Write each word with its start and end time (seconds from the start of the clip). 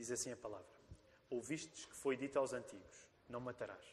Diz 0.00 0.10
assim 0.10 0.32
a 0.32 0.36
palavra: 0.36 0.66
Ouvistes 1.28 1.84
que 1.84 1.94
foi 1.94 2.16
dito 2.16 2.38
aos 2.38 2.54
antigos: 2.54 3.06
Não 3.28 3.38
matarás. 3.38 3.84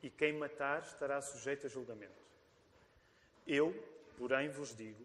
E 0.00 0.08
quem 0.08 0.32
matar 0.32 0.82
estará 0.82 1.20
sujeito 1.20 1.66
a 1.66 1.68
julgamento. 1.68 2.22
Eu, 3.44 3.74
porém, 4.16 4.48
vos 4.48 4.72
digo 4.72 5.04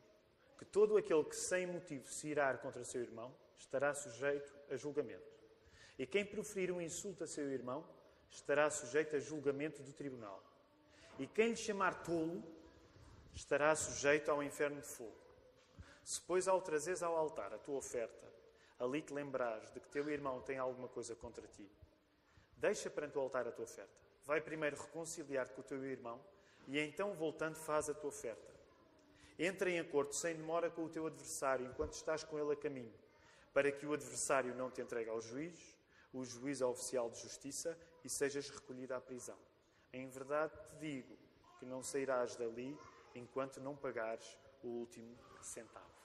que 0.59 0.65
todo 0.65 0.95
aquele 0.95 1.23
que 1.23 1.35
sem 1.35 1.65
motivo 1.65 2.07
se 2.07 2.27
irar 2.27 2.59
contra 2.59 2.85
seu 2.85 3.01
irmão 3.01 3.33
estará 3.57 3.95
sujeito 3.95 4.53
a 4.69 4.75
julgamento. 4.75 5.27
E 5.97 6.05
quem 6.05 6.23
proferir 6.23 6.71
um 6.71 6.79
insulto 6.79 7.23
a 7.23 7.27
seu 7.27 7.49
irmão 7.51 7.83
estará 8.29 8.69
sujeito 8.69 9.15
a 9.15 9.19
julgamento 9.19 9.81
do 9.81 9.91
tribunal. 9.91 10.43
E 11.17 11.25
quem 11.25 11.49
lhe 11.49 11.57
chamar 11.57 12.03
tolo 12.03 12.43
estará 13.33 13.75
sujeito 13.75 14.29
ao 14.29 14.43
inferno 14.43 14.81
de 14.81 14.87
fogo. 14.87 15.17
Se, 16.03 16.21
pois, 16.21 16.47
ao 16.47 16.61
trazeres 16.61 17.01
ao 17.01 17.17
altar 17.17 17.51
a 17.53 17.57
tua 17.57 17.77
oferta, 17.77 18.29
ali 18.79 19.01
te 19.01 19.13
lembrares 19.13 19.71
de 19.71 19.79
que 19.79 19.89
teu 19.89 20.09
irmão 20.09 20.41
tem 20.41 20.57
alguma 20.57 20.87
coisa 20.87 21.15
contra 21.15 21.45
ti, 21.47 21.69
deixa 22.57 22.89
perante 22.89 23.17
o 23.17 23.21
altar 23.21 23.47
a 23.47 23.51
tua 23.51 23.65
oferta. 23.65 23.91
Vai 24.23 24.41
primeiro 24.41 24.77
reconciliar-te 24.77 25.53
com 25.53 25.61
o 25.61 25.63
teu 25.63 25.83
irmão 25.85 26.23
e 26.67 26.79
então, 26.79 27.13
voltando, 27.13 27.55
faz 27.55 27.89
a 27.89 27.93
tua 27.93 28.09
oferta. 28.09 28.53
Entra 29.37 29.69
em 29.69 29.79
acordo 29.79 30.13
sem 30.13 30.35
demora 30.35 30.69
com 30.69 30.83
o 30.83 30.89
teu 30.89 31.07
adversário 31.07 31.65
enquanto 31.65 31.93
estás 31.93 32.23
com 32.23 32.37
ele 32.37 32.53
a 32.53 32.55
caminho, 32.55 32.93
para 33.53 33.71
que 33.71 33.85
o 33.85 33.93
adversário 33.93 34.53
não 34.55 34.69
te 34.69 34.81
entregue 34.81 35.09
ao 35.09 35.21
juiz, 35.21 35.77
o 36.13 36.23
juiz 36.23 36.61
ao 36.61 36.71
oficial 36.71 37.09
de 37.09 37.19
justiça 37.21 37.77
e 38.03 38.09
sejas 38.09 38.49
recolhido 38.49 38.93
à 38.93 39.01
prisão. 39.01 39.37
Em 39.91 40.07
verdade 40.07 40.53
te 40.67 40.75
digo 40.75 41.17
que 41.57 41.65
não 41.65 41.81
sairás 41.81 42.35
dali 42.35 42.77
enquanto 43.15 43.59
não 43.59 43.75
pagares 43.75 44.37
o 44.63 44.67
último 44.67 45.17
centavo. 45.41 45.98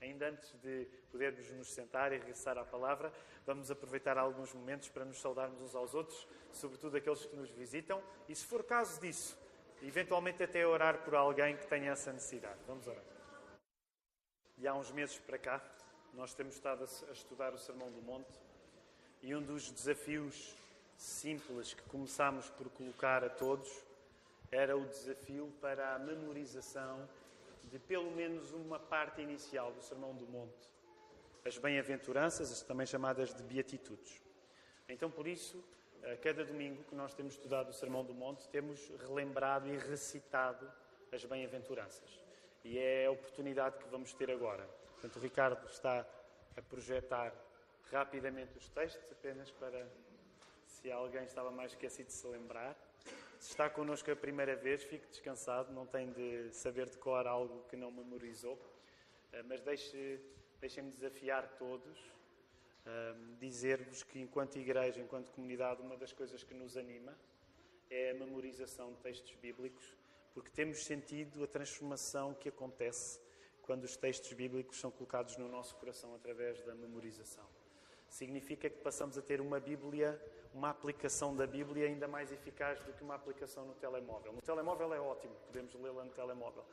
Ainda 0.00 0.28
antes 0.28 0.52
de 0.62 0.86
podermos 1.10 1.50
nos 1.52 1.68
sentar 1.68 2.12
e 2.12 2.18
regressar 2.18 2.56
à 2.56 2.64
palavra, 2.64 3.12
vamos 3.44 3.70
aproveitar 3.70 4.16
alguns 4.16 4.52
momentos 4.52 4.88
para 4.88 5.04
nos 5.04 5.20
saudarmos 5.20 5.60
uns 5.60 5.74
aos 5.74 5.92
outros, 5.92 6.26
sobretudo 6.52 6.96
aqueles 6.96 7.26
que 7.26 7.34
nos 7.34 7.50
visitam, 7.50 8.02
e 8.28 8.34
se 8.34 8.46
for 8.46 8.62
caso 8.62 9.00
disso, 9.00 9.36
eventualmente 9.82 10.42
até 10.42 10.64
orar 10.64 10.98
por 11.04 11.16
alguém 11.16 11.56
que 11.56 11.66
tenha 11.66 11.90
essa 11.90 12.12
necessidade. 12.12 12.58
Vamos 12.66 12.86
orar. 12.86 13.02
E 14.56 14.68
há 14.68 14.74
uns 14.74 14.92
meses 14.92 15.18
para 15.18 15.38
cá, 15.38 15.62
nós 16.14 16.32
temos 16.32 16.54
estado 16.54 16.84
a 16.84 17.12
estudar 17.12 17.52
o 17.52 17.58
Sermão 17.58 17.90
do 17.90 18.00
Monte, 18.00 18.38
e 19.20 19.34
um 19.34 19.42
dos 19.42 19.68
desafios 19.70 20.54
simples 20.96 21.74
que 21.74 21.82
começámos 21.82 22.48
por 22.50 22.70
colocar 22.70 23.24
a 23.24 23.30
todos 23.30 23.68
era 24.50 24.76
o 24.76 24.84
desafio 24.86 25.52
para 25.60 25.94
a 25.94 25.98
memorização 25.98 27.08
de 27.70 27.78
pelo 27.78 28.10
menos 28.10 28.52
uma 28.52 28.78
parte 28.78 29.20
inicial 29.20 29.72
do 29.72 29.82
Sermão 29.82 30.14
do 30.14 30.26
Monte, 30.26 30.68
as 31.44 31.56
bem-aventuranças, 31.58 32.62
também 32.62 32.86
chamadas 32.86 33.34
de 33.34 33.42
beatitudes. 33.42 34.22
Então, 34.88 35.10
por 35.10 35.26
isso, 35.26 35.62
a 36.02 36.16
cada 36.16 36.44
domingo 36.44 36.84
que 36.84 36.94
nós 36.94 37.14
temos 37.14 37.34
estudado 37.34 37.70
o 37.70 37.72
Sermão 37.72 38.04
do 38.04 38.14
Monte, 38.14 38.48
temos 38.48 38.88
relembrado 39.06 39.68
e 39.68 39.76
recitado 39.76 40.70
as 41.12 41.24
bem-aventuranças. 41.24 42.20
E 42.64 42.78
é 42.78 43.06
a 43.06 43.10
oportunidade 43.10 43.78
que 43.78 43.88
vamos 43.88 44.12
ter 44.12 44.30
agora. 44.30 44.64
Portanto, 44.92 45.16
o 45.16 45.20
Ricardo 45.20 45.66
está 45.66 46.06
a 46.56 46.62
projetar 46.62 47.32
rapidamente 47.90 48.56
os 48.58 48.68
textos, 48.68 49.10
apenas 49.12 49.50
para 49.50 49.86
se 50.66 50.90
alguém 50.90 51.24
estava 51.24 51.50
mais 51.50 51.72
esquecido 51.72 52.06
de 52.06 52.12
se 52.12 52.26
lembrar. 52.26 52.76
Se 53.38 53.50
está 53.50 53.70
connosco 53.70 54.10
a 54.10 54.16
primeira 54.16 54.56
vez, 54.56 54.82
fique 54.82 55.06
descansado, 55.06 55.72
não 55.72 55.86
tem 55.86 56.10
de 56.10 56.50
saber 56.52 56.90
decorar 56.90 57.30
algo 57.30 57.62
que 57.68 57.76
não 57.76 57.90
memorizou. 57.90 58.58
Eh, 59.32 59.42
mas 59.44 59.60
deixe, 59.60 60.20
deixem-me 60.60 60.90
desafiar 60.90 61.56
todos, 61.56 61.98
ehm, 62.84 63.36
dizer-vos 63.38 64.02
que, 64.02 64.18
enquanto 64.18 64.56
igreja, 64.58 65.00
enquanto 65.00 65.30
comunidade, 65.30 65.80
uma 65.80 65.96
das 65.96 66.12
coisas 66.12 66.42
que 66.42 66.52
nos 66.52 66.76
anima 66.76 67.16
é 67.88 68.10
a 68.10 68.14
memorização 68.14 68.92
de 68.92 68.98
textos 68.98 69.34
bíblicos, 69.36 69.96
porque 70.34 70.50
temos 70.50 70.84
sentido 70.84 71.44
a 71.44 71.46
transformação 71.46 72.34
que 72.34 72.48
acontece 72.48 73.20
quando 73.62 73.84
os 73.84 73.96
textos 73.96 74.32
bíblicos 74.32 74.80
são 74.80 74.90
colocados 74.90 75.36
no 75.36 75.48
nosso 75.48 75.76
coração 75.76 76.12
através 76.14 76.60
da 76.62 76.74
memorização. 76.74 77.46
Significa 78.08 78.68
que 78.68 78.78
passamos 78.78 79.16
a 79.16 79.22
ter 79.22 79.40
uma 79.40 79.60
Bíblia 79.60 80.20
uma 80.58 80.70
aplicação 80.70 81.36
da 81.36 81.46
Bíblia 81.46 81.86
ainda 81.86 82.08
mais 82.08 82.32
eficaz 82.32 82.80
do 82.80 82.92
que 82.92 83.02
uma 83.04 83.14
aplicação 83.14 83.64
no 83.64 83.74
telemóvel. 83.74 84.32
No 84.32 84.42
telemóvel 84.42 84.92
é 84.92 85.00
ótimo, 85.00 85.32
podemos 85.46 85.72
lê-la 85.74 86.04
no 86.04 86.10
telemóvel. 86.10 86.64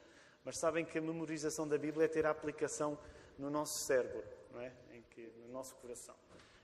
Mas 0.44 0.58
sabem 0.58 0.84
que 0.84 0.98
a 0.98 1.02
memorização 1.02 1.68
da 1.68 1.78
Bíblia 1.78 2.06
é 2.06 2.08
ter 2.08 2.26
a 2.26 2.32
aplicação 2.32 2.98
no 3.38 3.50
nosso 3.52 3.78
cérebro, 3.78 4.24
não 4.52 4.60
é? 4.60 4.74
em 4.92 5.04
que, 5.04 5.22
no 5.38 5.50
nosso 5.50 5.76
coração. 5.76 6.16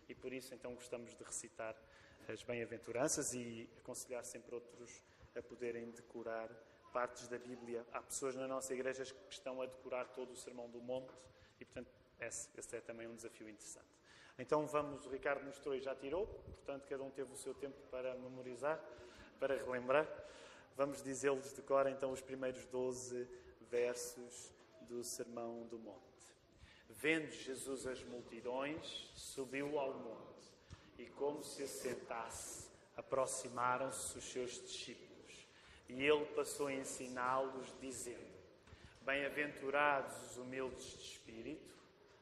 E 0.09 0.15
por 0.15 0.33
isso, 0.33 0.55
então, 0.55 0.73
gostamos 0.73 1.15
de 1.15 1.23
recitar 1.23 1.75
as 2.27 2.41
bem-aventuranças 2.41 3.33
e 3.33 3.69
aconselhar 3.77 4.25
sempre 4.25 4.55
outros 4.55 5.03
a 5.35 5.41
poderem 5.43 5.91
decorar 5.91 6.49
partes 6.91 7.27
da 7.27 7.37
Bíblia. 7.37 7.85
Há 7.93 8.01
pessoas 8.01 8.35
na 8.35 8.47
nossa 8.47 8.73
igreja 8.73 9.05
que 9.05 9.33
estão 9.33 9.61
a 9.61 9.67
decorar 9.67 10.05
todo 10.05 10.31
o 10.31 10.35
Sermão 10.35 10.67
do 10.69 10.81
Monte 10.81 11.13
e, 11.59 11.65
portanto, 11.65 11.91
esse, 12.19 12.49
esse 12.57 12.75
é 12.75 12.81
também 12.81 13.07
um 13.07 13.15
desafio 13.15 13.47
interessante. 13.47 14.00
Então 14.41 14.65
vamos, 14.65 15.05
o 15.05 15.09
Ricardo 15.09 15.45
mostrou 15.45 15.75
e 15.75 15.79
já 15.79 15.93
tirou, 15.93 16.25
portanto 16.25 16.87
cada 16.89 17.03
um 17.03 17.11
teve 17.11 17.31
o 17.31 17.37
seu 17.37 17.53
tempo 17.53 17.77
para 17.91 18.15
memorizar, 18.15 18.83
para 19.39 19.55
relembrar. 19.55 20.07
Vamos 20.75 21.03
dizer-lhes 21.03 21.55
de 21.55 21.61
cor 21.61 21.85
então 21.85 22.11
os 22.11 22.21
primeiros 22.21 22.65
12 22.65 23.27
versos 23.69 24.51
do 24.81 25.03
Sermão 25.03 25.67
do 25.67 25.77
Monte. 25.77 26.01
Vendo 26.89 27.29
Jesus 27.29 27.85
as 27.85 28.03
multidões, 28.03 29.11
subiu 29.13 29.77
ao 29.77 29.93
monte 29.93 30.51
e, 30.97 31.05
como 31.05 31.43
se 31.43 31.61
assentasse, 31.61 32.67
aproximaram-se 32.97 34.17
os 34.17 34.23
seus 34.23 34.53
discípulos. 34.53 35.47
E 35.87 36.03
ele 36.03 36.25
passou 36.33 36.65
a 36.65 36.73
ensiná-los, 36.73 37.71
dizendo: 37.79 38.33
Bem-aventurados 39.01 40.31
os 40.31 40.37
humildes 40.37 40.83
de 40.83 41.03
espírito, 41.03 41.80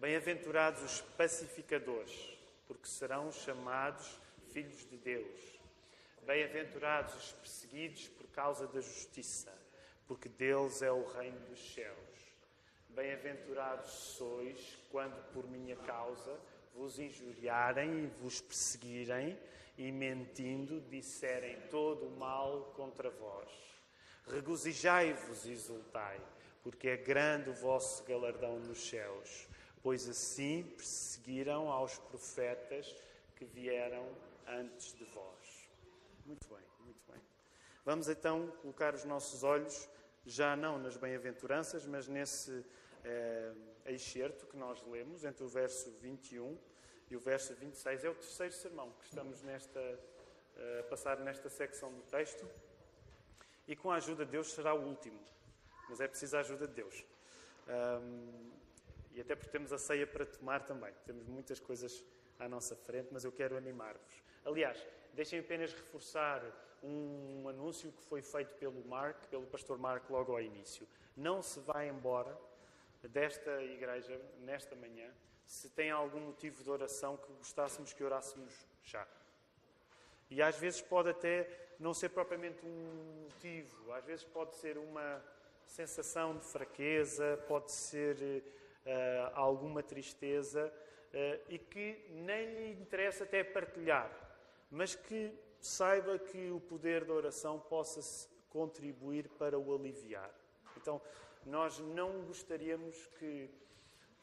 Bem-aventurados 0.00 0.80
os 0.84 1.00
pacificadores, 1.16 2.38
porque 2.68 2.86
serão 2.86 3.32
chamados 3.32 4.08
filhos 4.52 4.88
de 4.88 4.96
Deus. 4.96 5.58
Bem-aventurados 6.22 7.16
os 7.16 7.32
perseguidos 7.32 8.06
por 8.10 8.28
causa 8.28 8.68
da 8.68 8.80
justiça, 8.80 9.52
porque 10.06 10.28
deles 10.28 10.82
é 10.82 10.92
o 10.92 11.04
reino 11.04 11.40
dos 11.46 11.74
céus. 11.74 11.98
Bem-aventurados 12.90 13.90
sois 13.90 14.78
quando 14.88 15.20
por 15.32 15.48
minha 15.48 15.74
causa 15.74 16.38
vos 16.76 17.00
injuriarem 17.00 18.04
e 18.04 18.06
vos 18.22 18.40
perseguirem 18.40 19.36
e 19.76 19.90
mentindo 19.90 20.80
disserem 20.82 21.60
todo 21.70 22.06
o 22.06 22.16
mal 22.16 22.72
contra 22.76 23.10
vós. 23.10 23.50
Regozijai-vos 24.28 25.44
e 25.44 25.50
exultai, 25.50 26.20
porque 26.62 26.86
é 26.86 26.96
grande 26.96 27.50
o 27.50 27.54
vosso 27.54 28.04
galardão 28.04 28.60
nos 28.60 28.88
céus 28.88 29.47
pois 29.82 30.08
assim 30.08 30.64
perseguiram 30.76 31.70
aos 31.70 31.98
profetas 31.98 32.94
que 33.36 33.44
vieram 33.44 34.08
antes 34.46 34.94
de 34.94 35.04
vós. 35.04 35.68
Muito 36.26 36.48
bem, 36.48 36.64
muito 36.80 37.00
bem. 37.10 37.20
Vamos 37.84 38.08
então 38.08 38.48
colocar 38.62 38.94
os 38.94 39.04
nossos 39.04 39.42
olhos 39.42 39.88
já 40.26 40.56
não 40.56 40.78
nas 40.78 40.96
bem-aventuranças, 40.96 41.86
mas 41.86 42.06
nesse 42.06 42.64
eh, 43.04 43.52
excerto 43.86 44.46
que 44.46 44.56
nós 44.56 44.82
lemos 44.86 45.24
entre 45.24 45.44
o 45.44 45.48
verso 45.48 45.90
21 46.02 46.58
e 47.10 47.16
o 47.16 47.20
verso 47.20 47.54
26. 47.54 48.04
É 48.04 48.10
o 48.10 48.14
terceiro 48.14 48.52
sermão 48.52 48.90
que 49.00 49.06
estamos 49.06 49.42
nesta, 49.42 49.80
eh, 50.56 50.80
a 50.80 50.82
passar 50.84 51.18
nesta 51.20 51.48
secção 51.48 51.92
do 51.92 52.02
texto. 52.02 52.46
E 53.66 53.76
com 53.76 53.90
a 53.90 53.96
ajuda 53.96 54.24
de 54.24 54.32
Deus 54.32 54.52
será 54.52 54.74
o 54.74 54.82
último, 54.82 55.20
mas 55.88 56.00
é 56.00 56.08
preciso 56.08 56.36
a 56.36 56.40
ajuda 56.40 56.66
de 56.66 56.74
Deus. 56.74 57.04
Um, 57.68 58.50
e 59.18 59.20
até 59.20 59.34
porque 59.34 59.50
temos 59.50 59.72
a 59.72 59.78
ceia 59.78 60.06
para 60.06 60.24
tomar 60.24 60.62
também. 60.62 60.94
Temos 61.04 61.26
muitas 61.26 61.58
coisas 61.58 62.04
à 62.38 62.48
nossa 62.48 62.76
frente, 62.76 63.08
mas 63.10 63.24
eu 63.24 63.32
quero 63.32 63.56
animar-vos. 63.56 64.22
Aliás, 64.44 64.86
deixem 65.12 65.40
apenas 65.40 65.72
reforçar 65.72 66.40
um 66.84 67.48
anúncio 67.48 67.90
que 67.90 68.00
foi 68.04 68.22
feito 68.22 68.54
pelo 68.60 68.80
Mark, 68.86 69.26
pelo 69.26 69.44
pastor 69.44 69.76
Mark, 69.76 70.08
logo 70.08 70.30
ao 70.30 70.40
início. 70.40 70.86
Não 71.16 71.42
se 71.42 71.58
vai 71.58 71.88
embora 71.88 72.38
desta 73.02 73.60
igreja 73.60 74.20
nesta 74.38 74.76
manhã 74.76 75.12
se 75.44 75.68
tem 75.70 75.90
algum 75.90 76.20
motivo 76.20 76.62
de 76.62 76.70
oração 76.70 77.16
que 77.16 77.32
gostássemos 77.32 77.92
que 77.92 78.04
orássemos 78.04 78.54
já. 78.84 79.04
E 80.30 80.40
às 80.40 80.56
vezes 80.56 80.80
pode 80.80 81.08
até 81.08 81.72
não 81.80 81.92
ser 81.92 82.10
propriamente 82.10 82.64
um 82.64 83.24
motivo, 83.24 83.92
às 83.94 84.04
vezes 84.04 84.24
pode 84.24 84.54
ser 84.54 84.78
uma 84.78 85.20
sensação 85.66 86.36
de 86.36 86.44
fraqueza, 86.44 87.36
pode 87.48 87.72
ser 87.72 88.57
uh, 88.84 89.30
alguma 89.34 89.82
tristeza 89.82 90.72
uh, 91.12 91.44
e 91.48 91.58
que 91.58 92.06
nem 92.10 92.54
lhe 92.54 92.72
interessa 92.72 93.24
até 93.24 93.42
partilhar, 93.44 94.10
mas 94.70 94.94
que 94.94 95.32
saiba 95.60 96.18
que 96.18 96.50
o 96.50 96.60
poder 96.60 97.04
da 97.04 97.12
oração 97.12 97.58
possa 97.58 98.28
contribuir 98.48 99.28
para 99.30 99.58
o 99.58 99.74
aliviar. 99.74 100.30
Então, 100.76 101.00
nós 101.44 101.78
não 101.78 102.22
gostaríamos 102.22 103.06
que 103.18 103.50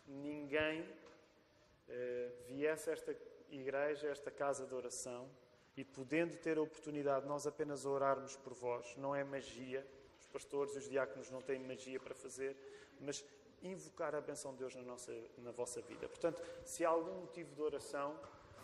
ninguém 0.07 0.81
uh, 0.81 2.45
viesse 2.47 2.89
a 2.89 2.93
esta 2.93 3.15
igreja, 3.49 4.07
a 4.07 4.11
esta 4.11 4.31
casa 4.31 4.65
de 4.65 4.73
oração, 4.73 5.29
e 5.77 5.83
podendo 5.83 6.37
ter 6.37 6.57
a 6.57 6.61
oportunidade 6.61 7.23
de 7.23 7.27
nós 7.27 7.45
apenas 7.45 7.85
orarmos 7.85 8.35
por 8.37 8.53
vós, 8.53 8.95
não 8.97 9.13
é 9.13 9.23
magia, 9.23 9.85
os 10.19 10.25
pastores 10.27 10.73
e 10.75 10.79
os 10.79 10.89
diáconos 10.89 11.29
não 11.29 11.41
têm 11.41 11.59
magia 11.59 11.99
para 11.99 12.15
fazer, 12.15 12.55
mas 12.99 13.25
invocar 13.67 14.15
a 14.15 14.21
benção 14.21 14.51
de 14.53 14.59
Deus 14.59 14.75
na, 14.75 14.81
nossa, 14.81 15.13
na 15.37 15.51
vossa 15.51 15.81
vida. 15.81 16.07
Portanto, 16.07 16.41
se 16.63 16.85
há 16.85 16.89
algum 16.89 17.21
motivo 17.21 17.53
de 17.53 17.61
oração 17.61 18.19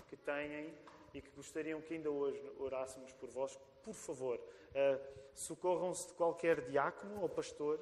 que 0.08 0.16
têm 0.16 0.74
e 1.14 1.22
que 1.22 1.30
gostariam 1.32 1.82
que 1.82 1.94
ainda 1.94 2.10
hoje 2.10 2.42
orássemos 2.60 3.12
por 3.14 3.30
vós, 3.30 3.60
por 3.84 3.94
favor, 3.94 4.40
uh, 4.40 5.22
socorram-se 5.34 6.08
de 6.08 6.14
qualquer 6.14 6.62
diácono 6.62 7.22
ou 7.22 7.30
pastor. 7.30 7.80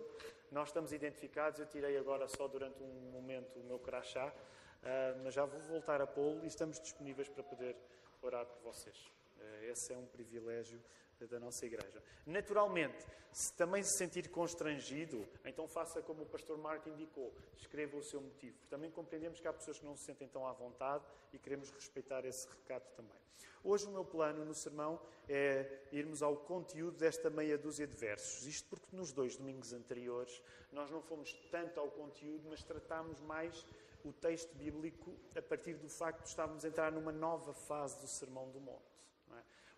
Nós 0.52 0.70
estamos 0.70 0.94
identificados, 0.94 1.60
eu 1.60 1.68
tirei 1.68 1.98
agora 1.98 2.28
só 2.28 2.48
durante 2.48 2.82
um 2.82 3.12
momento 3.12 3.60
o 3.60 3.64
meu 3.64 3.78
crachá, 3.78 4.28
uh, 4.28 5.22
mas 5.24 5.34
já 5.34 5.46
vou 5.46 5.60
voltar 5.62 6.02
a 6.02 6.08
pô-lo 6.08 6.44
e 6.44 6.48
estamos 6.48 6.80
disponíveis 6.80 7.30
para 7.30 7.44
poder 7.44 7.76
orar 8.22 8.46
por 8.46 8.74
vocês. 8.74 9.12
Eh, 9.40 9.70
esse 9.72 9.94
é 9.94 9.98
um 9.98 10.06
privilégio 10.06 10.80
da 11.28 11.40
nossa 11.40 11.66
igreja. 11.66 12.04
Naturalmente, 12.26 13.06
se 13.32 13.54
também 13.54 13.84
se 13.84 13.98
sentir 13.98 14.30
constrangido, 14.30 15.28
então 15.46 15.68
faça 15.68 16.02
como 16.02 16.24
o 16.24 16.26
pastor 16.26 16.58
Mark 16.58 16.86
indicou, 16.88 17.34
escreva 17.58 17.98
o 17.98 18.04
seu 18.04 18.22
motivo. 18.22 18.58
Também 18.70 18.90
compreendemos 18.90 19.40
que 19.40 19.48
há 19.48 19.54
pessoas 19.54 19.80
que 19.80 19.86
não 19.86 19.96
se 19.96 20.04
sentem 20.04 20.28
tão 20.28 20.48
à 20.48 20.52
vontade 20.52 21.04
e 21.32 21.38
queremos 21.38 21.70
respeitar 21.70 22.26
esse 22.26 22.48
recado 22.48 22.84
também. 22.96 23.20
Hoje 23.64 23.86
o 23.86 23.92
meu 23.92 24.06
plano 24.06 24.46
no 24.46 24.54
sermão 24.54 25.00
é 25.28 25.82
irmos 25.92 26.24
ao 26.24 26.36
conteúdo 26.36 26.98
desta 26.98 27.30
meia 27.30 27.58
dúzia 27.58 27.86
de 27.86 27.96
versos. 27.96 28.46
Isto 28.46 28.70
porque 28.70 28.96
nos 28.96 29.12
dois 29.12 29.36
domingos 29.36 29.74
anteriores 29.74 30.42
nós 30.72 30.90
não 30.90 31.02
fomos 31.02 31.34
tanto 31.52 31.80
ao 31.80 31.90
conteúdo, 31.92 32.48
mas 32.50 32.64
tratámos 32.64 33.20
mais 33.22 33.66
o 34.04 34.14
texto 34.14 34.56
bíblico 34.56 35.14
a 35.36 35.42
partir 35.42 35.74
do 35.74 35.90
facto 35.90 36.24
de 36.24 36.30
estarmos 36.30 36.64
a 36.64 36.70
entrar 36.70 36.92
numa 36.92 37.12
nova 37.12 37.54
fase 37.54 38.00
do 38.00 38.08
Sermão 38.08 38.50
do 38.50 38.60
Monte. 38.60 38.99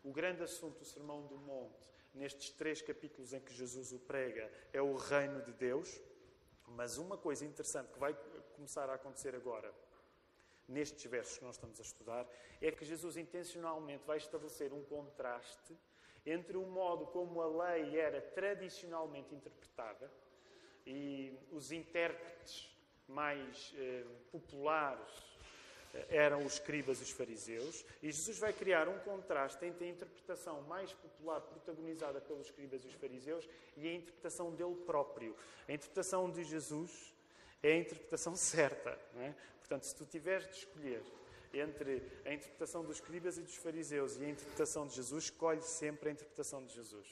O 0.03 0.12
grande 0.12 0.44
assunto 0.44 0.80
do 0.80 0.86
Sermão 0.86 1.25
do 1.27 1.38
Monte, 1.38 1.77
nestes 2.13 2.50
três 2.51 2.81
capítulos 2.81 3.33
em 3.33 3.39
que 3.39 3.53
Jesus 3.53 3.92
o 3.92 4.00
prega, 4.00 4.51
é 4.74 4.81
o 4.81 4.95
reino 4.95 5.42
de 5.44 5.53
Deus. 5.53 6.01
Mas 6.68 6.98
uma 6.98 7.18
coisa 7.18 7.45
interessante 7.45 7.92
que 7.92 8.00
vai 8.00 8.13
começar 8.56 8.89
a 8.89 8.95
acontecer 8.95 9.36
agora, 9.36 9.74
nestes 10.68 11.03
versos 11.09 11.38
que 11.38 11.44
nós 11.44 11.56
estamos 11.56 11.80
a 11.80 11.83
estudar, 11.83 12.27
é 12.62 12.71
que 12.71 12.86
Jesus 12.86 13.18
intencionalmente 13.18 14.06
vai 14.06 14.18
estabelecer 14.18 14.74
um 14.74 14.83
contraste 14.83 15.77
entre 16.25 16.56
o 16.57 16.65
modo 16.65 17.07
como 17.07 17.42
a 17.42 17.74
lei 17.74 18.00
era 18.00 18.21
tradicionalmente 18.21 19.33
interpretada 19.33 20.12
e 20.86 21.38
os 21.51 21.71
intérpretes 21.71 22.69
mais 23.07 23.74
eh, 23.77 24.06
populares 24.31 25.31
eram 26.09 26.45
os 26.45 26.53
escribas 26.53 26.99
e 26.99 27.03
os 27.03 27.11
fariseus, 27.11 27.85
e 28.01 28.11
Jesus 28.11 28.39
vai 28.39 28.53
criar 28.53 28.88
um 28.88 28.97
contraste 28.99 29.65
entre 29.65 29.85
a 29.85 29.89
interpretação 29.89 30.61
mais 30.63 30.93
popular 30.93 31.41
protagonizada 31.41 32.21
pelos 32.21 32.47
escribas 32.47 32.83
e 32.83 32.88
os 32.88 32.93
fariseus 32.93 33.47
e 33.77 33.88
a 33.88 33.93
interpretação 33.93 34.51
dele 34.51 34.75
próprio. 34.85 35.35
A 35.67 35.73
interpretação 35.73 36.29
de 36.29 36.43
Jesus 36.43 37.13
é 37.61 37.73
a 37.73 37.77
interpretação 37.77 38.35
certa. 38.38 38.97
É? 39.17 39.33
Portanto, 39.59 39.83
se 39.83 39.95
tu 39.95 40.05
tiveres 40.05 40.47
de 40.47 40.57
escolher 40.57 41.03
entre 41.53 42.01
a 42.25 42.33
interpretação 42.33 42.83
dos 42.83 42.97
escribas 42.97 43.38
e 43.38 43.41
dos 43.41 43.55
fariseus 43.55 44.17
e 44.17 44.23
a 44.23 44.29
interpretação 44.29 44.88
de 44.88 44.95
Jesus, 44.95 45.25
escolhe 45.25 45.61
sempre 45.61 46.09
a 46.09 46.11
interpretação 46.13 46.63
de 46.63 46.73
Jesus. 46.73 47.07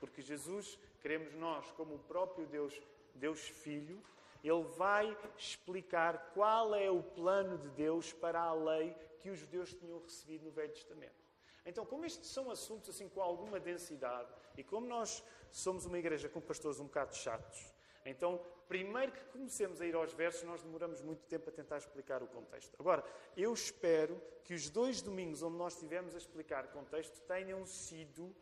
Porque 0.00 0.22
Jesus, 0.22 0.78
queremos 1.00 1.34
nós, 1.34 1.70
como 1.72 1.94
o 1.94 1.98
próprio 1.98 2.46
Deus, 2.46 2.80
Deus 3.14 3.40
Filho, 3.40 4.00
ele 4.42 4.62
vai 4.76 5.16
explicar 5.36 6.32
qual 6.34 6.74
é 6.74 6.90
o 6.90 7.02
plano 7.02 7.58
de 7.58 7.68
Deus 7.70 8.12
para 8.12 8.40
a 8.40 8.52
lei 8.52 8.94
que 9.20 9.30
os 9.30 9.38
judeus 9.38 9.74
tinham 9.74 10.00
recebido 10.00 10.44
no 10.44 10.50
Velho 10.50 10.72
Testamento. 10.72 11.26
Então, 11.66 11.84
como 11.84 12.04
estes 12.04 12.30
são 12.30 12.50
assuntos 12.50 12.88
assim 12.88 13.08
com 13.08 13.20
alguma 13.20 13.60
densidade 13.60 14.32
e 14.56 14.64
como 14.64 14.86
nós 14.86 15.22
somos 15.50 15.84
uma 15.84 15.98
igreja 15.98 16.28
com 16.28 16.40
pastores 16.40 16.80
um 16.80 16.84
bocado 16.84 17.14
chatos, 17.14 17.72
então, 18.08 18.40
primeiro 18.66 19.12
que 19.12 19.22
comecemos 19.26 19.82
a 19.82 19.86
ir 19.86 19.94
aos 19.94 20.14
versos, 20.14 20.42
nós 20.44 20.62
demoramos 20.62 21.02
muito 21.02 21.26
tempo 21.26 21.50
a 21.50 21.52
tentar 21.52 21.76
explicar 21.76 22.22
o 22.22 22.26
contexto. 22.26 22.74
Agora, 22.78 23.04
eu 23.36 23.52
espero 23.52 24.20
que 24.44 24.54
os 24.54 24.70
dois 24.70 25.02
domingos 25.02 25.42
onde 25.42 25.58
nós 25.58 25.74
estivemos 25.74 26.14
a 26.14 26.18
explicar 26.18 26.68
contexto 26.68 27.20
tenham 27.26 27.66
sido 27.66 28.34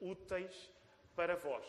úteis 0.00 0.72
para 1.14 1.36
vós. 1.36 1.66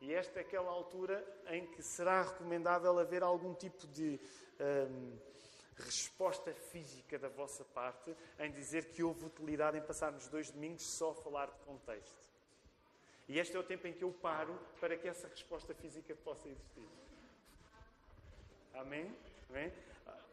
E 0.00 0.12
esta 0.12 0.38
é 0.38 0.42
aquela 0.42 0.70
altura 0.70 1.24
em 1.48 1.66
que 1.66 1.82
será 1.82 2.22
recomendável 2.22 2.98
haver 2.98 3.22
algum 3.22 3.54
tipo 3.54 3.86
de 3.86 4.20
hum, 4.60 5.18
resposta 5.76 6.52
física 6.52 7.18
da 7.18 7.28
vossa 7.28 7.64
parte 7.64 8.14
em 8.38 8.50
dizer 8.50 8.86
que 8.86 9.02
houve 9.02 9.24
utilidade 9.24 9.78
em 9.78 9.82
passarmos 9.82 10.28
dois 10.28 10.50
domingos 10.50 10.86
só 10.86 11.10
a 11.10 11.14
falar 11.14 11.46
de 11.46 11.58
contexto. 11.60 12.26
E 13.28 13.38
este 13.38 13.56
é 13.56 13.60
o 13.60 13.64
tempo 13.64 13.86
em 13.86 13.92
que 13.92 14.04
eu 14.04 14.12
paro 14.12 14.58
para 14.80 14.96
que 14.96 15.08
essa 15.08 15.26
resposta 15.28 15.74
física 15.74 16.14
possa 16.14 16.48
existir. 16.48 16.88
Amém? 18.74 19.16
Amém? 19.48 19.72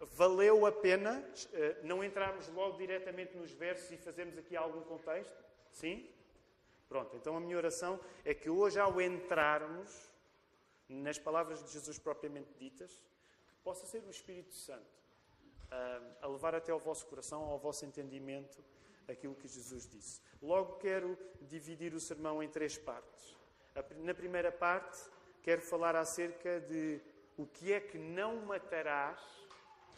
Valeu 0.01 0.65
a 0.65 0.71
pena 0.71 1.23
eh, 1.53 1.77
não 1.83 2.03
entrarmos 2.03 2.47
logo 2.49 2.77
diretamente 2.77 3.35
nos 3.35 3.51
versos 3.51 3.89
e 3.91 3.97
fazermos 3.97 4.37
aqui 4.37 4.55
algum 4.55 4.81
contexto? 4.81 5.33
Sim? 5.71 6.07
Pronto, 6.87 7.15
então 7.15 7.35
a 7.35 7.39
minha 7.39 7.57
oração 7.57 7.99
é 8.23 8.33
que 8.33 8.49
hoje, 8.49 8.79
ao 8.79 9.01
entrarmos 9.01 10.11
nas 10.87 11.17
palavras 11.17 11.63
de 11.63 11.71
Jesus 11.71 11.97
propriamente 11.97 12.53
ditas, 12.53 12.91
que 13.47 13.55
possa 13.63 13.85
ser 13.85 14.03
o 14.03 14.09
Espírito 14.09 14.53
Santo 14.53 15.03
uh, 15.71 16.15
a 16.21 16.27
levar 16.27 16.53
até 16.55 16.71
ao 16.71 16.79
vosso 16.79 17.05
coração, 17.07 17.43
ao 17.43 17.57
vosso 17.57 17.85
entendimento, 17.85 18.63
aquilo 19.07 19.35
que 19.35 19.47
Jesus 19.47 19.87
disse. 19.87 20.21
Logo 20.41 20.77
quero 20.77 21.17
dividir 21.41 21.93
o 21.93 21.99
sermão 21.99 22.41
em 22.41 22.49
três 22.49 22.77
partes. 22.77 23.35
Na 23.97 24.13
primeira 24.13 24.51
parte, 24.51 24.99
quero 25.41 25.61
falar 25.61 25.95
acerca 25.95 26.59
de 26.61 27.01
o 27.37 27.45
que 27.45 27.73
é 27.73 27.79
que 27.79 27.97
não 27.97 28.45
matarás, 28.45 29.19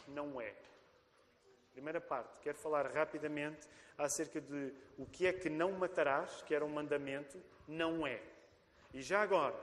não 0.08 0.40
é. 0.40 0.54
Primeira 1.76 2.00
parte, 2.00 2.40
quero 2.40 2.56
falar 2.56 2.86
rapidamente 2.86 3.68
acerca 3.98 4.40
de 4.40 4.72
o 4.96 5.04
que 5.04 5.26
é 5.26 5.32
que 5.34 5.50
não 5.50 5.72
matarás, 5.72 6.40
que 6.40 6.54
era 6.54 6.64
um 6.64 6.70
mandamento, 6.70 7.38
não 7.68 8.06
é. 8.06 8.22
E 8.94 9.02
já 9.02 9.20
agora, 9.20 9.54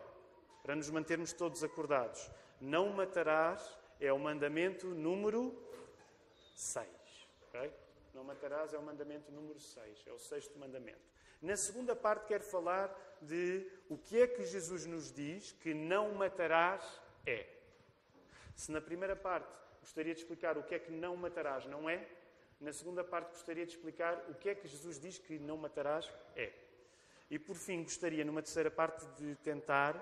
para 0.61 0.75
nos 0.75 0.91
mantermos 0.91 1.33
todos 1.33 1.63
acordados, 1.63 2.29
não 2.61 2.91
matarás 2.91 3.67
é 3.99 4.13
o 4.13 4.19
mandamento 4.19 4.85
número 4.89 5.59
6. 6.53 6.87
Okay? 7.47 7.73
Não 8.13 8.23
matarás 8.23 8.75
é 8.75 8.77
o 8.77 8.83
mandamento 8.83 9.31
número 9.31 9.59
6, 9.59 10.03
é 10.05 10.11
o 10.11 10.19
sexto 10.19 10.59
mandamento. 10.59 11.01
Na 11.41 11.57
segunda 11.57 11.95
parte, 11.95 12.27
quero 12.27 12.43
falar 12.43 12.95
de 13.23 13.67
o 13.89 13.97
que 13.97 14.21
é 14.21 14.27
que 14.27 14.45
Jesus 14.45 14.85
nos 14.85 15.11
diz 15.11 15.51
que 15.53 15.73
não 15.73 16.13
matarás 16.13 17.01
é. 17.25 17.47
Se 18.55 18.71
na 18.71 18.79
primeira 18.79 19.15
parte 19.15 19.63
gostaria 19.83 20.13
de 20.13 20.21
explicar 20.21 20.57
o 20.57 20.63
que 20.63 20.75
é 20.75 20.79
que 20.79 20.91
não 20.91 21.15
matarás 21.15 21.65
não 21.65 21.89
é. 21.89 22.07
Na 22.59 22.71
segunda 22.71 23.03
parte, 23.03 23.31
gostaria 23.31 23.65
de 23.65 23.73
explicar 23.73 24.25
o 24.29 24.35
que 24.35 24.49
é 24.49 24.55
que 24.55 24.67
Jesus 24.67 24.97
diz 24.97 25.17
que 25.17 25.37
não 25.37 25.57
matarás 25.57 26.09
é. 26.35 26.51
E 27.29 27.37
por 27.37 27.55
fim, 27.55 27.83
gostaria, 27.83 28.23
numa 28.23 28.41
terceira 28.41 28.71
parte, 28.71 29.05
de 29.17 29.35
tentar, 29.37 29.93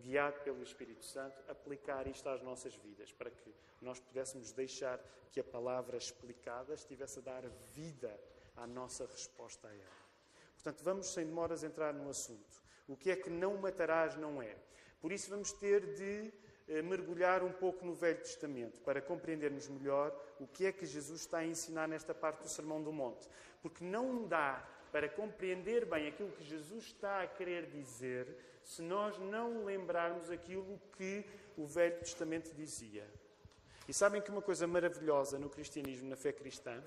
guiado 0.00 0.40
pelo 0.40 0.62
Espírito 0.62 1.04
Santo, 1.04 1.40
aplicar 1.48 2.06
isto 2.08 2.28
às 2.28 2.42
nossas 2.42 2.74
vidas, 2.74 3.12
para 3.12 3.30
que 3.30 3.54
nós 3.80 4.00
pudéssemos 4.00 4.50
deixar 4.50 4.98
que 5.30 5.38
a 5.38 5.44
palavra 5.44 5.96
explicada 5.96 6.74
estivesse 6.74 7.20
a 7.20 7.22
dar 7.22 7.42
vida 7.72 8.18
à 8.56 8.66
nossa 8.66 9.06
resposta 9.06 9.68
a 9.68 9.74
ela. 9.74 10.04
Portanto, 10.54 10.82
vamos 10.82 11.06
sem 11.06 11.26
demoras 11.26 11.62
entrar 11.62 11.94
no 11.94 12.08
assunto. 12.08 12.62
O 12.88 12.96
que 12.96 13.10
é 13.10 13.16
que 13.16 13.30
não 13.30 13.56
matarás 13.56 14.16
não 14.16 14.42
é. 14.42 14.56
Por 15.00 15.12
isso, 15.12 15.30
vamos 15.30 15.52
ter 15.52 15.94
de 15.94 16.32
mergulhar 16.82 17.42
um 17.42 17.52
pouco 17.52 17.84
no 17.84 17.94
Velho 17.94 18.18
Testamento 18.18 18.80
para 18.80 19.00
compreendermos 19.00 19.68
melhor 19.68 20.14
o 20.40 20.46
que 20.46 20.66
é 20.66 20.72
que 20.72 20.86
Jesus 20.86 21.20
está 21.20 21.38
a 21.38 21.46
ensinar 21.46 21.86
nesta 21.86 22.14
parte 22.14 22.42
do 22.42 22.48
Sermão 22.48 22.82
do 22.82 22.92
Monte. 22.92 23.28
Porque 23.62 23.84
não 23.84 24.26
dá 24.26 24.66
para 24.90 25.08
compreender 25.08 25.84
bem 25.84 26.08
aquilo 26.08 26.30
que 26.32 26.44
Jesus 26.44 26.84
está 26.84 27.22
a 27.22 27.26
querer 27.26 27.66
dizer 27.66 28.26
se 28.62 28.80
nós 28.80 29.18
não 29.18 29.64
lembrarmos 29.64 30.30
aquilo 30.30 30.80
que 30.96 31.24
o 31.56 31.66
Velho 31.66 31.98
Testamento 31.98 32.54
dizia. 32.54 33.06
E 33.86 33.92
sabem 33.92 34.22
que 34.22 34.30
uma 34.30 34.40
coisa 34.40 34.66
maravilhosa 34.66 35.38
no 35.38 35.50
cristianismo, 35.50 36.08
na 36.08 36.16
fé 36.16 36.32
cristã, 36.32 36.82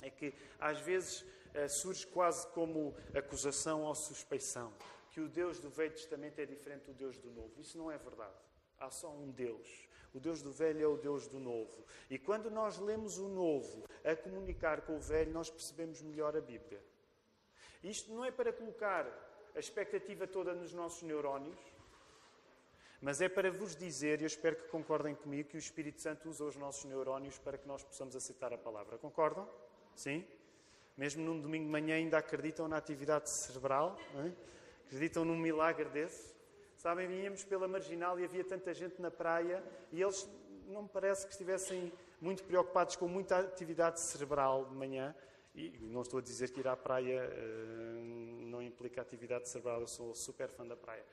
é 0.00 0.08
que 0.08 0.32
às 0.58 0.80
vezes 0.80 1.24
eh, 1.52 1.68
surge 1.68 2.06
quase 2.06 2.46
como 2.48 2.94
acusação 3.14 3.82
ou 3.82 3.94
suspeição 3.94 4.72
que 5.10 5.20
o 5.20 5.28
Deus 5.28 5.60
do 5.60 5.68
Velho 5.68 5.92
Testamento 5.92 6.38
é 6.38 6.46
diferente 6.46 6.86
do 6.86 6.94
Deus 6.94 7.18
do 7.18 7.30
Novo. 7.30 7.60
Isso 7.60 7.76
não 7.76 7.90
é 7.90 7.98
verdade. 7.98 8.32
Há 8.82 8.90
só 8.90 9.08
um 9.10 9.30
Deus. 9.30 9.88
O 10.12 10.18
Deus 10.18 10.42
do 10.42 10.50
Velho 10.50 10.82
é 10.82 10.86
o 10.88 10.96
Deus 10.96 11.28
do 11.28 11.38
Novo. 11.38 11.84
E 12.10 12.18
quando 12.18 12.50
nós 12.50 12.78
lemos 12.78 13.16
o 13.16 13.28
Novo 13.28 13.84
a 14.04 14.16
comunicar 14.16 14.82
com 14.82 14.96
o 14.96 15.00
Velho, 15.00 15.32
nós 15.32 15.48
percebemos 15.48 16.02
melhor 16.02 16.36
a 16.36 16.40
Bíblia. 16.40 16.82
Isto 17.84 18.12
não 18.12 18.24
é 18.24 18.32
para 18.32 18.52
colocar 18.52 19.06
a 19.54 19.58
expectativa 19.60 20.26
toda 20.26 20.52
nos 20.52 20.72
nossos 20.72 21.02
neurónios, 21.02 21.60
mas 23.00 23.20
é 23.20 23.28
para 23.28 23.52
vos 23.52 23.76
dizer, 23.76 24.20
e 24.20 24.24
eu 24.24 24.26
espero 24.26 24.56
que 24.56 24.68
concordem 24.68 25.14
comigo, 25.14 25.50
que 25.50 25.56
o 25.56 25.58
Espírito 25.58 26.00
Santo 26.00 26.28
usa 26.28 26.44
os 26.44 26.56
nossos 26.56 26.84
neurónios 26.84 27.38
para 27.38 27.56
que 27.56 27.68
nós 27.68 27.84
possamos 27.84 28.16
aceitar 28.16 28.52
a 28.52 28.58
palavra. 28.58 28.98
Concordam? 28.98 29.48
Sim? 29.94 30.26
Mesmo 30.96 31.24
num 31.24 31.40
domingo 31.40 31.66
de 31.66 31.70
manhã 31.70 31.94
ainda 31.94 32.18
acreditam 32.18 32.66
na 32.66 32.78
atividade 32.78 33.30
cerebral? 33.30 33.96
É? 34.16 34.32
Acreditam 34.86 35.24
num 35.24 35.36
milagre 35.36 35.88
desse? 35.88 36.31
Sabem, 36.82 37.06
vinhamos 37.06 37.44
pela 37.44 37.68
marginal 37.68 38.18
e 38.18 38.24
havia 38.24 38.42
tanta 38.42 38.74
gente 38.74 39.00
na 39.00 39.08
praia 39.08 39.62
e 39.92 40.02
eles 40.02 40.28
não 40.66 40.82
me 40.82 40.88
parece 40.88 41.24
que 41.24 41.30
estivessem 41.30 41.92
muito 42.20 42.42
preocupados 42.42 42.96
com 42.96 43.06
muita 43.06 43.38
atividade 43.38 44.00
cerebral 44.00 44.64
de 44.64 44.74
manhã. 44.74 45.14
E 45.54 45.78
não 45.80 46.02
estou 46.02 46.18
a 46.18 46.20
dizer 46.20 46.50
que 46.50 46.58
ir 46.58 46.66
à 46.66 46.76
praia 46.76 47.22
uh, 47.22 48.46
não 48.46 48.60
implica 48.60 49.00
atividade 49.00 49.48
cerebral, 49.48 49.80
eu 49.80 49.86
sou 49.86 50.12
super 50.12 50.48
fã 50.48 50.66
da 50.66 50.76
praia. 50.76 51.04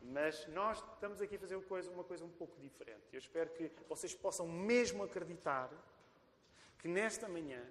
Mas 0.00 0.46
nós 0.46 0.78
estamos 0.94 1.20
aqui 1.20 1.34
a 1.34 1.40
fazer 1.40 1.56
uma 1.56 1.64
coisa, 1.64 1.90
uma 1.90 2.04
coisa 2.04 2.24
um 2.24 2.30
pouco 2.30 2.60
diferente. 2.60 3.08
Eu 3.12 3.18
espero 3.18 3.50
que 3.50 3.68
vocês 3.88 4.14
possam 4.14 4.46
mesmo 4.46 5.02
acreditar 5.02 5.72
que 6.78 6.86
nesta 6.86 7.28
manhã 7.28 7.68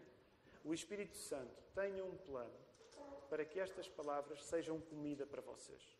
o 0.61 0.73
Espírito 0.73 1.15
Santo 1.15 1.63
tenha 1.73 2.03
um 2.03 2.17
plano 2.17 2.51
para 3.29 3.45
que 3.45 3.61
estas 3.61 3.87
palavras 3.87 4.43
sejam 4.43 4.77
comida 4.81 5.25
para 5.25 5.41
vocês. 5.41 5.94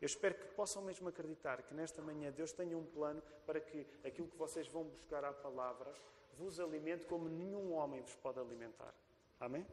Eu 0.00 0.06
espero 0.06 0.34
que 0.34 0.46
possam 0.54 0.82
mesmo 0.82 1.08
acreditar 1.08 1.62
que 1.62 1.74
nesta 1.74 2.00
manhã 2.00 2.30
Deus 2.30 2.52
tenha 2.52 2.76
um 2.78 2.84
plano 2.84 3.20
para 3.44 3.60
que 3.60 3.86
aquilo 4.04 4.28
que 4.28 4.36
vocês 4.36 4.68
vão 4.68 4.84
buscar 4.84 5.24
à 5.24 5.32
palavra 5.32 5.92
vos 6.34 6.60
alimente 6.60 7.04
como 7.04 7.28
nenhum 7.28 7.72
homem 7.72 8.00
vos 8.00 8.14
pode 8.14 8.38
alimentar. 8.38 8.94
Amém? 9.40 9.66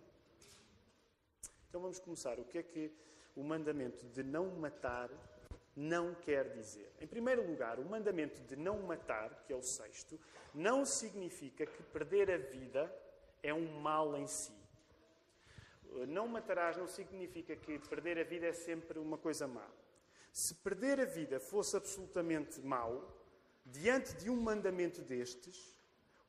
Então 1.70 1.80
vamos 1.80 2.00
começar. 2.00 2.40
O 2.40 2.46
que 2.46 2.58
é 2.58 2.64
que 2.64 2.92
o 3.36 3.44
mandamento 3.44 4.06
de 4.08 4.24
não 4.24 4.48
matar 4.48 5.12
não 5.76 6.16
quer 6.16 6.54
dizer? 6.54 6.92
Em 7.00 7.06
primeiro 7.06 7.46
lugar, 7.46 7.80
o 7.80 7.86
mandamento 7.86 8.42
de 8.42 8.56
não 8.56 8.82
matar, 8.82 9.44
que 9.46 9.54
é 9.54 9.56
o 9.56 9.62
sexto, 9.62 10.20
não 10.54 10.86
significa 10.86 11.66
que 11.66 11.84
perder 11.84 12.32
a 12.32 12.38
vida 12.38 12.92
é 13.44 13.54
um 13.54 13.80
mal 13.80 14.16
em 14.16 14.26
si. 14.26 14.54
Não 16.08 16.28
matarás 16.28 16.78
não 16.78 16.88
significa 16.88 17.56
que 17.56 17.78
perder 17.78 18.18
a 18.18 18.24
vida 18.24 18.48
é 18.48 18.54
sempre 18.54 18.98
uma 18.98 19.18
coisa 19.18 19.48
má. 19.48 19.68
Se 20.36 20.54
perder 20.54 21.00
a 21.00 21.06
vida 21.06 21.40
fosse 21.40 21.78
absolutamente 21.78 22.60
mau, 22.60 23.10
diante 23.66 24.14
de 24.16 24.30
um 24.30 24.36
mandamento 24.36 25.02
destes, 25.02 25.74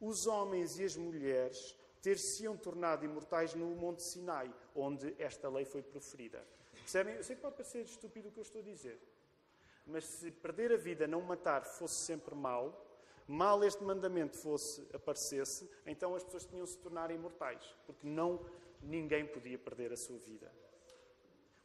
os 0.00 0.28
homens 0.28 0.78
e 0.78 0.84
as 0.84 0.94
mulheres 0.96 1.76
ter-se-iam 2.00 2.56
tornado 2.56 3.04
imortais 3.04 3.52
no 3.56 3.66
Monte 3.75 4.04
Sinai, 4.04 4.54
onde 4.76 5.12
esta 5.18 5.48
lei 5.48 5.64
foi 5.64 5.82
proferida. 5.82 6.46
Percebem? 6.70 7.16
Eu 7.16 7.25
sei 7.25 7.34
que 7.34 7.42
pode 7.42 7.56
parecer 7.56 7.84
estúpido 7.84 8.28
o 8.28 8.30
que 8.30 8.38
eu 8.38 8.42
estou 8.42 8.60
a 8.60 8.64
dizer, 8.64 8.96
mas 9.84 10.04
se 10.04 10.30
perder 10.30 10.70
a 10.70 10.76
vida, 10.76 11.08
não 11.08 11.20
matar, 11.20 11.64
fosse 11.64 11.96
sempre 11.96 12.32
mau, 12.32 12.86
mal 13.26 13.64
este 13.64 13.82
mandamento 13.82 14.36
fosse 14.36 14.86
aparecesse, 14.94 15.68
então 15.84 16.14
as 16.14 16.22
pessoas 16.22 16.44
tinham 16.44 16.64
se 16.64 16.78
tornar 16.78 17.10
imortais, 17.10 17.75
porque 17.84 18.06
não 18.06 18.40
ninguém 18.80 19.26
podia 19.26 19.58
perder 19.58 19.92
a 19.92 19.96
sua 19.96 20.16
vida. 20.16 20.48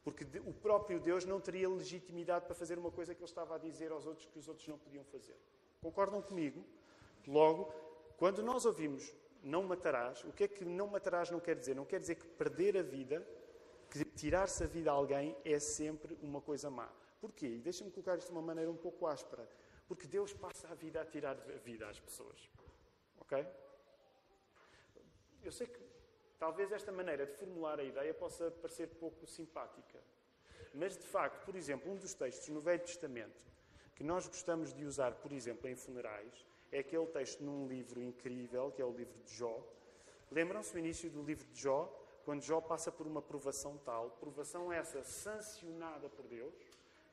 Porque 0.04 0.26
o 0.46 0.54
próprio 0.54 1.00
Deus 1.00 1.26
não 1.26 1.40
teria 1.40 1.70
legitimidade 1.70 2.46
para 2.46 2.56
fazer 2.56 2.78
uma 2.80 2.92
coisa 2.92 3.14
que 3.14 3.22
ele 3.22 3.30
estava 3.30 3.56
a 3.56 3.58
dizer 3.58 3.92
aos 3.92 4.06
outros 4.06 4.26
que 4.26 4.40
os 4.40 4.48
outros 4.48 4.68
não 4.68 4.78
podiam 4.78 5.04
fazer. 5.06 5.38
Concordam 5.80 6.22
comigo? 6.22 6.64
Logo, 7.28 7.72
quando 8.18 8.42
nós 8.42 8.66
ouvimos 8.66 9.14
não 9.44 9.64
matarás, 9.64 10.24
o 10.24 10.32
que 10.32 10.44
é 10.44 10.48
que 10.48 10.66
não 10.66 10.88
matarás 10.88 11.30
não 11.30 11.40
quer 11.40 11.56
dizer? 11.56 11.76
Não 11.76 11.86
quer 11.86 12.00
dizer 12.00 12.16
que 12.16 12.28
perder 12.28 12.78
a 12.78 12.82
vida, 12.82 13.26
que 13.90 14.04
tirar-se 14.06 14.64
a 14.64 14.68
vida 14.68 14.92
a 14.92 14.94
alguém 14.94 15.36
é 15.46 15.60
sempre 15.60 16.18
uma 16.22 16.42
coisa 16.42 16.70
má. 16.70 16.90
Porquê? 17.20 17.48
E 17.48 17.62
deixa-me 17.62 17.92
colocar 17.92 18.18
isto 18.18 18.28
de 18.28 18.34
uma 18.34 18.42
maneira 18.42 18.72
um 18.72 18.78
pouco 18.78 19.06
áspera. 19.06 19.48
Porque 19.88 20.08
Deus 20.08 20.34
passa 20.34 20.68
a 20.70 20.74
vida 20.74 21.02
a 21.02 21.06
tirar 21.06 21.38
a 21.38 21.58
vida 21.58 21.88
às 21.88 22.00
pessoas. 22.00 22.50
Ok? 23.20 23.46
Eu 25.44 25.52
sei 25.52 25.68
que 25.68 25.91
talvez 26.42 26.72
esta 26.72 26.92
maneira 26.92 27.28
de 27.28 27.34
formular 27.34 27.80
a 27.80 27.84
ideia 27.84 28.16
possa 28.16 28.50
parecer 28.50 28.88
pouco 29.00 29.28
simpática. 29.28 30.00
Mas, 30.74 30.98
de 30.98 31.06
facto, 31.06 31.46
por 31.46 31.56
exemplo, 31.56 31.92
um 31.92 31.96
dos 31.96 32.16
textos 32.16 32.50
no 32.50 32.60
Velho 32.60 32.82
Testamento 32.82 33.40
que 33.96 34.04
nós 34.04 34.28
gostamos 34.28 34.74
de 34.74 34.84
usar, 34.84 35.12
por 35.14 35.32
exemplo, 35.32 35.70
em 35.70 35.76
funerais, 35.76 36.44
é 36.72 36.80
aquele 36.80 37.06
texto 37.06 37.44
num 37.44 37.68
livro 37.68 38.02
incrível, 38.02 38.72
que 38.72 38.82
é 38.82 38.86
o 38.86 38.92
livro 38.92 39.14
de 39.24 39.36
Jó. 39.36 39.64
Lembram-se 40.32 40.74
do 40.74 40.80
início 40.80 41.12
do 41.12 41.22
livro 41.22 41.46
de 41.54 41.62
Jó? 41.62 41.96
Quando 42.26 42.42
Jó 42.42 42.60
passa 42.60 42.92
por 42.92 43.06
uma 43.06 43.22
provação 43.22 43.78
tal, 43.86 44.10
provação 44.20 44.74
essa 44.74 45.04
sancionada 45.04 46.10
por 46.10 46.26
Deus, 46.26 46.56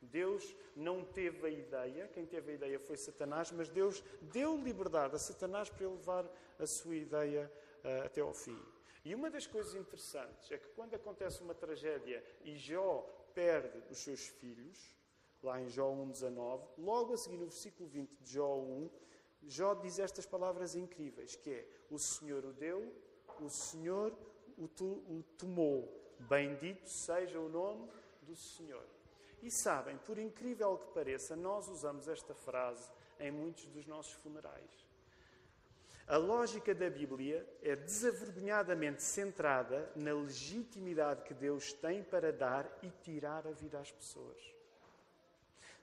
Deus 0.00 0.56
não 0.74 1.04
teve 1.04 1.46
a 1.46 1.50
ideia, 1.50 2.08
quem 2.14 2.24
teve 2.24 2.52
a 2.52 2.54
ideia 2.54 2.78
foi 2.78 2.96
Satanás, 2.96 3.52
mas 3.52 3.68
Deus 3.68 4.02
deu 4.22 4.56
liberdade 4.56 5.16
a 5.16 5.18
Satanás 5.18 5.68
para 5.68 5.84
ele 5.84 5.96
levar 5.96 6.24
a 6.58 6.66
sua 6.66 6.96
ideia 6.96 7.52
uh, 7.84 8.06
até 8.06 8.22
ao 8.22 8.32
fim. 8.32 8.58
E 9.04 9.14
uma 9.14 9.30
das 9.30 9.46
coisas 9.46 9.74
interessantes 9.74 10.50
é 10.50 10.58
que 10.58 10.68
quando 10.68 10.94
acontece 10.94 11.42
uma 11.42 11.54
tragédia 11.54 12.24
e 12.42 12.56
Jó 12.56 13.02
perde 13.34 13.82
os 13.90 13.98
seus 13.98 14.26
filhos, 14.26 14.96
lá 15.42 15.60
em 15.60 15.68
Jó 15.68 15.90
1,19, 15.90 16.62
logo 16.78 17.14
a 17.14 17.16
seguir 17.16 17.36
no 17.36 17.46
versículo 17.46 17.88
20 17.88 18.16
de 18.16 18.32
Jó 18.32 18.56
1, 18.56 18.90
Jó 19.44 19.74
diz 19.74 19.98
estas 19.98 20.26
palavras 20.26 20.74
incríveis, 20.74 21.36
que 21.36 21.50
é, 21.50 21.68
o 21.90 21.98
Senhor 21.98 22.44
o 22.44 22.52
deu, 22.52 22.92
o 23.40 23.48
Senhor 23.48 24.12
o, 24.56 24.64
o 24.64 25.24
tomou, 25.38 25.88
bendito 26.18 26.88
seja 26.88 27.38
o 27.38 27.48
nome 27.48 27.88
do 28.22 28.34
Senhor. 28.34 28.84
E 29.42 29.50
sabem, 29.50 29.96
por 29.98 30.18
incrível 30.18 30.76
que 30.76 30.92
pareça, 30.92 31.36
nós 31.36 31.68
usamos 31.68 32.08
esta 32.08 32.34
frase 32.34 32.90
em 33.20 33.30
muitos 33.30 33.66
dos 33.66 33.86
nossos 33.86 34.12
funerais. 34.14 34.87
A 36.08 36.16
lógica 36.16 36.74
da 36.74 36.88
Bíblia 36.88 37.46
é 37.60 37.76
desavergonhadamente 37.76 39.02
centrada 39.02 39.92
na 39.94 40.14
legitimidade 40.14 41.22
que 41.22 41.34
Deus 41.34 41.74
tem 41.74 42.02
para 42.02 42.32
dar 42.32 42.66
e 42.82 42.88
tirar 43.02 43.46
a 43.46 43.50
vida 43.50 43.78
às 43.78 43.92
pessoas. 43.92 44.40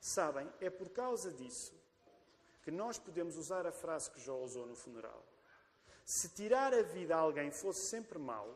Sabem, 0.02 0.52
é 0.60 0.68
por 0.68 0.90
causa 0.90 1.32
disso 1.32 1.80
que 2.64 2.72
nós 2.72 2.98
podemos 2.98 3.38
usar 3.38 3.68
a 3.68 3.72
frase 3.72 4.10
que 4.10 4.20
Jó 4.20 4.38
usou 4.38 4.66
no 4.66 4.76
funeral. 4.76 5.24
Se 6.04 6.30
tirar 6.30 6.74
a 6.74 6.82
vida 6.82 7.16
a 7.16 7.20
alguém 7.20 7.52
fosse 7.52 7.82
sempre 7.82 8.18
mau, 8.18 8.52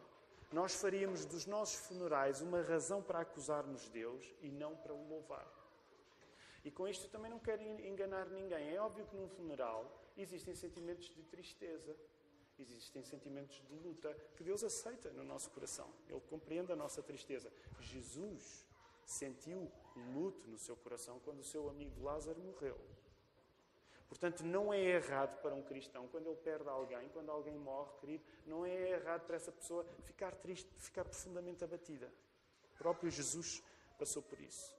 nós 0.51 0.73
faríamos 0.73 1.23
dos 1.23 1.45
nossos 1.45 1.75
funerais 1.85 2.41
uma 2.41 2.63
razão 2.63 2.99
para 3.03 3.19
acusarmos 3.19 3.87
Deus 3.89 4.25
e 4.41 4.49
não 4.49 4.75
para 4.75 4.93
o 4.93 5.07
louvar. 5.07 5.47
E 6.65 6.71
com 6.71 6.87
isto 6.87 7.07
também 7.09 7.29
não 7.29 7.37
quero 7.37 7.61
enganar 7.61 8.27
ninguém. 8.29 8.75
É 8.75 8.81
óbvio 8.81 9.05
que 9.05 9.15
num 9.15 9.29
funeral 9.29 9.98
existem 10.21 10.55
sentimentos 10.55 11.05
de 11.13 11.23
tristeza, 11.23 11.95
existem 12.57 13.03
sentimentos 13.03 13.55
de 13.67 13.75
luta 13.75 14.13
que 14.35 14.43
Deus 14.43 14.63
aceita 14.63 15.09
no 15.11 15.23
nosso 15.23 15.49
coração. 15.51 15.89
Ele 16.07 16.19
compreende 16.21 16.71
a 16.71 16.75
nossa 16.75 17.01
tristeza. 17.01 17.51
Jesus 17.79 18.65
sentiu 19.05 19.71
luto 20.13 20.47
no 20.47 20.57
seu 20.57 20.75
coração 20.75 21.19
quando 21.19 21.39
o 21.39 21.43
seu 21.43 21.69
amigo 21.69 22.03
Lázaro 22.03 22.39
morreu. 22.39 22.77
Portanto, 24.07 24.43
não 24.43 24.73
é 24.73 24.81
errado 24.81 25.39
para 25.41 25.53
um 25.53 25.61
cristão, 25.61 26.07
quando 26.07 26.27
ele 26.27 26.35
perde 26.37 26.67
alguém, 26.67 27.07
quando 27.09 27.29
alguém 27.29 27.55
morre, 27.57 27.91
querido, 27.99 28.23
não 28.45 28.65
é 28.65 28.91
errado 28.91 29.25
para 29.27 29.35
essa 29.35 29.51
pessoa 29.51 29.85
ficar 30.03 30.35
triste, 30.35 30.67
ficar 30.77 31.05
profundamente 31.05 31.63
abatida. 31.63 32.11
O 32.73 32.77
próprio 32.79 33.11
Jesus 33.11 33.63
passou 33.99 34.23
por 34.23 34.39
isso. 34.39 34.75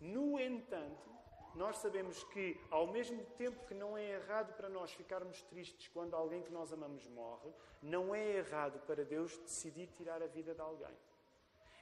No 0.00 0.38
entanto, 0.40 1.08
nós 1.54 1.76
sabemos 1.78 2.24
que, 2.24 2.58
ao 2.70 2.86
mesmo 2.86 3.22
tempo 3.36 3.66
que 3.66 3.74
não 3.74 3.96
é 3.96 4.12
errado 4.12 4.54
para 4.54 4.68
nós 4.68 4.92
ficarmos 4.92 5.42
tristes 5.42 5.88
quando 5.88 6.14
alguém 6.14 6.42
que 6.42 6.52
nós 6.52 6.72
amamos 6.72 7.06
morre, 7.08 7.52
não 7.82 8.14
é 8.14 8.36
errado 8.36 8.80
para 8.86 9.04
Deus 9.04 9.36
decidir 9.38 9.88
tirar 9.88 10.22
a 10.22 10.26
vida 10.26 10.54
de 10.54 10.60
alguém. 10.60 10.96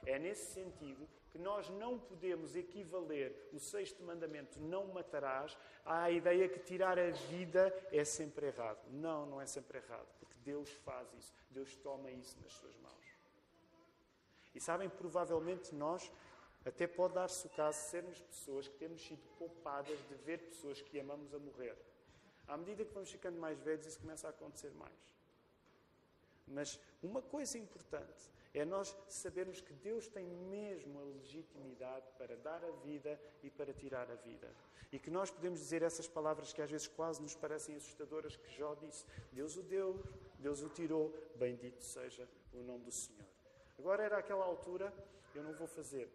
É 0.05 0.17
nesse 0.17 0.51
sentido 0.53 1.07
que 1.31 1.37
nós 1.37 1.69
não 1.69 1.97
podemos 1.97 2.55
equivaler 2.55 3.49
o 3.53 3.59
sexto 3.59 4.03
mandamento, 4.03 4.59
não 4.59 4.87
matarás, 4.87 5.57
à 5.85 6.11
ideia 6.11 6.49
que 6.49 6.59
tirar 6.59 6.99
a 6.99 7.11
vida 7.11 7.73
é 7.91 8.03
sempre 8.03 8.47
errado. 8.47 8.79
Não, 8.89 9.25
não 9.25 9.39
é 9.39 9.45
sempre 9.45 9.77
errado, 9.77 10.07
porque 10.19 10.35
Deus 10.43 10.69
faz 10.83 11.13
isso, 11.13 11.33
Deus 11.49 11.75
toma 11.77 12.11
isso 12.11 12.37
nas 12.41 12.51
suas 12.53 12.75
mãos. 12.77 12.91
E 14.53 14.59
sabem, 14.59 14.89
provavelmente 14.89 15.73
nós, 15.73 16.11
até 16.65 16.85
pode 16.85 17.15
dar-se 17.15 17.47
o 17.47 17.49
caso 17.49 17.79
de 17.79 17.85
sermos 17.85 18.21
pessoas 18.21 18.67
que 18.67 18.75
temos 18.75 19.01
sido 19.01 19.21
poupadas 19.37 19.97
de 20.07 20.15
ver 20.15 20.39
pessoas 20.39 20.81
que 20.81 20.99
amamos 20.99 21.33
a 21.33 21.39
morrer. 21.39 21.75
À 22.47 22.57
medida 22.57 22.85
que 22.85 22.93
vamos 22.93 23.11
ficando 23.11 23.39
mais 23.39 23.59
velhos, 23.59 23.85
isso 23.85 23.99
começa 23.99 24.27
a 24.27 24.29
acontecer 24.29 24.71
mais. 24.71 24.93
Mas 26.47 26.79
uma 27.01 27.21
coisa 27.21 27.57
importante 27.57 28.29
é 28.53 28.65
nós 28.65 28.95
sabermos 29.07 29.61
que 29.61 29.73
Deus 29.73 30.07
tem 30.07 30.25
mesmo 30.25 30.99
a 30.99 31.03
legitimidade 31.03 32.05
para 32.17 32.35
dar 32.35 32.63
a 32.63 32.71
vida 32.83 33.19
e 33.41 33.49
para 33.49 33.73
tirar 33.73 34.11
a 34.11 34.15
vida. 34.15 34.53
E 34.91 34.99
que 34.99 35.09
nós 35.09 35.31
podemos 35.31 35.59
dizer 35.59 35.81
essas 35.81 36.07
palavras 36.07 36.51
que 36.51 36.61
às 36.61 36.69
vezes 36.69 36.87
quase 36.87 37.21
nos 37.21 37.33
parecem 37.33 37.75
assustadoras, 37.75 38.35
que 38.35 38.51
Jó 38.51 38.75
disse: 38.75 39.05
Deus 39.31 39.55
o 39.55 39.63
deu, 39.63 40.03
Deus 40.37 40.61
o 40.61 40.69
tirou, 40.69 41.15
bendito 41.35 41.81
seja 41.81 42.27
o 42.53 42.61
nome 42.61 42.83
do 42.83 42.91
Senhor. 42.91 43.25
Agora 43.79 44.03
era 44.03 44.17
aquela 44.17 44.43
altura, 44.43 44.93
eu 45.33 45.41
não 45.41 45.53
vou 45.53 45.67
fazer, 45.67 46.11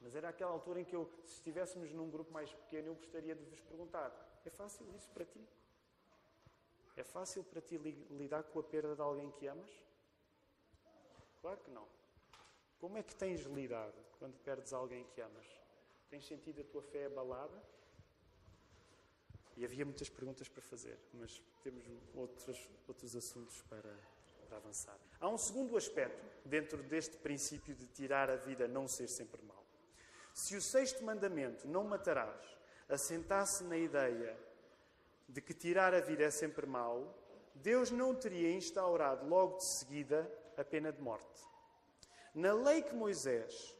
mas 0.00 0.14
era 0.14 0.28
aquela 0.28 0.52
altura 0.52 0.80
em 0.80 0.84
que 0.84 0.94
eu, 0.94 1.10
se 1.24 1.34
estivéssemos 1.34 1.92
num 1.92 2.10
grupo 2.10 2.32
mais 2.32 2.52
pequeno, 2.52 2.88
eu 2.88 2.94
gostaria 2.94 3.34
de 3.34 3.44
vos 3.44 3.60
perguntar: 3.60 4.40
é 4.44 4.50
fácil 4.50 4.86
isso 4.94 5.10
para 5.10 5.24
ti? 5.24 5.46
É 6.96 7.04
fácil 7.04 7.44
para 7.44 7.60
ti 7.60 7.76
lidar 7.76 8.42
com 8.44 8.58
a 8.58 8.62
perda 8.62 8.94
de 8.94 9.00
alguém 9.00 9.30
que 9.32 9.46
amas? 9.46 9.70
Claro 11.40 11.58
que 11.58 11.70
não. 11.70 11.86
Como 12.78 12.96
é 12.96 13.02
que 13.02 13.14
tens 13.14 13.42
lidado 13.42 13.94
quando 14.18 14.36
perdes 14.38 14.72
alguém 14.72 15.04
que 15.14 15.20
amas? 15.20 15.46
Tens 16.08 16.26
sentido 16.26 16.60
a 16.60 16.64
tua 16.64 16.82
fé 16.82 17.06
abalada? 17.06 17.62
E 19.56 19.64
havia 19.64 19.84
muitas 19.84 20.08
perguntas 20.08 20.48
para 20.48 20.62
fazer, 20.62 20.96
mas 21.12 21.42
temos 21.62 21.84
outros, 22.14 22.68
outros 22.86 23.16
assuntos 23.16 23.60
para, 23.62 23.92
para 24.48 24.56
avançar. 24.56 24.96
Há 25.20 25.28
um 25.28 25.38
segundo 25.38 25.76
aspecto 25.76 26.24
dentro 26.44 26.80
deste 26.84 27.16
princípio 27.16 27.74
de 27.74 27.86
tirar 27.88 28.30
a 28.30 28.36
vida, 28.36 28.68
não 28.68 28.86
ser 28.86 29.08
sempre. 29.08 29.40
Se 30.38 30.54
o 30.54 30.62
sexto 30.62 31.02
mandamento, 31.02 31.66
não 31.66 31.82
matarás, 31.82 32.46
assentasse 32.88 33.64
na 33.64 33.76
ideia 33.76 34.38
de 35.28 35.40
que 35.40 35.52
tirar 35.52 35.92
a 35.92 36.00
vida 36.00 36.22
é 36.22 36.30
sempre 36.30 36.64
mal, 36.64 37.12
Deus 37.56 37.90
não 37.90 38.14
teria 38.14 38.52
instaurado 38.52 39.26
logo 39.26 39.56
de 39.56 39.64
seguida 39.64 40.32
a 40.56 40.62
pena 40.62 40.92
de 40.92 41.02
morte. 41.02 41.42
Na 42.32 42.52
lei 42.52 42.82
que 42.82 42.94
Moisés 42.94 43.74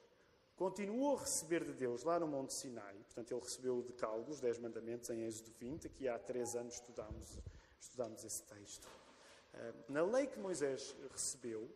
continuou 0.57 1.17
a 1.17 1.21
receber 1.21 1.63
de 1.63 1.73
Deus 1.75 2.03
lá 2.03 2.19
no 2.19 2.27
Monte 2.27 2.53
Sinai, 2.53 2.97
portanto, 3.05 3.31
ele 3.31 3.41
recebeu 3.41 3.79
o 3.79 3.83
decálogo, 3.85 4.33
os 4.33 4.41
Dez 4.41 4.59
Mandamentos, 4.59 5.11
em 5.11 5.23
Êxodo 5.23 5.53
20, 5.61 5.87
aqui 5.87 6.09
há 6.09 6.19
três 6.19 6.57
anos 6.57 6.75
estudámos, 6.75 7.39
estudámos 7.81 8.25
esse 8.25 8.43
texto. 8.43 8.89
Ah, 9.55 9.73
na 9.89 10.03
lei 10.03 10.27
que 10.27 10.41
Moisés 10.41 10.97
recebeu, 11.13 11.71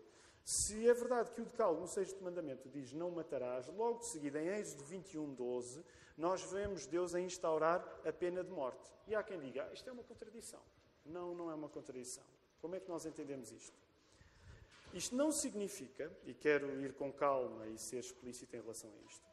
se 0.45 0.89
é 0.89 0.95
verdade 0.95 1.31
que 1.31 1.41
o 1.41 1.45
decálogo 1.45 1.81
no 1.81 1.87
sexto 1.87 2.23
mandamento 2.23 2.69
diz 2.69 2.93
não 2.93 3.11
matarás, 3.11 3.69
logo 3.69 4.01
de 4.01 4.07
seguida, 4.07 4.41
em 4.41 4.49
Êxodo 4.49 4.85
21, 4.85 5.35
12, 5.35 5.85
nós 6.17 6.43
vemos 6.43 6.87
Deus 6.87 7.15
a 7.15 7.21
instaurar 7.21 7.81
a 8.05 8.13
pena 8.13 8.43
de 8.43 8.51
morte. 8.51 8.93
E 9.07 9.15
há 9.15 9.23
quem 9.23 9.39
diga, 9.39 9.67
ah, 9.69 9.73
isto 9.73 9.89
é 9.89 9.93
uma 9.93 10.03
contradição. 10.03 10.61
Não, 11.05 11.35
não 11.35 11.51
é 11.51 11.55
uma 11.55 11.69
contradição. 11.69 12.25
Como 12.61 12.75
é 12.75 12.81
que 12.81 12.89
nós 12.89 13.07
entendemos 13.07 13.51
isto? 13.53 13.77
Isto 14.93 15.17
não 15.17 15.33
significa, 15.33 16.13
e 16.25 16.35
quero 16.35 16.71
ir 16.81 16.93
com 16.93 17.13
calma 17.13 17.67
e 17.67 17.79
ser 17.79 17.99
explícito 17.99 18.55
em 18.55 18.61
relação 18.61 18.91
a 18.91 19.07
isto, 19.09 19.33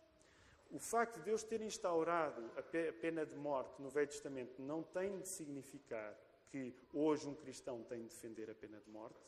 o 0.72 0.80
facto 0.80 1.16
de 1.16 1.24
Deus 1.24 1.44
ter 1.44 1.62
instaurado 1.62 2.52
a 2.56 2.62
pena 2.94 3.26
de 3.26 3.36
morte 3.36 3.82
no 3.82 3.90
Velho 3.90 4.08
Testamento 4.08 4.62
não 4.62 4.84
tem 4.84 5.20
de 5.20 5.28
significar 5.28 6.16
que 6.48 6.74
hoje 6.94 7.28
um 7.28 7.34
cristão 7.34 7.84
tem 7.84 8.04
de 8.04 8.10
defender 8.10 8.50
a 8.50 8.56
pena 8.56 8.80
de 8.80 8.90
morte, 8.90 9.20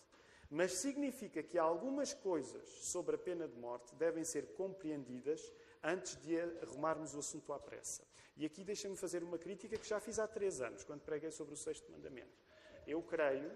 mas 0.52 0.74
significa 0.74 1.42
que 1.42 1.58
algumas 1.58 2.14
coisas 2.14 2.68
sobre 2.84 3.16
a 3.16 3.18
pena 3.18 3.48
de 3.48 3.58
morte 3.58 3.96
devem 3.96 4.26
ser 4.26 4.48
compreendidas 4.48 5.50
antes 5.82 6.18
de 6.18 6.38
arrumarmos 6.62 7.16
o 7.16 7.20
assunto 7.20 7.54
à 7.54 7.60
pressa. 7.60 8.06
E 8.36 8.46
aqui 8.46 8.62
deixem-me 8.62 8.98
fazer 8.98 9.24
uma 9.24 9.38
crítica 9.38 9.78
que 9.78 9.88
já 9.88 9.98
fiz 10.02 10.20
há 10.20 10.28
três 10.28 10.60
anos, 10.60 10.84
quando 10.84 11.00
preguei 11.02 11.32
sobre 11.32 11.54
o 11.54 11.58
sexto 11.58 11.90
mandamento. 11.90 12.38
Eu 12.86 13.02
creio 13.02 13.50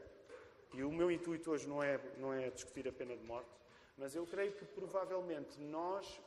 e 0.73 0.83
o 0.83 0.91
meu 0.91 1.11
intuito 1.11 1.51
hoje 1.51 1.67
não 1.67 1.83
é, 1.83 1.99
não 2.17 2.33
é 2.33 2.49
discutir 2.49 2.87
a 2.87 2.93
pena 2.93 3.15
de 3.17 3.23
morte, 3.25 3.51
mas 3.97 4.15
eu 4.15 4.25
creio 4.25 4.53
que 4.53 4.63
provavelmente 4.63 5.59
nós, 5.59 6.21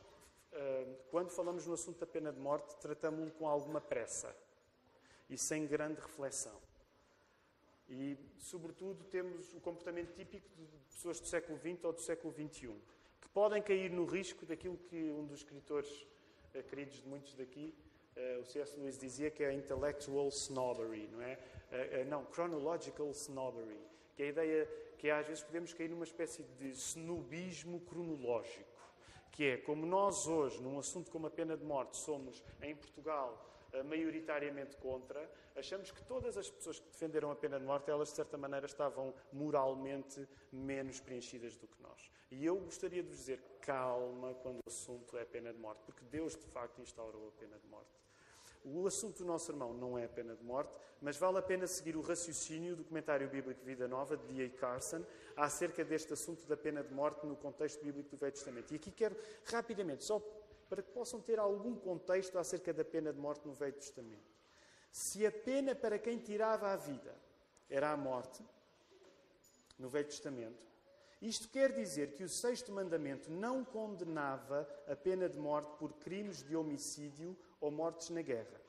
eh, 0.51 0.87
quando 1.09 1.31
falamos 1.31 1.65
no 1.65 1.73
assunto 1.73 1.99
da 1.99 2.05
pena 2.05 2.31
de 2.31 2.39
morte, 2.39 2.75
tratamos 2.75 3.31
com 3.31 3.47
alguma 3.47 3.81
pressa 3.81 4.35
e 5.27 5.35
sem 5.35 5.65
grande 5.65 5.99
reflexão. 5.99 6.68
E, 7.89 8.17
sobretudo, 8.37 9.03
temos 9.05 9.53
o 9.53 9.59
comportamento 9.59 10.13
típico 10.13 10.47
de 10.55 10.65
pessoas 10.93 11.19
do 11.19 11.27
século 11.27 11.57
XX 11.57 11.83
ou 11.83 11.93
do 11.93 12.01
século 12.01 12.33
XXI, 12.33 12.73
que 13.19 13.29
podem 13.29 13.61
cair 13.61 13.89
no 13.89 14.05
risco 14.05 14.45
daquilo 14.45 14.77
que 14.77 15.11
um 15.11 15.25
dos 15.25 15.39
escritores 15.39 16.05
eh, 16.53 16.61
queridos 16.61 17.01
de 17.01 17.07
muitos 17.07 17.33
daqui, 17.33 17.73
eh, 18.15 18.37
o 18.41 18.45
C.S. 18.45 18.77
Lewis, 18.77 18.97
dizia 18.97 19.31
que 19.31 19.43
é 19.43 19.51
intellectual 19.51 20.27
snobbery, 20.29 21.07
não 21.07 21.21
é? 21.21 21.37
Não, 22.05 22.25
chronological 22.25 23.09
snobbery 23.11 23.89
que 24.19 24.23
é 24.23 24.25
a 24.25 24.29
ideia 24.31 24.69
que 24.97 25.09
às 25.09 25.25
vezes 25.25 25.41
podemos 25.41 25.73
cair 25.73 25.87
numa 25.87 26.03
espécie 26.03 26.43
de 26.59 26.71
snobismo 26.71 27.79
cronológico, 27.79 28.83
que 29.31 29.45
é 29.45 29.55
como 29.55 29.85
nós 29.85 30.27
hoje, 30.27 30.61
num 30.61 30.77
assunto 30.77 31.09
como 31.09 31.25
a 31.25 31.29
pena 31.29 31.55
de 31.55 31.63
morte, 31.63 31.95
somos 31.95 32.43
em 32.61 32.75
Portugal 32.75 33.49
eh, 33.71 33.83
maioritariamente 33.83 34.75
contra, 34.77 35.29
achamos 35.55 35.91
que 35.91 36.01
todas 36.03 36.37
as 36.37 36.49
pessoas 36.49 36.79
que 36.79 36.87
defenderam 36.87 37.31
a 37.31 37.35
pena 37.35 37.59
de 37.59 37.65
morte, 37.65 37.89
elas 37.89 38.09
de 38.09 38.15
certa 38.15 38.37
maneira 38.37 38.65
estavam 38.65 39.13
moralmente 39.31 40.27
menos 40.51 40.99
preenchidas 40.99 41.55
do 41.57 41.67
que 41.67 41.81
nós. 41.81 42.11
E 42.31 42.45
eu 42.45 42.57
gostaria 42.57 43.03
de 43.03 43.09
vos 43.09 43.17
dizer 43.17 43.41
calma 43.61 44.33
quando 44.35 44.57
o 44.57 44.63
assunto 44.67 45.17
é 45.17 45.21
a 45.21 45.25
pena 45.25 45.53
de 45.53 45.59
morte, 45.59 45.81
porque 45.85 46.03
Deus 46.05 46.35
de 46.35 46.45
facto 46.47 46.81
instaurou 46.81 47.27
a 47.27 47.31
pena 47.39 47.57
de 47.57 47.67
morte. 47.67 47.99
O 48.63 48.85
assunto 48.85 49.19
do 49.19 49.25
nosso 49.25 49.45
sermão 49.45 49.73
não 49.73 49.97
é 49.97 50.03
a 50.03 50.09
pena 50.09 50.35
de 50.35 50.43
morte, 50.43 50.77
mas 51.01 51.15
vale 51.15 51.37
a 51.37 51.41
pena 51.41 51.65
seguir 51.65 51.95
o 51.95 52.01
raciocínio 52.01 52.75
do 52.75 52.83
comentário 52.83 53.27
bíblico 53.29 53.63
Vida 53.63 53.87
Nova, 53.87 54.17
de 54.17 54.33
D.A. 54.33 54.49
Carson, 54.49 55.03
acerca 55.35 55.85
deste 55.85 56.11
assunto 56.11 56.45
da 56.45 56.57
pena 56.57 56.83
de 56.83 56.93
morte 56.93 57.25
no 57.25 57.37
contexto 57.37 57.83
bíblico 57.83 58.09
do 58.09 58.17
Velho 58.17 58.33
Testamento. 58.33 58.73
E 58.73 58.75
aqui 58.75 58.91
quero, 58.91 59.15
rapidamente, 59.45 60.03
só 60.03 60.21
para 60.69 60.83
que 60.83 60.91
possam 60.91 61.19
ter 61.19 61.39
algum 61.39 61.75
contexto 61.75 62.37
acerca 62.37 62.71
da 62.71 62.85
pena 62.85 63.11
de 63.11 63.19
morte 63.19 63.47
no 63.47 63.53
Velho 63.53 63.73
Testamento. 63.73 64.29
Se 64.91 65.25
a 65.25 65.31
pena 65.31 65.73
para 65.73 65.97
quem 65.97 66.19
tirava 66.19 66.69
a 66.69 66.75
vida 66.75 67.15
era 67.69 67.91
a 67.91 67.97
morte, 67.97 68.45
no 69.77 69.89
Velho 69.89 70.07
Testamento, 70.07 70.69
isto 71.21 71.49
quer 71.49 71.73
dizer 71.73 72.13
que 72.13 72.23
o 72.23 72.29
sexto 72.29 72.71
mandamento 72.71 73.29
não 73.29 73.65
condenava 73.65 74.69
a 74.87 74.95
pena 74.95 75.27
de 75.27 75.37
morte 75.37 75.71
por 75.77 75.93
crimes 75.93 76.43
de 76.43 76.55
homicídio 76.55 77.35
ou 77.59 77.71
mortes 77.71 78.09
na 78.09 78.21
guerra. 78.21 78.61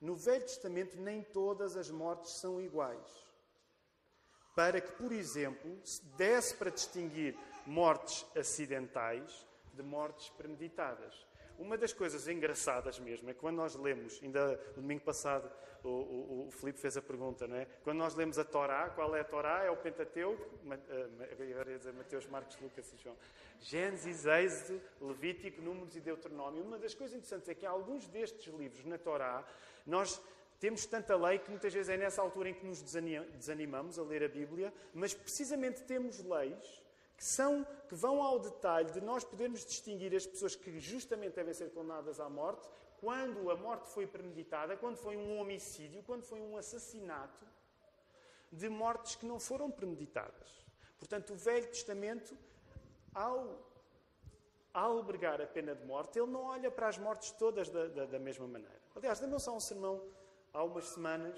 No 0.00 0.14
Velho 0.14 0.42
Testamento, 0.42 1.00
nem 1.00 1.22
todas 1.22 1.76
as 1.76 1.90
mortes 1.90 2.32
são 2.32 2.60
iguais. 2.60 3.28
Para 4.56 4.80
que, 4.80 4.92
por 4.92 5.12
exemplo, 5.12 5.78
se 5.84 6.04
desse 6.16 6.54
para 6.54 6.70
distinguir 6.70 7.36
mortes 7.64 8.26
acidentais 8.36 9.46
de 9.78 9.82
mortes 9.82 10.28
premeditadas. 10.30 11.26
Uma 11.58 11.76
das 11.76 11.92
coisas 11.92 12.28
engraçadas 12.28 12.98
mesmo 12.98 13.30
é 13.30 13.34
que 13.34 13.40
quando 13.40 13.56
nós 13.56 13.74
lemos, 13.74 14.20
ainda 14.22 14.60
no 14.76 14.82
domingo 14.82 15.02
passado 15.02 15.50
o, 15.82 15.88
o, 15.88 16.46
o 16.48 16.50
Filipe 16.50 16.78
fez 16.78 16.96
a 16.96 17.02
pergunta, 17.02 17.46
não 17.46 17.56
é? 17.56 17.66
Quando 17.82 17.98
nós 17.98 18.14
lemos 18.14 18.38
a 18.38 18.44
Torá, 18.44 18.90
qual 18.90 19.14
é 19.16 19.20
a 19.20 19.24
Torá? 19.24 19.64
É 19.64 19.70
o 19.70 19.76
Pentateuco, 19.76 20.40
eh, 20.70 21.50
agora 21.50 21.70
ia 21.70 21.78
dizer 21.78 21.92
Mateus, 21.92 22.26
Marcos, 22.26 22.56
Lucas 22.60 22.92
e 22.92 22.96
João. 23.02 23.16
Gênesis, 23.60 24.24
Êxodo, 24.24 24.80
Levítico, 25.00 25.60
Números 25.60 25.96
e 25.96 26.00
Deuteronômio. 26.00 26.62
Uma 26.62 26.78
das 26.78 26.94
coisas 26.94 27.16
interessantes 27.16 27.48
é 27.48 27.54
que 27.54 27.66
alguns 27.66 28.06
destes 28.06 28.52
livros 28.54 28.84
na 28.84 28.98
Torá, 28.98 29.44
nós 29.84 30.20
temos 30.60 30.86
tanta 30.86 31.16
lei 31.16 31.38
que 31.38 31.50
muitas 31.50 31.72
vezes 31.72 31.88
é 31.88 31.96
nessa 31.96 32.22
altura 32.22 32.50
em 32.50 32.54
que 32.54 32.66
nos 32.66 32.82
desanimamos 32.82 33.98
a 33.98 34.02
ler 34.02 34.22
a 34.22 34.28
Bíblia, 34.28 34.72
mas 34.94 35.14
precisamente 35.14 35.82
temos 35.82 36.18
leis 36.20 36.82
que, 37.18 37.24
são, 37.24 37.66
que 37.88 37.96
vão 37.96 38.22
ao 38.22 38.38
detalhe 38.38 38.92
de 38.92 39.00
nós 39.00 39.24
podermos 39.24 39.66
distinguir 39.66 40.14
as 40.14 40.24
pessoas 40.24 40.54
que 40.54 40.78
justamente 40.78 41.34
devem 41.34 41.52
ser 41.52 41.70
condenadas 41.70 42.20
à 42.20 42.28
morte, 42.30 42.68
quando 43.00 43.50
a 43.50 43.56
morte 43.56 43.88
foi 43.88 44.06
premeditada, 44.06 44.76
quando 44.76 44.96
foi 44.96 45.16
um 45.16 45.40
homicídio, 45.40 46.00
quando 46.04 46.22
foi 46.22 46.40
um 46.40 46.56
assassinato, 46.56 47.44
de 48.52 48.68
mortes 48.68 49.16
que 49.16 49.26
não 49.26 49.40
foram 49.40 49.68
premeditadas. 49.68 50.64
Portanto, 50.96 51.32
o 51.32 51.36
Velho 51.36 51.66
Testamento, 51.66 52.38
ao 53.12 53.66
albergar 54.72 55.40
a 55.40 55.46
pena 55.46 55.74
de 55.74 55.84
morte, 55.84 56.20
ele 56.20 56.30
não 56.30 56.44
olha 56.44 56.70
para 56.70 56.86
as 56.86 56.98
mortes 56.98 57.32
todas 57.32 57.68
da, 57.68 57.88
da, 57.88 58.06
da 58.06 58.18
mesma 58.18 58.46
maneira. 58.46 58.80
Aliás, 58.94 59.20
lembram-se 59.20 59.48
a 59.48 59.52
um 59.52 59.60
sermão 59.60 60.00
há 60.52 60.62
umas 60.62 60.84
semanas 60.86 61.36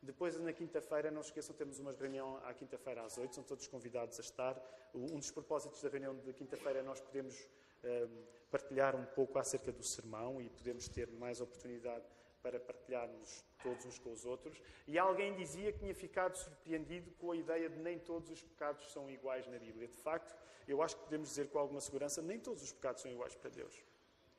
depois, 0.00 0.38
na 0.38 0.52
quinta-feira, 0.52 1.10
não 1.10 1.20
esqueçam, 1.20 1.54
temos 1.54 1.80
uma 1.80 1.92
reunião 1.92 2.36
à 2.44 2.54
quinta-feira 2.54 3.02
às 3.02 3.18
oito, 3.18 3.34
são 3.34 3.42
todos 3.42 3.66
convidados 3.66 4.18
a 4.18 4.22
estar. 4.22 4.90
Um 4.94 5.18
dos 5.18 5.30
propósitos 5.30 5.82
da 5.82 5.88
reunião 5.88 6.16
de 6.16 6.32
quinta-feira 6.32 6.78
é 6.78 6.82
nós 6.82 7.00
podemos 7.00 7.48
um, 7.82 8.22
partilhar 8.50 8.94
um 8.94 9.04
pouco 9.04 9.38
acerca 9.38 9.72
do 9.72 9.82
sermão 9.82 10.40
e 10.40 10.48
podemos 10.50 10.88
ter 10.88 11.10
mais 11.10 11.40
oportunidade 11.40 12.04
para 12.42 12.60
partilharmos 12.60 13.44
todos 13.60 13.84
uns 13.84 13.98
com 13.98 14.12
os 14.12 14.24
outros. 14.24 14.60
E 14.86 14.96
alguém 14.96 15.34
dizia 15.34 15.72
que 15.72 15.80
tinha 15.80 15.94
ficado 15.94 16.36
surpreendido 16.36 17.10
com 17.18 17.32
a 17.32 17.36
ideia 17.36 17.68
de 17.68 17.78
nem 17.78 17.98
todos 17.98 18.30
os 18.30 18.42
pecados 18.42 18.92
são 18.92 19.10
iguais 19.10 19.46
na 19.48 19.58
Bíblia. 19.58 19.88
De 19.88 19.96
facto, 19.96 20.36
eu 20.66 20.80
acho 20.80 20.96
que 20.96 21.04
podemos 21.04 21.28
dizer 21.28 21.48
com 21.48 21.58
alguma 21.58 21.80
segurança, 21.80 22.22
nem 22.22 22.38
todos 22.38 22.62
os 22.62 22.72
pecados 22.72 23.02
são 23.02 23.10
iguais 23.10 23.34
para 23.34 23.50
Deus. 23.50 23.82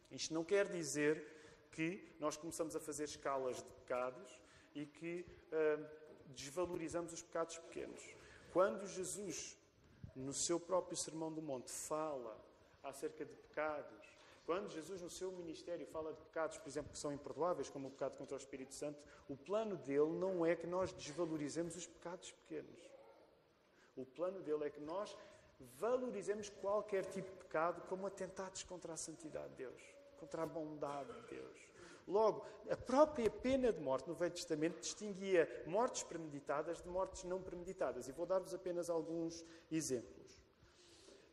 Isto 0.09 0.33
não 0.33 0.45
quer 0.45 0.67
dizer 0.67 1.67
que 1.71 2.15
nós 2.19 2.37
começamos 2.37 2.75
a 2.75 2.79
fazer 2.79 3.03
escalas 3.03 3.57
de 3.57 3.69
pecados 3.71 4.39
e 4.73 4.85
que 4.85 5.25
desvalorizamos 6.27 7.13
os 7.13 7.21
pecados 7.21 7.57
pequenos. 7.57 8.01
Quando 8.51 8.87
Jesus, 8.87 9.57
no 10.15 10.33
seu 10.33 10.59
próprio 10.59 10.97
Sermão 10.97 11.31
do 11.31 11.41
Monte, 11.41 11.71
fala 11.71 12.39
acerca 12.83 13.25
de 13.25 13.33
pecados, 13.33 14.19
quando 14.45 14.71
Jesus, 14.71 14.99
no 14.99 15.11
seu 15.11 15.31
ministério, 15.31 15.85
fala 15.85 16.11
de 16.11 16.21
pecados, 16.21 16.57
por 16.57 16.67
exemplo, 16.67 16.91
que 16.91 16.97
são 16.97 17.13
imperdoáveis, 17.13 17.69
como 17.69 17.87
o 17.87 17.91
pecado 17.91 18.17
contra 18.17 18.35
o 18.35 18.39
Espírito 18.39 18.73
Santo, 18.73 18.99
o 19.27 19.37
plano 19.37 19.77
dele 19.77 20.11
não 20.13 20.43
é 20.43 20.55
que 20.55 20.65
nós 20.65 20.91
desvalorizemos 20.91 21.75
os 21.75 21.85
pecados 21.85 22.31
pequenos. 22.31 22.79
O 23.95 24.03
plano 24.03 24.41
dele 24.41 24.63
é 24.63 24.69
que 24.71 24.81
nós 24.81 25.15
valorizemos 25.75 26.49
qualquer 26.49 27.05
tipo 27.05 27.29
de 27.29 27.37
pecado 27.43 27.81
como 27.87 28.07
atentados 28.07 28.63
contra 28.63 28.93
a 28.93 28.97
santidade 28.97 29.49
de 29.49 29.57
Deus, 29.57 29.83
contra 30.19 30.41
a 30.41 30.45
bondade 30.47 31.13
de 31.13 31.27
Deus. 31.27 31.68
Logo, 32.09 32.43
a 32.67 32.75
própria 32.75 33.29
pena 33.29 33.71
de 33.71 33.79
morte 33.79 34.07
no 34.09 34.15
Velho 34.15 34.33
Testamento 34.33 34.79
distinguia 34.79 35.47
mortes 35.67 36.01
premeditadas 36.01 36.81
de 36.81 36.89
mortes 36.89 37.23
não 37.23 37.39
premeditadas. 37.39 38.07
E 38.07 38.11
vou 38.11 38.25
dar-vos 38.25 38.51
apenas 38.51 38.89
alguns 38.89 39.45
exemplos. 39.71 40.41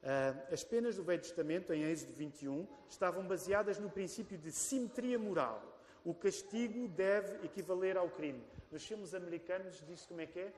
Ah, 0.05 0.35
as 0.53 0.63
penas 0.63 0.95
do 0.95 1.03
Velho 1.03 1.23
Testamento, 1.23 1.73
em 1.73 1.83
Êxodo 1.83 2.13
21, 2.13 2.69
estavam 2.91 3.27
baseadas 3.27 3.79
no 3.79 3.91
princípio 3.91 4.37
de 4.37 4.53
simetria 4.53 5.19
moral. 5.19 5.63
O 6.05 6.15
castigo 6.15 6.87
deve 6.89 7.47
equivaler 7.47 7.97
ao 7.97 8.11
crime. 8.11 8.45
Nos 8.71 8.85
filmes 8.87 9.15
americanos 9.15 9.83
diz 9.87 10.05
como 10.05 10.21
é 10.21 10.27
que 10.27 10.41
é? 10.41 10.53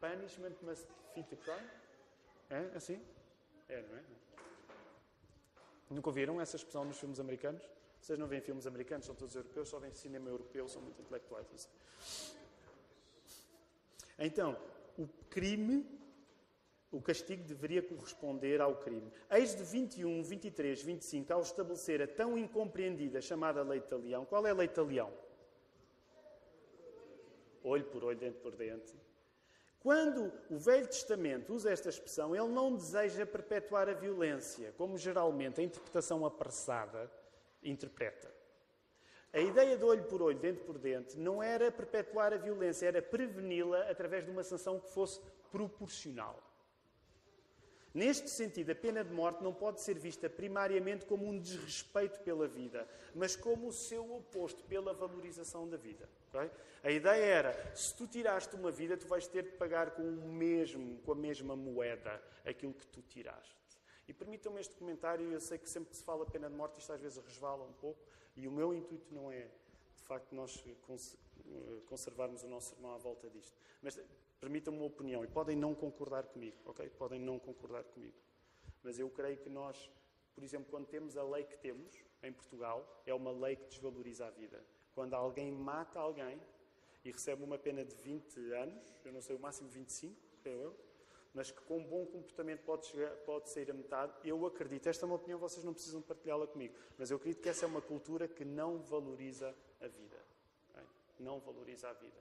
Punishment 0.00 0.56
must 0.62 0.86
fit 1.14 1.28
the 1.28 1.36
crime. 1.36 1.70
É 2.50 2.76
assim? 2.76 3.00
É, 3.68 3.82
não 3.82 3.96
é? 3.96 4.02
Nunca 5.88 6.08
ouviram 6.08 6.40
essa 6.40 6.56
expressão 6.56 6.84
nos 6.84 6.98
filmes 6.98 7.20
americanos? 7.20 7.62
Vocês 8.00 8.18
não 8.18 8.26
veem 8.26 8.40
filmes 8.40 8.66
americanos, 8.66 9.06
são 9.06 9.14
todos 9.14 9.34
europeus, 9.34 9.68
só 9.68 9.78
veem 9.78 9.92
cinema 9.92 10.28
europeu, 10.28 10.66
são 10.68 10.80
muito 10.80 11.00
intelectuais. 11.00 11.46
Assim. 11.54 11.68
Então, 14.18 14.56
o 14.98 15.06
crime, 15.28 15.86
o 16.90 17.00
castigo 17.00 17.44
deveria 17.44 17.82
corresponder 17.82 18.60
ao 18.60 18.76
crime. 18.76 19.12
Eis 19.30 19.54
de 19.54 19.62
21, 19.62 20.22
23, 20.22 20.82
25, 20.82 21.32
ao 21.32 21.42
estabelecer 21.42 22.02
a 22.02 22.06
tão 22.06 22.38
incompreendida 22.38 23.20
chamada 23.20 23.62
lei 23.62 23.80
de 23.80 23.86
talião. 23.86 24.24
Qual 24.24 24.46
é 24.46 24.50
a 24.50 24.54
lei 24.54 24.66
de 24.66 24.74
talião? 24.74 25.12
Olho 27.62 27.84
por 27.84 28.02
olho, 28.04 28.18
dente 28.18 28.38
por 28.38 28.56
dente. 28.56 28.94
Quando 29.80 30.32
o 30.50 30.58
Velho 30.58 30.86
Testamento 30.86 31.54
usa 31.54 31.70
esta 31.70 31.88
expressão, 31.88 32.34
ele 32.34 32.48
não 32.48 32.74
deseja 32.74 33.24
perpetuar 33.24 33.88
a 33.88 33.94
violência, 33.94 34.74
como 34.76 34.98
geralmente 34.98 35.60
a 35.60 35.64
interpretação 35.64 36.24
apressada 36.26 37.10
interpreta. 37.62 38.30
A 39.32 39.38
ideia 39.38 39.76
de 39.76 39.84
olho 39.84 40.04
por 40.04 40.20
olho, 40.20 40.38
dente 40.38 40.60
por 40.60 40.76
dente, 40.76 41.16
não 41.16 41.42
era 41.42 41.70
perpetuar 41.70 42.32
a 42.32 42.36
violência, 42.36 42.86
era 42.86 43.00
preveni-la 43.00 43.88
através 43.88 44.24
de 44.24 44.30
uma 44.30 44.42
sanção 44.42 44.80
que 44.80 44.90
fosse 44.90 45.20
proporcional. 45.52 46.42
Neste 47.92 48.30
sentido, 48.30 48.70
a 48.70 48.74
pena 48.74 49.04
de 49.04 49.12
morte 49.12 49.42
não 49.42 49.52
pode 49.52 49.80
ser 49.80 49.98
vista 49.98 50.30
primariamente 50.30 51.04
como 51.06 51.26
um 51.26 51.38
desrespeito 51.38 52.20
pela 52.20 52.46
vida, 52.46 52.88
mas 53.14 53.34
como 53.34 53.66
o 53.66 53.72
seu 53.72 54.14
oposto 54.14 54.62
pela 54.64 54.94
valorização 54.94 55.68
da 55.68 55.76
vida. 55.76 56.08
Okay? 56.28 56.50
A 56.84 56.90
ideia 56.90 57.24
era: 57.24 57.76
se 57.76 57.94
tu 57.94 58.06
tiraste 58.06 58.54
uma 58.54 58.70
vida, 58.70 58.96
tu 58.96 59.08
vais 59.08 59.26
ter 59.26 59.42
de 59.42 59.50
pagar 59.52 59.90
com 59.90 60.02
o 60.02 60.28
mesmo, 60.28 61.00
com 61.00 61.12
a 61.12 61.16
mesma 61.16 61.56
moeda, 61.56 62.22
aquilo 62.44 62.72
que 62.72 62.86
tu 62.86 63.02
tiraste. 63.02 63.59
E 64.10 64.12
permitam-me 64.12 64.58
este 64.60 64.74
comentário, 64.74 65.30
eu 65.30 65.40
sei 65.40 65.56
que 65.56 65.70
sempre 65.70 65.90
que 65.90 65.96
se 65.96 66.02
fala 66.02 66.26
pena 66.26 66.50
de 66.50 66.56
morte, 66.56 66.80
isto 66.80 66.92
às 66.92 67.00
vezes 67.00 67.16
resvala 67.24 67.62
um 67.62 67.72
pouco, 67.74 68.00
e 68.34 68.48
o 68.48 68.50
meu 68.50 68.74
intuito 68.74 69.14
não 69.14 69.30
é, 69.30 69.42
de 69.96 70.02
facto, 70.02 70.34
nós 70.34 70.64
conservarmos 71.86 72.42
o 72.42 72.48
nosso 72.48 72.74
irmão 72.74 72.92
à 72.92 72.98
volta 72.98 73.30
disto. 73.30 73.56
Mas 73.80 74.00
permitam-me 74.40 74.80
uma 74.80 74.86
opinião, 74.88 75.22
e 75.22 75.28
podem 75.28 75.54
não 75.54 75.76
concordar 75.76 76.26
comigo, 76.26 76.56
ok? 76.64 76.90
Podem 76.90 77.20
não 77.20 77.38
concordar 77.38 77.84
comigo. 77.84 78.16
Mas 78.82 78.98
eu 78.98 79.08
creio 79.10 79.38
que 79.38 79.48
nós, 79.48 79.88
por 80.34 80.42
exemplo, 80.42 80.66
quando 80.68 80.88
temos 80.88 81.16
a 81.16 81.22
lei 81.22 81.44
que 81.44 81.56
temos 81.58 81.94
em 82.24 82.32
Portugal, 82.32 83.02
é 83.06 83.14
uma 83.14 83.30
lei 83.30 83.54
que 83.54 83.68
desvaloriza 83.68 84.26
a 84.26 84.30
vida. 84.30 84.60
Quando 84.92 85.14
alguém 85.14 85.52
mata 85.52 86.00
alguém 86.00 86.42
e 87.04 87.12
recebe 87.12 87.44
uma 87.44 87.56
pena 87.56 87.84
de 87.84 87.94
20 87.94 88.54
anos, 88.54 88.92
eu 89.04 89.12
não 89.12 89.22
sei, 89.22 89.36
o 89.36 89.38
máximo 89.38 89.68
25, 89.68 90.20
creio 90.42 90.60
eu, 90.62 90.76
mas 91.34 91.50
que 91.50 91.60
com 91.62 91.78
um 91.78 91.84
bom 91.84 92.06
comportamento 92.06 92.62
pode, 92.64 92.86
chegar, 92.86 93.10
pode 93.18 93.48
sair 93.50 93.70
a 93.70 93.74
metade, 93.74 94.12
eu 94.24 94.44
acredito, 94.46 94.88
esta 94.88 95.04
é 95.04 95.06
uma 95.06 95.16
opinião, 95.16 95.38
vocês 95.38 95.64
não 95.64 95.72
precisam 95.72 96.02
partilhá-la 96.02 96.46
comigo, 96.46 96.74
mas 96.98 97.10
eu 97.10 97.16
acredito 97.16 97.42
que 97.42 97.48
essa 97.48 97.64
é 97.64 97.68
uma 97.68 97.80
cultura 97.80 98.26
que 98.26 98.44
não 98.44 98.78
valoriza 98.78 99.54
a 99.80 99.86
vida. 99.86 100.18
Não 101.18 101.38
valoriza 101.38 101.88
a 101.88 101.92
vida. 101.92 102.18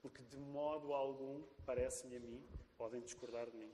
Porque 0.00 0.22
de 0.22 0.36
modo 0.38 0.94
algum, 0.94 1.42
parece-me 1.66 2.16
a 2.16 2.20
mim, 2.20 2.42
podem 2.78 3.00
discordar 3.02 3.50
de 3.50 3.56
mim, 3.56 3.70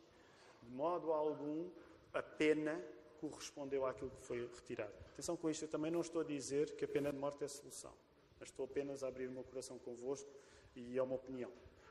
de 0.63 0.71
modo 0.71 1.13
algum 1.13 1.71
a 2.13 2.23
pena 2.23 2.83
correspondeu 3.21 3.87
àquilo 3.87 4.11
que 4.11 4.23
foi 4.23 4.41
retirado. 4.47 4.93
Atenção 5.13 5.37
com 5.37 5.49
isto, 5.49 5.65
eu 5.65 5.69
também 5.69 5.91
não 5.91 6.01
estou 6.01 6.21
a 6.21 6.25
dizer 6.25 6.75
que 6.75 6.85
a 6.85 6.89
pena 6.89 7.13
de 7.13 7.19
morte 7.19 7.43
é 7.43 7.47
a 7.47 7.49
solução, 7.49 7.93
mas 8.39 8.49
estou 8.49 8.65
apenas 8.65 9.03
a 9.03 9.09
abrir 9.09 9.29
o 9.29 9.33
meu 9.33 9.45
coração 9.45 9.79
convosco 9.79 10.31
e 10.75 10.99
é 10.99 11.03
uma 11.03 11.15
opinião. 11.15 11.51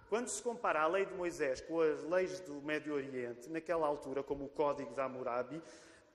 Quando 0.09 0.27
se 0.27 0.41
compara 0.41 0.81
a 0.81 0.87
lei 0.87 1.05
de 1.05 1.13
Moisés 1.13 1.61
com 1.61 1.81
as 1.81 2.03
leis 2.03 2.39
do 2.41 2.61
Médio 2.61 2.93
Oriente, 2.93 3.49
naquela 3.49 3.87
altura, 3.87 4.21
como 4.21 4.45
o 4.45 4.49
Código 4.49 4.93
de 4.93 5.01
Hammurabi, 5.01 5.61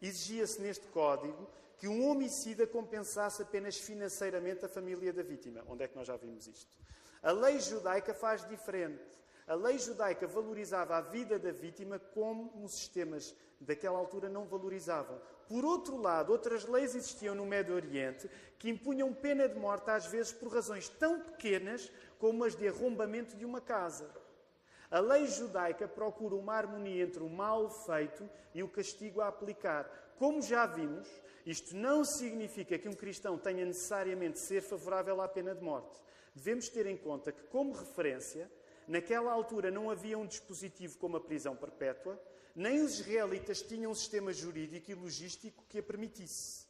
exigia-se 0.00 0.60
neste 0.60 0.86
código 0.88 1.48
que 1.76 1.88
um 1.88 2.08
homicida 2.08 2.66
compensasse 2.66 3.42
apenas 3.42 3.76
financeiramente 3.76 4.64
a 4.64 4.68
família 4.68 5.12
da 5.12 5.22
vítima. 5.22 5.64
Onde 5.66 5.84
é 5.84 5.88
que 5.88 5.96
nós 5.96 6.06
já 6.06 6.16
vimos 6.16 6.46
isto? 6.46 6.70
A 7.22 7.32
lei 7.32 7.58
judaica 7.58 8.14
faz 8.14 8.46
diferente. 8.48 9.02
A 9.46 9.54
lei 9.54 9.78
judaica 9.78 10.26
valorizava 10.26 10.96
a 10.96 11.00
vida 11.00 11.38
da 11.38 11.50
vítima 11.50 11.98
como 11.98 12.64
os 12.64 12.72
sistemas 12.72 13.34
daquela 13.60 13.98
altura 13.98 14.28
não 14.28 14.44
valorizavam. 14.46 15.20
Por 15.48 15.64
outro 15.64 15.96
lado, 15.96 16.30
outras 16.30 16.64
leis 16.64 16.94
existiam 16.94 17.34
no 17.34 17.44
Médio 17.44 17.74
Oriente 17.74 18.30
que 18.58 18.70
impunham 18.70 19.12
pena 19.12 19.48
de 19.48 19.58
morte, 19.58 19.90
às 19.90 20.06
vezes 20.06 20.32
por 20.32 20.52
razões 20.52 20.88
tão 20.88 21.20
pequenas 21.20 21.90
como 22.18 22.44
as 22.44 22.54
de 22.54 22.68
arrombamento 22.68 23.36
de 23.36 23.44
uma 23.44 23.60
casa. 23.60 24.08
A 24.90 24.98
lei 24.98 25.26
judaica 25.26 25.86
procura 25.86 26.34
uma 26.34 26.54
harmonia 26.54 27.04
entre 27.04 27.22
o 27.22 27.28
mal 27.28 27.70
feito 27.70 28.28
e 28.54 28.62
o 28.62 28.68
castigo 28.68 29.20
a 29.20 29.28
aplicar. 29.28 29.88
Como 30.18 30.42
já 30.42 30.66
vimos, 30.66 31.08
isto 31.46 31.76
não 31.76 32.04
significa 32.04 32.78
que 32.78 32.88
um 32.88 32.92
cristão 32.92 33.38
tenha 33.38 33.64
necessariamente 33.64 34.34
de 34.34 34.40
ser 34.40 34.60
favorável 34.60 35.20
à 35.20 35.28
pena 35.28 35.54
de 35.54 35.62
morte. 35.62 36.00
Devemos 36.34 36.68
ter 36.68 36.86
em 36.86 36.96
conta 36.96 37.32
que, 37.32 37.42
como 37.44 37.72
referência, 37.72 38.50
naquela 38.90 39.32
altura 39.32 39.70
não 39.70 39.88
havia 39.88 40.18
um 40.18 40.26
dispositivo 40.26 40.98
como 40.98 41.16
a 41.16 41.20
prisão 41.20 41.54
perpétua, 41.54 42.20
nem 42.56 42.82
os 42.82 42.98
israelitas 42.98 43.62
tinham 43.62 43.92
um 43.92 43.94
sistema 43.94 44.32
jurídico 44.32 44.90
e 44.90 44.94
logístico 44.94 45.64
que 45.68 45.78
a 45.78 45.82
permitisse. 45.82 46.66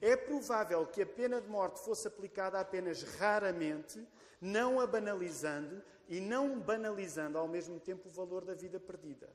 É 0.00 0.16
provável 0.16 0.86
que 0.86 1.02
a 1.02 1.06
pena 1.06 1.38
de 1.38 1.46
morte 1.46 1.78
fosse 1.80 2.08
aplicada 2.08 2.58
apenas 2.58 3.02
raramente 3.02 4.02
não 4.40 4.80
a 4.80 4.86
banalizando 4.86 5.82
e 6.08 6.18
não 6.18 6.58
banalizando 6.58 7.36
ao 7.36 7.46
mesmo 7.46 7.78
tempo 7.78 8.08
o 8.08 8.12
valor 8.12 8.42
da 8.42 8.54
vida 8.54 8.80
perdida. 8.80 9.28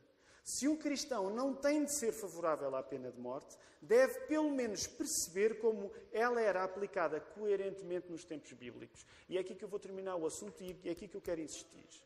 Se 0.43 0.67
um 0.67 0.75
cristão 0.75 1.29
não 1.29 1.53
tem 1.53 1.85
de 1.85 1.93
ser 1.93 2.11
favorável 2.11 2.75
à 2.75 2.81
pena 2.81 3.11
de 3.11 3.19
morte, 3.19 3.55
deve 3.79 4.21
pelo 4.21 4.49
menos 4.49 4.87
perceber 4.87 5.59
como 5.59 5.91
ela 6.11 6.41
era 6.41 6.63
aplicada 6.63 7.19
coerentemente 7.19 8.11
nos 8.11 8.25
tempos 8.25 8.51
bíblicos. 8.53 9.05
E 9.29 9.37
é 9.37 9.41
aqui 9.41 9.53
que 9.53 9.63
eu 9.63 9.69
vou 9.69 9.79
terminar 9.79 10.15
o 10.15 10.25
assunto 10.25 10.63
e 10.63 10.75
é 10.85 10.91
aqui 10.91 11.07
que 11.07 11.15
eu 11.15 11.21
quero 11.21 11.41
insistir. 11.41 12.05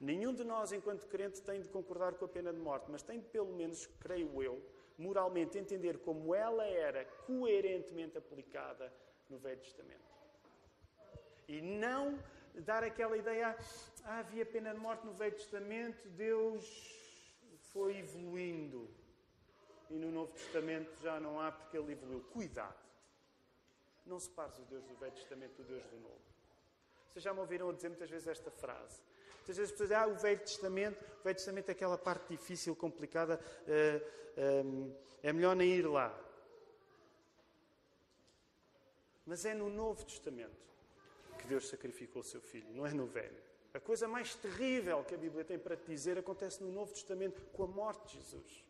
Nenhum 0.00 0.32
de 0.32 0.44
nós, 0.44 0.72
enquanto 0.72 1.06
crente, 1.06 1.42
tem 1.42 1.60
de 1.60 1.68
concordar 1.68 2.14
com 2.14 2.24
a 2.24 2.28
pena 2.28 2.52
de 2.52 2.58
morte, 2.58 2.90
mas 2.90 3.02
tem 3.02 3.18
de, 3.18 3.26
pelo 3.26 3.52
menos, 3.52 3.86
creio 3.98 4.42
eu, 4.42 4.62
moralmente 4.96 5.58
entender 5.58 5.98
como 5.98 6.34
ela 6.34 6.64
era 6.64 7.04
coerentemente 7.26 8.16
aplicada 8.16 8.92
no 9.28 9.38
Velho 9.38 9.60
Testamento. 9.60 10.08
E 11.48 11.60
não 11.60 12.18
dar 12.54 12.84
aquela 12.84 13.16
ideia, 13.16 13.56
ah, 14.04 14.18
havia 14.18 14.46
pena 14.46 14.72
de 14.72 14.78
morte 14.78 15.04
no 15.04 15.14
Velho 15.14 15.34
Testamento, 15.34 16.08
Deus 16.10 16.64
foi 17.72 17.98
evoluindo. 17.98 18.88
E 19.90 19.94
no 19.94 20.10
Novo 20.10 20.32
Testamento 20.32 20.94
já 21.00 21.18
não 21.18 21.40
há 21.40 21.50
porque 21.50 21.76
ele 21.76 21.92
evoluiu. 21.92 22.20
Cuidado! 22.32 22.76
Não 24.04 24.18
separes 24.18 24.58
o 24.58 24.62
Deus 24.62 24.84
do 24.84 24.94
Velho 24.96 25.12
Testamento 25.12 25.56
do 25.56 25.64
Deus 25.64 25.84
do 25.86 25.96
Novo. 26.00 26.20
Vocês 27.10 27.22
já 27.22 27.32
me 27.32 27.40
ouviram 27.40 27.72
dizer 27.72 27.88
muitas 27.88 28.10
vezes 28.10 28.28
esta 28.28 28.50
frase. 28.50 29.00
Muitas 29.48 29.56
vezes 29.56 29.72
as 29.72 29.78
pessoas 29.78 29.88
dizem, 29.88 30.04
ah, 30.04 30.06
o 30.06 30.14
Velho 30.14 30.40
Testamento, 30.40 31.02
o 31.20 31.24
Velho 31.24 31.36
Testamento 31.36 31.68
é 31.70 31.72
aquela 31.72 31.96
parte 31.96 32.28
difícil, 32.28 32.76
complicada, 32.76 33.40
uh, 33.62 34.94
é 35.22 35.32
melhor 35.32 35.56
nem 35.56 35.70
ir 35.70 35.86
lá. 35.88 36.14
Mas 39.24 39.46
é 39.46 39.54
no 39.54 39.70
Novo 39.70 40.04
Testamento 40.04 40.68
que 41.38 41.46
Deus 41.46 41.66
sacrificou 41.66 42.20
o 42.20 42.24
seu 42.24 42.42
filho, 42.42 42.70
não 42.74 42.86
é 42.86 42.92
no 42.92 43.06
velho. 43.06 43.38
A 43.72 43.80
coisa 43.80 44.06
mais 44.06 44.34
terrível 44.34 45.02
que 45.02 45.14
a 45.14 45.18
Bíblia 45.18 45.46
tem 45.46 45.58
para 45.58 45.78
te 45.78 45.86
dizer 45.86 46.18
acontece 46.18 46.62
no 46.62 46.70
Novo 46.70 46.92
Testamento 46.92 47.40
com 47.54 47.64
a 47.64 47.66
morte 47.66 48.06
de 48.06 48.22
Jesus. 48.22 48.64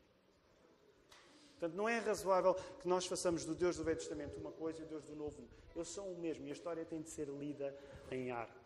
Portanto, 1.58 1.74
não 1.76 1.88
é 1.88 1.98
razoável 1.98 2.54
que 2.54 2.86
nós 2.86 3.04
façamos 3.04 3.44
do 3.44 3.56
Deus 3.56 3.76
do 3.76 3.82
Velho 3.82 3.98
Testamento 3.98 4.38
uma 4.38 4.52
coisa 4.52 4.80
e 4.80 4.84
o 4.84 4.86
Deus 4.86 5.04
do 5.06 5.16
Novo. 5.16 5.42
Eles 5.74 5.88
são 5.88 6.08
o 6.12 6.16
mesmo 6.16 6.46
e 6.46 6.50
a 6.50 6.52
história 6.52 6.84
tem 6.84 7.02
de 7.02 7.10
ser 7.10 7.26
lida 7.26 7.76
em 8.12 8.30
arco. 8.30 8.57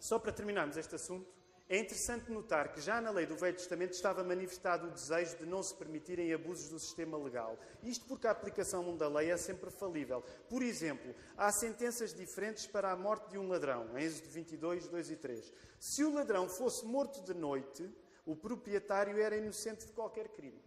Só 0.00 0.18
para 0.18 0.32
terminarmos 0.32 0.78
este 0.78 0.94
assunto, 0.94 1.30
é 1.68 1.78
interessante 1.78 2.32
notar 2.32 2.72
que 2.72 2.80
já 2.80 3.00
na 3.00 3.10
lei 3.10 3.26
do 3.26 3.36
Velho 3.36 3.56
Testamento 3.56 3.92
estava 3.92 4.24
manifestado 4.24 4.88
o 4.88 4.90
desejo 4.90 5.36
de 5.36 5.46
não 5.46 5.62
se 5.62 5.72
permitirem 5.72 6.32
abusos 6.32 6.68
do 6.68 6.80
sistema 6.80 7.16
legal. 7.16 7.56
Isto 7.80 8.06
porque 8.06 8.26
a 8.26 8.32
aplicação 8.32 8.96
da 8.96 9.08
lei 9.08 9.30
é 9.30 9.36
sempre 9.36 9.70
falível. 9.70 10.24
Por 10.48 10.62
exemplo, 10.62 11.14
há 11.36 11.52
sentenças 11.52 12.12
diferentes 12.12 12.66
para 12.66 12.90
a 12.90 12.96
morte 12.96 13.30
de 13.30 13.38
um 13.38 13.46
ladrão, 13.46 13.96
em 13.96 14.02
Êxodo 14.02 14.30
22, 14.30 14.88
2 14.88 15.10
e 15.12 15.16
3. 15.16 15.52
Se 15.78 16.02
o 16.02 16.12
ladrão 16.12 16.48
fosse 16.48 16.84
morto 16.84 17.22
de 17.22 17.34
noite, 17.34 17.88
o 18.26 18.34
proprietário 18.34 19.20
era 19.22 19.36
inocente 19.36 19.86
de 19.86 19.92
qualquer 19.92 20.28
crime. 20.30 20.60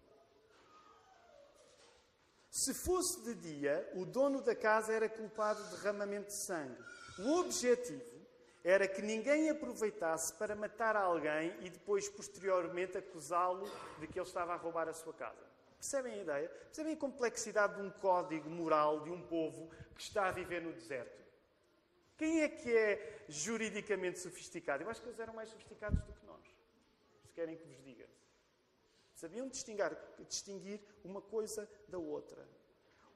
Se 2.50 2.74
fosse 2.74 3.22
de 3.24 3.34
dia, 3.34 3.92
o 3.96 4.06
dono 4.06 4.42
da 4.42 4.56
casa 4.56 4.94
era 4.94 5.10
culpado 5.10 5.62
de 5.64 5.72
derramamento 5.72 6.28
de 6.28 6.46
sangue. 6.46 6.78
O 7.20 7.40
objetivo 7.40 8.13
era 8.64 8.88
que 8.88 9.02
ninguém 9.02 9.50
aproveitasse 9.50 10.34
para 10.34 10.56
matar 10.56 10.96
alguém 10.96 11.54
e 11.62 11.70
depois, 11.70 12.08
posteriormente, 12.08 12.98
acusá-lo 12.98 13.70
de 14.00 14.08
que 14.08 14.18
ele 14.18 14.26
estava 14.26 14.54
a 14.54 14.56
roubar 14.56 14.88
a 14.88 14.94
sua 14.94 15.14
casa. 15.14 15.46
Percebem 15.78 16.14
a 16.14 16.22
ideia? 16.22 16.50
Percebem 16.50 16.94
a 16.94 16.98
complexidade 16.98 17.76
de 17.76 17.82
um 17.82 17.92
código 17.92 18.50
moral 18.50 19.02
de 19.02 19.10
um 19.10 19.22
povo 19.22 19.70
que 19.96 20.02
está 20.02 20.28
a 20.28 20.32
viver 20.32 20.62
no 20.62 20.72
deserto? 20.72 21.22
Quem 22.18 22.42
é 22.42 22.48
que 22.48 22.74
é 22.74 23.26
juridicamente 23.28 24.20
sofisticado? 24.20 24.84
Eu 24.84 24.90
acho 24.90 25.02
que 25.02 25.10
eles 25.10 25.20
eram 25.20 25.34
mais 25.34 25.50
sofisticados 25.50 26.02
do 26.06 26.14
que 26.14 26.26
nós. 26.26 26.46
Se 27.26 27.34
querem 27.34 27.58
que 27.58 27.66
vos 27.66 27.84
diga. 27.84 28.08
Sabiam 29.14 29.50
distinguir, 29.50 29.98
distinguir 30.26 30.80
uma 31.04 31.22
coisa 31.22 31.70
da 31.90 31.98
outra. 31.98 32.48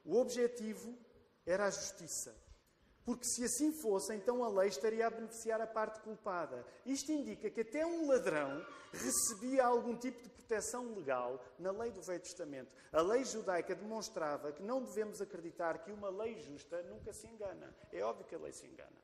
O 0.04 0.18
objetivo 0.18 0.98
era 1.46 1.68
a 1.68 1.70
justiça. 1.70 2.36
Porque 3.08 3.24
se 3.24 3.46
assim 3.46 3.72
fosse, 3.72 4.14
então 4.14 4.44
a 4.44 4.50
lei 4.50 4.68
estaria 4.68 5.08
a 5.08 5.10
beneficiar 5.10 5.62
a 5.62 5.66
parte 5.66 6.02
culpada. 6.02 6.66
Isto 6.86 7.10
indica 7.14 7.50
que 7.50 7.62
até 7.62 7.86
um 7.86 8.06
ladrão 8.06 8.62
recebia 8.92 9.66
algum 9.66 9.96
tipo 9.96 10.22
de 10.22 10.28
proteção 10.28 10.94
legal 10.94 11.42
na 11.58 11.72
lei 11.72 11.90
do 11.90 12.02
Velho 12.02 12.20
Testamento. 12.20 12.70
A 12.92 13.02
lei 13.02 13.24
judaica 13.24 13.74
demonstrava 13.74 14.52
que 14.52 14.62
não 14.62 14.84
devemos 14.84 15.22
acreditar 15.22 15.78
que 15.86 15.90
uma 15.90 16.10
lei 16.10 16.36
justa 16.36 16.84
nunca 16.84 17.14
se 17.14 17.26
engana. 17.28 17.74
É 17.94 18.04
óbvio 18.04 18.26
que 18.26 18.36
a 18.36 18.40
lei 18.40 18.52
se 18.52 18.68
engana. 18.68 18.98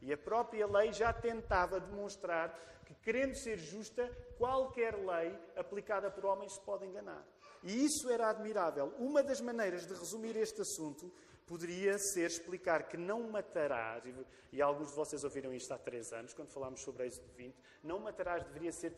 E 0.00 0.12
a 0.12 0.16
própria 0.16 0.64
lei 0.64 0.92
já 0.92 1.12
tentava 1.12 1.80
demonstrar 1.80 2.56
que, 2.86 2.94
querendo 2.94 3.34
ser 3.34 3.58
justa, 3.58 4.08
qualquer 4.38 4.94
lei 4.94 5.36
aplicada 5.56 6.08
por 6.12 6.26
homens 6.26 6.54
se 6.54 6.60
pode 6.60 6.86
enganar. 6.86 7.26
E 7.64 7.84
isso 7.84 8.08
era 8.08 8.30
admirável. 8.30 8.94
Uma 9.00 9.20
das 9.20 9.40
maneiras 9.40 9.84
de 9.84 9.94
resumir 9.94 10.36
este 10.36 10.60
assunto 10.60 11.12
poderia 11.52 11.98
ser 11.98 12.30
explicar 12.30 12.88
que 12.88 12.96
não 12.96 13.28
matarás, 13.28 14.02
e 14.50 14.62
alguns 14.62 14.88
de 14.88 14.94
vocês 14.94 15.22
ouviram 15.22 15.52
isto 15.52 15.70
há 15.74 15.76
três 15.76 16.10
anos, 16.10 16.32
quando 16.32 16.48
falámos 16.48 16.80
sobre 16.80 17.04
Êxodo 17.04 17.28
20, 17.36 17.54
não 17.84 17.98
matarás 17.98 18.42
deveria 18.44 18.72
ser 18.72 18.90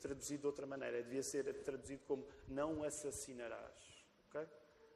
traduzido 0.00 0.40
de 0.40 0.46
outra 0.48 0.66
maneira, 0.66 1.04
devia 1.04 1.22
ser 1.22 1.44
traduzido 1.62 2.02
como 2.08 2.26
não 2.48 2.82
assassinarás, 2.82 4.04
okay? 4.28 4.44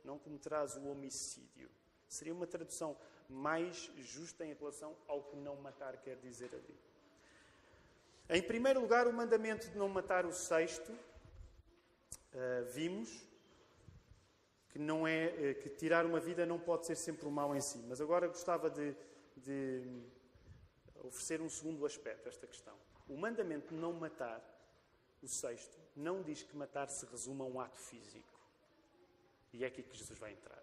não 0.03 0.19
cometerás 0.19 0.77
o 0.77 0.89
homicídio. 0.89 1.71
Seria 2.09 2.35
uma 2.35 2.49
tradução 2.49 2.97
mais 3.29 3.93
justa 3.99 4.45
em 4.45 4.53
relação 4.53 4.97
ao 5.07 5.23
que 5.23 5.37
não 5.37 5.55
matar 5.55 5.97
quer 5.99 6.17
dizer 6.17 6.51
ali. 6.53 6.77
Em 8.29 8.43
primeiro 8.43 8.81
lugar, 8.81 9.07
o 9.07 9.13
mandamento 9.13 9.69
de 9.71 9.79
não 9.79 9.89
matar 9.89 10.27
o 10.27 10.33
sexto, 10.33 10.91
uh, 10.91 12.65
vimos, 12.73 13.25
que 14.75 14.79
não 14.81 15.07
é 15.07 15.51
eh, 15.51 15.55
que 15.55 15.69
tirar 15.69 16.05
uma 16.05 16.19
vida 16.19 16.45
não 16.45 16.59
pode 16.59 16.85
ser 16.85 16.97
sempre 16.97 17.29
o 17.29 17.31
mal 17.31 17.55
em 17.55 17.61
si. 17.61 17.79
Mas 17.89 18.01
agora 18.01 18.27
gostava 18.27 18.69
de, 18.69 18.93
de 19.37 20.03
oferecer 20.97 21.41
um 21.41 21.49
segundo 21.49 21.87
aspecto 21.87 22.27
a 22.27 22.29
esta 22.29 22.45
questão. 22.45 22.75
O 23.09 23.17
mandamento 23.17 23.73
de 23.73 23.81
não 23.81 23.93
matar, 23.93 24.43
o 25.23 25.29
sexto, 25.29 25.79
não 25.95 26.23
diz 26.23 26.43
que 26.43 26.57
matar 26.57 26.89
se 26.89 27.07
resuma 27.07 27.45
a 27.45 27.47
um 27.47 27.61
ato 27.61 27.79
físico. 27.79 28.35
E 29.53 29.63
é 29.63 29.69
aqui 29.69 29.81
que 29.85 29.97
Jesus 29.97 30.19
vai 30.19 30.33
entrar. 30.33 30.61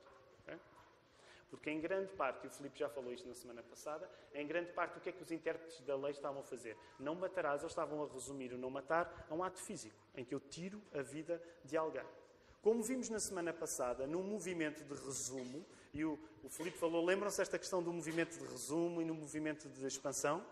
Porque 1.49 1.69
em 1.69 1.79
grande 1.79 2.11
parte, 2.13 2.45
e 2.45 2.47
o 2.47 2.49
Filipe 2.49 2.79
já 2.79 2.89
falou 2.89 3.13
isto 3.13 3.27
na 3.27 3.33
semana 3.33 3.63
passada, 3.63 4.09
em 4.33 4.45
grande 4.45 4.73
parte 4.73 4.97
o 4.97 5.01
que 5.01 5.09
é 5.09 5.11
que 5.13 5.21
os 5.21 5.31
intérpretes 5.31 5.79
da 5.81 5.95
lei 5.95 6.11
estavam 6.11 6.41
a 6.41 6.43
fazer? 6.43 6.77
Não 6.99 7.15
matarás, 7.15 7.61
eles 7.61 7.71
estavam 7.71 8.03
a 8.03 8.07
resumir 8.07 8.53
o 8.53 8.57
não 8.57 8.69
matar 8.69 9.27
a 9.29 9.33
um 9.33 9.43
ato 9.43 9.59
físico, 9.59 9.95
em 10.15 10.23
que 10.25 10.33
eu 10.33 10.39
tiro 10.39 10.81
a 10.93 11.01
vida 11.01 11.41
de 11.63 11.75
alguém. 11.75 12.05
Como 12.61 12.83
vimos 12.83 13.09
na 13.09 13.19
semana 13.19 13.51
passada, 13.51 14.05
num 14.05 14.21
movimento 14.21 14.83
de 14.83 14.93
resumo, 15.03 15.65
e 15.93 16.05
o, 16.05 16.19
o 16.43 16.49
Filipe 16.49 16.77
falou, 16.77 17.03
lembram-se 17.03 17.41
esta 17.41 17.57
questão 17.57 17.81
do 17.81 17.91
movimento 17.91 18.37
de 18.37 18.45
resumo 18.45 19.01
e 19.01 19.05
no 19.05 19.15
movimento 19.15 19.67
de 19.67 19.85
expansão? 19.85 20.45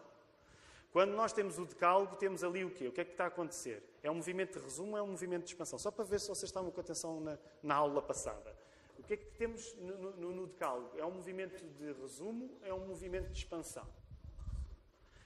Quando 0.92 1.12
nós 1.12 1.32
temos 1.32 1.60
o 1.60 1.66
decálogo, 1.66 2.16
temos 2.16 2.44
ali 2.44 2.66
o 2.66 2.72
quê? 2.72 2.88
O 2.88 2.92
que 2.92 3.02
é 3.02 3.06
que 3.06 3.12
está 3.12 3.26
a 3.26 3.28
acontecer? 3.28 3.84
É 4.02 4.10
um 4.10 4.16
movimento 4.16 4.58
de 4.58 4.66
resumo 4.66 4.94
ou 4.94 4.98
é 4.98 5.04
um 5.04 5.08
movimento 5.08 5.44
de 5.44 5.52
expansão? 5.52 5.78
Só 5.78 5.92
para 5.92 6.04
ver 6.04 6.20
se 6.20 6.28
vocês 6.28 6.50
estavam 6.50 6.72
com 6.72 6.82
atenção 6.82 7.22
na, 7.22 7.38
na 7.62 7.76
aula 7.76 8.02
passada. 8.02 8.58
O 8.98 9.04
que 9.04 9.14
é 9.14 9.18
que 9.18 9.26
temos 9.38 9.76
no, 9.76 10.12
no, 10.14 10.32
no 10.34 10.48
decálogo? 10.48 10.98
É 10.98 11.06
um 11.06 11.12
movimento 11.12 11.64
de 11.64 11.92
resumo 11.94 12.58
é 12.64 12.74
um 12.74 12.88
movimento 12.88 13.30
de 13.30 13.38
expansão? 13.38 13.88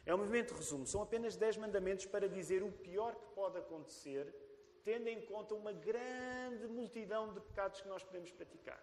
É 0.05 0.13
um 0.13 0.17
movimento 0.17 0.53
de 0.53 0.59
resumo. 0.59 0.85
São 0.85 1.01
apenas 1.01 1.37
10 1.37 1.57
mandamentos 1.57 2.05
para 2.05 2.27
dizer 2.27 2.61
o 2.61 2.69
pior 2.69 3.15
que 3.15 3.25
pode 3.33 3.57
acontecer 3.57 4.42
tendo 4.83 5.07
em 5.07 5.21
conta 5.21 5.55
uma 5.55 5.71
grande 5.71 6.67
multidão 6.67 7.33
de 7.33 7.39
pecados 7.39 7.81
que 7.81 7.87
nós 7.87 8.03
podemos 8.03 8.31
praticar. 8.31 8.81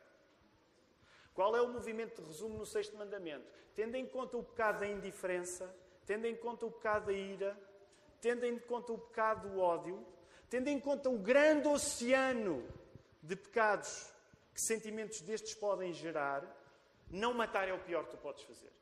Qual 1.35 1.57
é 1.57 1.63
o 1.63 1.69
movimento 1.69 2.21
de 2.21 2.27
resumo 2.27 2.59
no 2.59 2.67
sexto 2.67 2.97
mandamento? 2.97 3.47
Tendo 3.75 3.95
em 3.97 4.07
conta 4.07 4.37
o 4.37 4.43
pecado 4.43 4.81
da 4.81 4.87
indiferença, 4.87 5.75
tendo 6.07 6.27
em 6.27 6.35
conta 6.35 6.67
o 6.67 6.71
pecado 6.71 7.07
da 7.07 7.13
ira, 7.13 7.57
tendo 8.21 8.45
em 8.45 8.59
conta 8.59 8.93
o 8.93 8.99
pecado 8.99 9.49
do 9.49 9.61
ódio, 9.61 10.05
tendo 10.49 10.69
em 10.69 10.81
conta 10.81 11.09
o 11.09 11.19
grande 11.19 11.69
oceano 11.69 12.67
de 13.23 13.37
pecados 13.37 14.13
que 14.53 14.61
sentimentos 14.61 15.21
destes 15.21 15.55
podem 15.55 15.93
gerar, 15.93 16.45
não 17.11 17.33
matar 17.33 17.69
é 17.69 17.73
o 17.73 17.79
pior 17.79 18.05
que 18.05 18.11
tu 18.11 18.17
podes 18.19 18.43
fazer. 18.43 18.73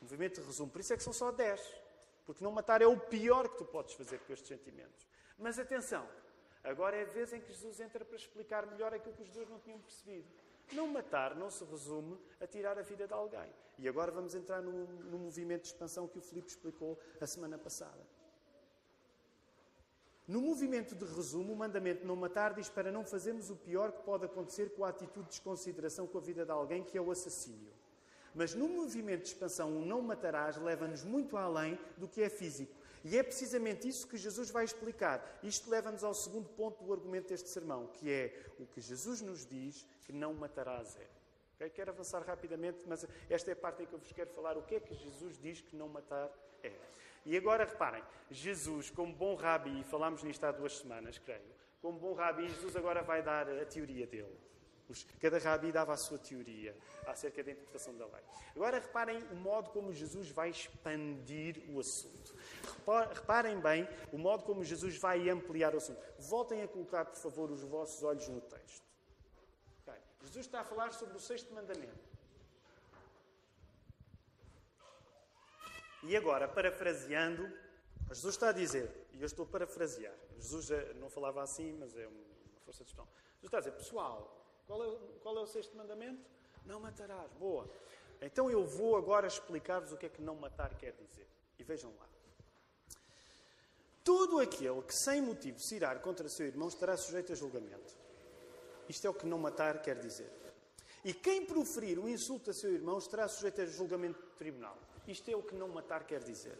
Movimento 0.00 0.40
de 0.40 0.46
resumo. 0.46 0.70
Por 0.70 0.80
isso 0.80 0.92
é 0.92 0.96
que 0.96 1.02
são 1.02 1.12
só 1.12 1.30
10. 1.30 1.60
Porque 2.24 2.42
não 2.42 2.50
matar 2.50 2.82
é 2.82 2.86
o 2.86 2.98
pior 2.98 3.48
que 3.48 3.58
tu 3.58 3.64
podes 3.64 3.94
fazer 3.94 4.18
com 4.18 4.32
estes 4.32 4.48
sentimentos. 4.48 5.06
Mas 5.38 5.58
atenção, 5.58 6.08
agora 6.64 6.96
é 6.96 7.02
a 7.02 7.12
vez 7.12 7.32
em 7.32 7.40
que 7.40 7.52
Jesus 7.52 7.80
entra 7.80 8.04
para 8.04 8.16
explicar 8.16 8.66
melhor 8.66 8.94
aquilo 8.94 9.14
que 9.14 9.22
os 9.22 9.30
dois 9.30 9.48
não 9.48 9.58
tinham 9.58 9.78
percebido. 9.78 10.28
Não 10.72 10.88
matar 10.88 11.36
não 11.36 11.50
se 11.50 11.64
resume 11.64 12.18
a 12.40 12.46
tirar 12.46 12.78
a 12.78 12.82
vida 12.82 13.06
de 13.06 13.12
alguém. 13.12 13.52
E 13.78 13.88
agora 13.88 14.10
vamos 14.10 14.34
entrar 14.34 14.62
no, 14.62 14.86
no 14.86 15.18
movimento 15.18 15.62
de 15.62 15.68
expansão 15.68 16.08
que 16.08 16.18
o 16.18 16.22
Filipe 16.22 16.48
explicou 16.48 16.98
a 17.20 17.26
semana 17.26 17.58
passada. 17.58 18.06
No 20.26 20.40
movimento 20.40 20.96
de 20.96 21.04
resumo, 21.04 21.52
o 21.52 21.56
mandamento 21.56 22.04
não 22.04 22.16
matar 22.16 22.52
diz 22.52 22.68
para 22.68 22.90
não 22.90 23.04
fazermos 23.04 23.48
o 23.48 23.54
pior 23.54 23.92
que 23.92 24.02
pode 24.02 24.24
acontecer 24.24 24.70
com 24.74 24.84
a 24.84 24.88
atitude 24.88 25.26
de 25.26 25.30
desconsideração 25.30 26.06
com 26.06 26.18
a 26.18 26.20
vida 26.20 26.44
de 26.44 26.50
alguém, 26.50 26.82
que 26.82 26.98
é 26.98 27.00
o 27.00 27.12
assassínio. 27.12 27.72
Mas 28.34 28.52
no 28.52 28.68
movimento 28.68 29.22
de 29.22 29.28
expansão, 29.28 29.70
o 29.78 29.86
não 29.86 30.02
matarás 30.02 30.56
leva-nos 30.56 31.04
muito 31.04 31.36
além 31.36 31.78
do 31.96 32.08
que 32.08 32.22
é 32.22 32.28
físico. 32.28 32.74
E 33.08 33.16
é 33.16 33.22
precisamente 33.22 33.86
isso 33.86 34.08
que 34.08 34.16
Jesus 34.16 34.50
vai 34.50 34.64
explicar. 34.64 35.38
Isto 35.40 35.70
leva-nos 35.70 36.02
ao 36.02 36.12
segundo 36.12 36.48
ponto 36.48 36.82
do 36.82 36.92
argumento 36.92 37.28
deste 37.28 37.48
sermão, 37.48 37.86
que 37.86 38.10
é 38.10 38.36
o 38.58 38.66
que 38.66 38.80
Jesus 38.80 39.20
nos 39.20 39.46
diz 39.46 39.86
que 40.04 40.12
não 40.12 40.34
matarás 40.34 40.96
é. 40.96 41.06
Okay? 41.54 41.70
Quero 41.70 41.92
avançar 41.92 42.20
rapidamente, 42.24 42.82
mas 42.84 43.06
esta 43.30 43.52
é 43.52 43.52
a 43.52 43.56
parte 43.56 43.84
em 43.84 43.86
que 43.86 43.92
eu 43.92 44.00
vos 44.00 44.10
quero 44.10 44.30
falar. 44.30 44.58
O 44.58 44.62
que 44.62 44.74
é 44.74 44.80
que 44.80 44.92
Jesus 44.92 45.38
diz 45.38 45.60
que 45.60 45.76
não 45.76 45.88
matar 45.88 46.28
é? 46.64 46.72
E 47.24 47.36
agora 47.36 47.64
reparem, 47.64 48.02
Jesus, 48.28 48.90
como 48.90 49.14
bom 49.14 49.36
rabi, 49.36 49.82
e 49.82 49.84
falámos 49.84 50.24
nisto 50.24 50.42
há 50.42 50.50
duas 50.50 50.76
semanas, 50.76 51.16
creio, 51.16 51.42
como 51.80 52.00
bom 52.00 52.12
rabi, 52.12 52.48
Jesus 52.48 52.74
agora 52.74 53.04
vai 53.04 53.22
dar 53.22 53.48
a 53.48 53.64
teoria 53.64 54.06
dele. 54.06 54.36
Cada 55.20 55.38
rabi 55.38 55.72
dava 55.72 55.92
a 55.92 55.96
sua 55.96 56.18
teoria 56.18 56.76
acerca 57.06 57.42
da 57.42 57.50
interpretação 57.50 57.96
da 57.96 58.06
lei. 58.06 58.22
Agora 58.54 58.78
reparem 58.78 59.18
o 59.32 59.34
modo 59.34 59.70
como 59.70 59.92
Jesus 59.92 60.30
vai 60.30 60.50
expandir 60.50 61.64
o 61.68 61.80
assunto. 61.80 62.35
Reparem 63.12 63.60
bem 63.60 63.88
o 64.12 64.18
modo 64.18 64.44
como 64.44 64.64
Jesus 64.64 64.96
vai 64.98 65.28
ampliar 65.28 65.74
o 65.74 65.78
assunto. 65.78 66.00
Voltem 66.18 66.62
a 66.62 66.68
colocar, 66.68 67.04
por 67.04 67.18
favor, 67.18 67.50
os 67.50 67.62
vossos 67.62 68.02
olhos 68.02 68.28
no 68.28 68.40
texto. 68.40 68.84
Okay. 69.82 70.00
Jesus 70.22 70.46
está 70.46 70.60
a 70.60 70.64
falar 70.64 70.92
sobre 70.92 71.16
o 71.16 71.20
sexto 71.20 71.52
mandamento. 71.54 72.16
E 76.02 76.16
agora, 76.16 76.46
parafraseando, 76.46 77.52
Jesus 78.12 78.34
está 78.34 78.50
a 78.50 78.52
dizer, 78.52 78.88
e 79.12 79.20
eu 79.20 79.26
estou 79.26 79.44
a 79.44 79.48
parafrasear, 79.48 80.14
Jesus 80.36 80.68
não 80.96 81.10
falava 81.10 81.42
assim, 81.42 81.72
mas 81.72 81.96
é 81.96 82.06
uma 82.06 82.60
força 82.64 82.84
de 82.84 82.90
expressão. 82.90 83.08
Jesus 83.40 83.44
está 83.46 83.58
a 83.58 83.60
dizer, 83.60 83.72
pessoal, 83.72 84.46
qual 84.66 84.84
é, 84.84 84.98
qual 85.20 85.36
é 85.38 85.40
o 85.40 85.46
sexto 85.46 85.76
mandamento? 85.76 86.30
Não 86.64 86.78
matarás. 86.78 87.32
Boa. 87.32 87.68
Então 88.20 88.50
eu 88.50 88.64
vou 88.64 88.96
agora 88.96 89.26
explicar-vos 89.26 89.92
o 89.92 89.96
que 89.96 90.06
é 90.06 90.08
que 90.08 90.22
não 90.22 90.36
matar 90.36 90.74
quer 90.76 90.92
dizer. 90.92 91.26
E 91.58 91.64
vejam 91.64 91.92
lá. 91.98 92.06
Todo 94.06 94.38
aquele 94.38 94.82
que 94.82 94.94
sem 94.94 95.20
motivo 95.20 95.58
se 95.58 95.74
irar 95.74 95.98
contra 95.98 96.28
seu 96.28 96.46
irmão 96.46 96.68
estará 96.68 96.96
sujeito 96.96 97.32
a 97.32 97.34
julgamento. 97.34 97.92
Isto 98.88 99.04
é 99.08 99.10
o 99.10 99.14
que 99.14 99.26
não 99.26 99.36
matar 99.36 99.82
quer 99.82 99.98
dizer. 99.98 100.30
E 101.04 101.12
quem 101.12 101.44
proferir 101.44 101.98
um 101.98 102.08
insulto 102.08 102.50
a 102.50 102.54
seu 102.54 102.72
irmão 102.72 102.98
estará 102.98 103.26
sujeito 103.26 103.62
a 103.62 103.66
julgamento 103.66 104.20
do 104.20 104.28
tribunal. 104.38 104.78
Isto 105.08 105.28
é 105.28 105.34
o 105.34 105.42
que 105.42 105.56
não 105.56 105.66
matar 105.66 106.06
quer 106.06 106.22
dizer. 106.22 106.56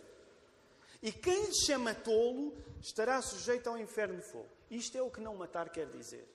E 1.00 1.12
quem 1.12 1.44
lhe 1.44 1.54
chama 1.54 1.94
tolo 1.94 2.52
estará 2.80 3.22
sujeito 3.22 3.68
ao 3.68 3.78
inferno 3.78 4.16
de 4.16 4.22
fogo. 4.22 4.48
Isto 4.68 4.98
é 4.98 5.02
o 5.02 5.10
que 5.10 5.20
não 5.20 5.36
matar 5.36 5.70
quer 5.70 5.86
dizer. 5.86 6.26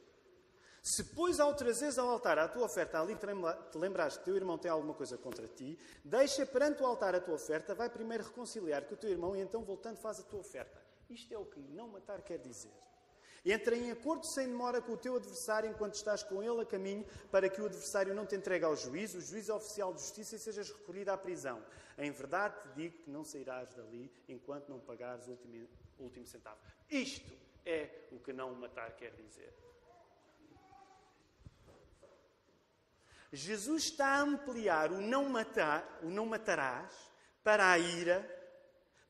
Se, 0.81 1.03
pois, 1.03 1.41
ao 1.41 1.53
trazeres 1.53 1.97
ao 1.97 2.09
altar 2.09 2.39
a 2.39 2.47
tua 2.47 2.67
oferta, 2.67 3.01
ali 3.01 3.17
te 3.17 3.77
lembrares 3.77 4.15
que 4.15 4.23
teu 4.23 4.37
irmão 4.37 4.57
tem 4.57 4.71
alguma 4.71 4.93
coisa 4.93 5.17
contra 5.17 5.45
ti, 5.45 5.77
deixa 6.05 6.45
perante 6.45 6.81
o 6.81 6.85
altar 6.85 7.13
a 7.15 7.19
tua 7.19 7.35
oferta, 7.35 7.75
vai 7.75 7.89
primeiro 7.89 8.23
reconciliar 8.23 8.85
com 8.85 8.93
o 8.93 8.97
teu 8.97 9.09
irmão 9.09 9.35
e 9.35 9.41
então, 9.41 9.61
voltando, 9.61 9.97
faz 9.97 10.21
a 10.21 10.23
tua 10.23 10.39
oferta. 10.39 10.80
Isto 11.11 11.33
é 11.33 11.37
o 11.37 11.45
que 11.45 11.59
não 11.59 11.89
matar 11.89 12.21
quer 12.21 12.37
dizer. 12.37 12.71
Entra 13.43 13.75
em 13.75 13.91
acordo 13.91 14.25
sem 14.25 14.47
demora 14.47 14.81
com 14.81 14.93
o 14.93 14.97
teu 14.97 15.15
adversário 15.15 15.69
enquanto 15.69 15.95
estás 15.95 16.21
com 16.21 16.43
ele 16.43 16.61
a 16.61 16.65
caminho, 16.65 17.05
para 17.31 17.49
que 17.49 17.59
o 17.59 17.65
adversário 17.65 18.13
não 18.13 18.25
te 18.25 18.35
entregue 18.35 18.63
ao 18.63 18.75
juiz, 18.75 19.15
o 19.15 19.21
juiz 19.21 19.49
oficial 19.49 19.93
de 19.93 20.01
justiça, 20.01 20.35
e 20.35 20.39
sejas 20.39 20.69
recolhido 20.69 21.11
à 21.11 21.17
prisão. 21.17 21.63
Em 21.97 22.11
verdade 22.11 22.55
te 22.61 22.75
digo 22.75 22.97
que 22.99 23.09
não 23.09 23.25
sairás 23.25 23.73
dali 23.73 24.11
enquanto 24.29 24.69
não 24.69 24.79
pagares 24.79 25.27
o 25.27 25.31
último, 25.31 25.67
o 25.97 26.03
último 26.03 26.25
centavo. 26.27 26.59
Isto 26.89 27.31
é 27.65 28.07
o 28.11 28.19
que 28.19 28.31
não 28.31 28.53
matar 28.55 28.95
quer 28.95 29.11
dizer. 29.15 29.53
Jesus 33.33 33.85
está 33.85 34.07
a 34.07 34.21
ampliar 34.21 34.91
o 34.91 35.01
não 35.01 35.27
matar, 35.29 35.99
o 36.03 36.09
não 36.09 36.25
matarás, 36.25 36.93
para 37.43 37.71
a 37.71 37.79
ira, 37.79 38.23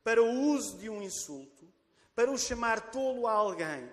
para 0.04 0.22
o 0.22 0.30
uso 0.30 0.78
de 0.78 0.90
um 0.90 1.02
insulto, 1.02 1.68
para 2.16 2.32
o 2.32 2.38
chamar 2.38 2.92
tolo 2.92 3.28
a 3.28 3.32
alguém. 3.32 3.90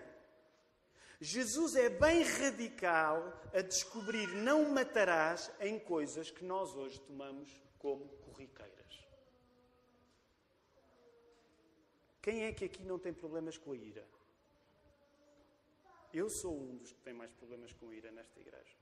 Jesus 1.20 1.74
é 1.74 1.88
bem 1.88 2.22
radical 2.22 3.32
a 3.52 3.60
descobrir 3.60 4.28
não 4.28 4.70
matarás 4.70 5.50
em 5.60 5.78
coisas 5.78 6.30
que 6.30 6.44
nós 6.44 6.76
hoje 6.76 7.00
tomamos 7.00 7.50
como 7.78 8.08
corriqueiras. 8.18 8.78
Quem 12.22 12.44
é 12.44 12.52
que 12.52 12.64
aqui 12.64 12.84
não 12.84 12.98
tem 12.98 13.12
problemas 13.12 13.56
com 13.56 13.72
a 13.72 13.76
ira? 13.76 14.06
Eu 16.12 16.30
sou 16.30 16.56
um 16.56 16.76
dos 16.76 16.92
que 16.92 17.00
tem 17.00 17.14
mais 17.14 17.32
problemas 17.32 17.72
com 17.72 17.88
a 17.88 17.94
ira 17.94 18.10
nesta 18.10 18.38
igreja. 18.38 18.76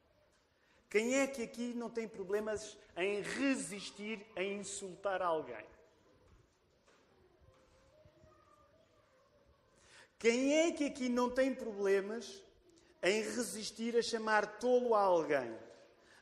Quem 0.90 1.16
é 1.16 1.26
que 1.26 1.42
aqui 1.42 1.74
não 1.74 1.90
tem 1.90 2.06
problemas 2.08 2.78
em 2.96 3.20
resistir 3.20 4.24
a 4.36 4.42
insultar 4.42 5.20
alguém? 5.22 5.66
Quem 10.26 10.58
é 10.58 10.72
que 10.72 10.86
aqui 10.86 11.08
não 11.08 11.30
tem 11.30 11.54
problemas 11.54 12.42
em 13.00 13.22
resistir 13.22 13.96
a 13.96 14.02
chamar 14.02 14.58
tolo 14.58 14.92
a 14.92 15.00
alguém? 15.00 15.56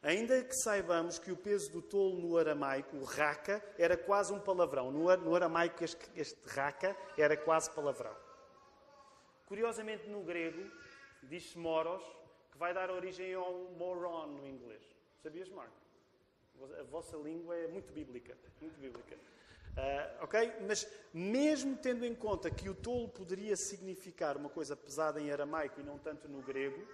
Ainda 0.02 0.44
que 0.44 0.54
saibamos 0.56 1.18
que 1.18 1.32
o 1.32 1.36
peso 1.38 1.72
do 1.72 1.80
tolo 1.80 2.20
no 2.20 2.36
aramaico, 2.36 2.98
o 2.98 3.04
raca, 3.04 3.64
era 3.78 3.96
quase 3.96 4.30
um 4.30 4.38
palavrão. 4.38 4.90
No 4.90 5.34
aramaico, 5.34 5.82
este, 5.82 6.06
este 6.14 6.46
raca 6.50 6.94
era 7.16 7.34
quase 7.34 7.70
palavrão. 7.70 8.14
Curiosamente, 9.46 10.06
no 10.06 10.22
grego, 10.22 10.70
diz-se 11.22 11.56
moros, 11.56 12.04
que 12.52 12.58
vai 12.58 12.74
dar 12.74 12.90
origem 12.90 13.32
ao 13.32 13.70
moron 13.78 14.26
no 14.26 14.46
inglês. 14.46 14.84
Sabias, 15.22 15.48
Mark? 15.48 15.72
A 16.78 16.82
vossa 16.82 17.16
língua 17.16 17.56
é 17.56 17.68
muito 17.68 17.90
bíblica. 17.90 18.36
Muito 18.60 18.78
bíblica. 18.78 19.16
Uh, 19.76 20.24
ok? 20.24 20.52
Mas 20.68 20.86
mesmo 21.12 21.76
tendo 21.76 22.04
em 22.04 22.14
conta 22.14 22.50
que 22.50 22.68
o 22.68 22.74
tolo 22.74 23.08
poderia 23.08 23.56
significar 23.56 24.36
uma 24.36 24.48
coisa 24.48 24.76
pesada 24.76 25.20
em 25.20 25.32
aramaico 25.32 25.80
e 25.80 25.84
não 25.84 25.98
tanto 25.98 26.28
no 26.28 26.40
grego, 26.42 26.86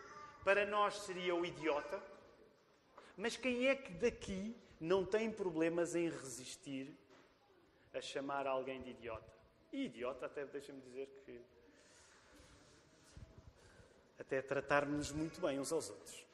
para 0.44 0.64
nós 0.64 1.00
seria 1.00 1.34
o 1.34 1.44
idiota. 1.44 2.02
Mas 3.16 3.36
quem 3.36 3.68
é 3.68 3.74
que 3.74 3.92
daqui 3.92 4.56
não 4.80 5.04
tem 5.04 5.30
problemas 5.30 5.94
em 5.94 6.08
resistir 6.08 6.96
a 7.92 8.00
chamar 8.00 8.46
alguém 8.46 8.80
de 8.80 8.90
idiota? 8.90 9.30
E 9.72 9.84
idiota, 9.84 10.26
até 10.26 10.44
deixa-me 10.46 10.80
dizer 10.80 11.06
que. 11.24 11.40
Até 14.18 14.40
tratar-nos 14.42 15.12
muito 15.12 15.40
bem 15.40 15.58
uns 15.58 15.72
aos 15.72 15.90
outros. 15.90 16.29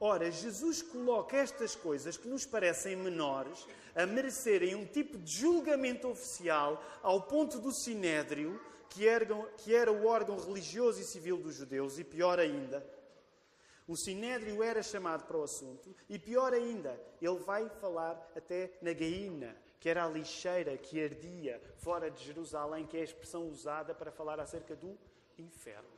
Ora, 0.00 0.30
Jesus 0.30 0.80
coloca 0.80 1.36
estas 1.36 1.74
coisas 1.74 2.16
que 2.16 2.28
nos 2.28 2.46
parecem 2.46 2.94
menores 2.94 3.66
a 3.96 4.06
merecerem 4.06 4.76
um 4.76 4.86
tipo 4.86 5.18
de 5.18 5.30
julgamento 5.30 6.08
oficial 6.08 6.80
ao 7.02 7.22
ponto 7.22 7.58
do 7.58 7.72
sinédrio, 7.72 8.60
que 8.90 9.06
era 9.08 9.92
o 9.92 10.06
órgão 10.06 10.38
religioso 10.38 11.00
e 11.00 11.04
civil 11.04 11.36
dos 11.36 11.56
judeus, 11.56 11.98
e 11.98 12.04
pior 12.04 12.38
ainda, 12.38 12.86
o 13.88 13.96
sinédrio 13.96 14.62
era 14.62 14.82
chamado 14.82 15.24
para 15.24 15.36
o 15.36 15.42
assunto, 15.42 15.94
e 16.08 16.18
pior 16.18 16.52
ainda, 16.52 17.00
ele 17.20 17.38
vai 17.38 17.68
falar 17.68 18.30
até 18.36 18.78
na 18.80 18.92
gaína, 18.92 19.56
que 19.80 19.88
era 19.88 20.04
a 20.04 20.08
lixeira 20.08 20.76
que 20.76 21.02
ardia 21.02 21.60
fora 21.78 22.10
de 22.10 22.24
Jerusalém, 22.24 22.86
que 22.86 22.96
é 22.96 23.00
a 23.00 23.04
expressão 23.04 23.48
usada 23.48 23.94
para 23.94 24.12
falar 24.12 24.38
acerca 24.38 24.76
do 24.76 24.96
inferno. 25.36 25.97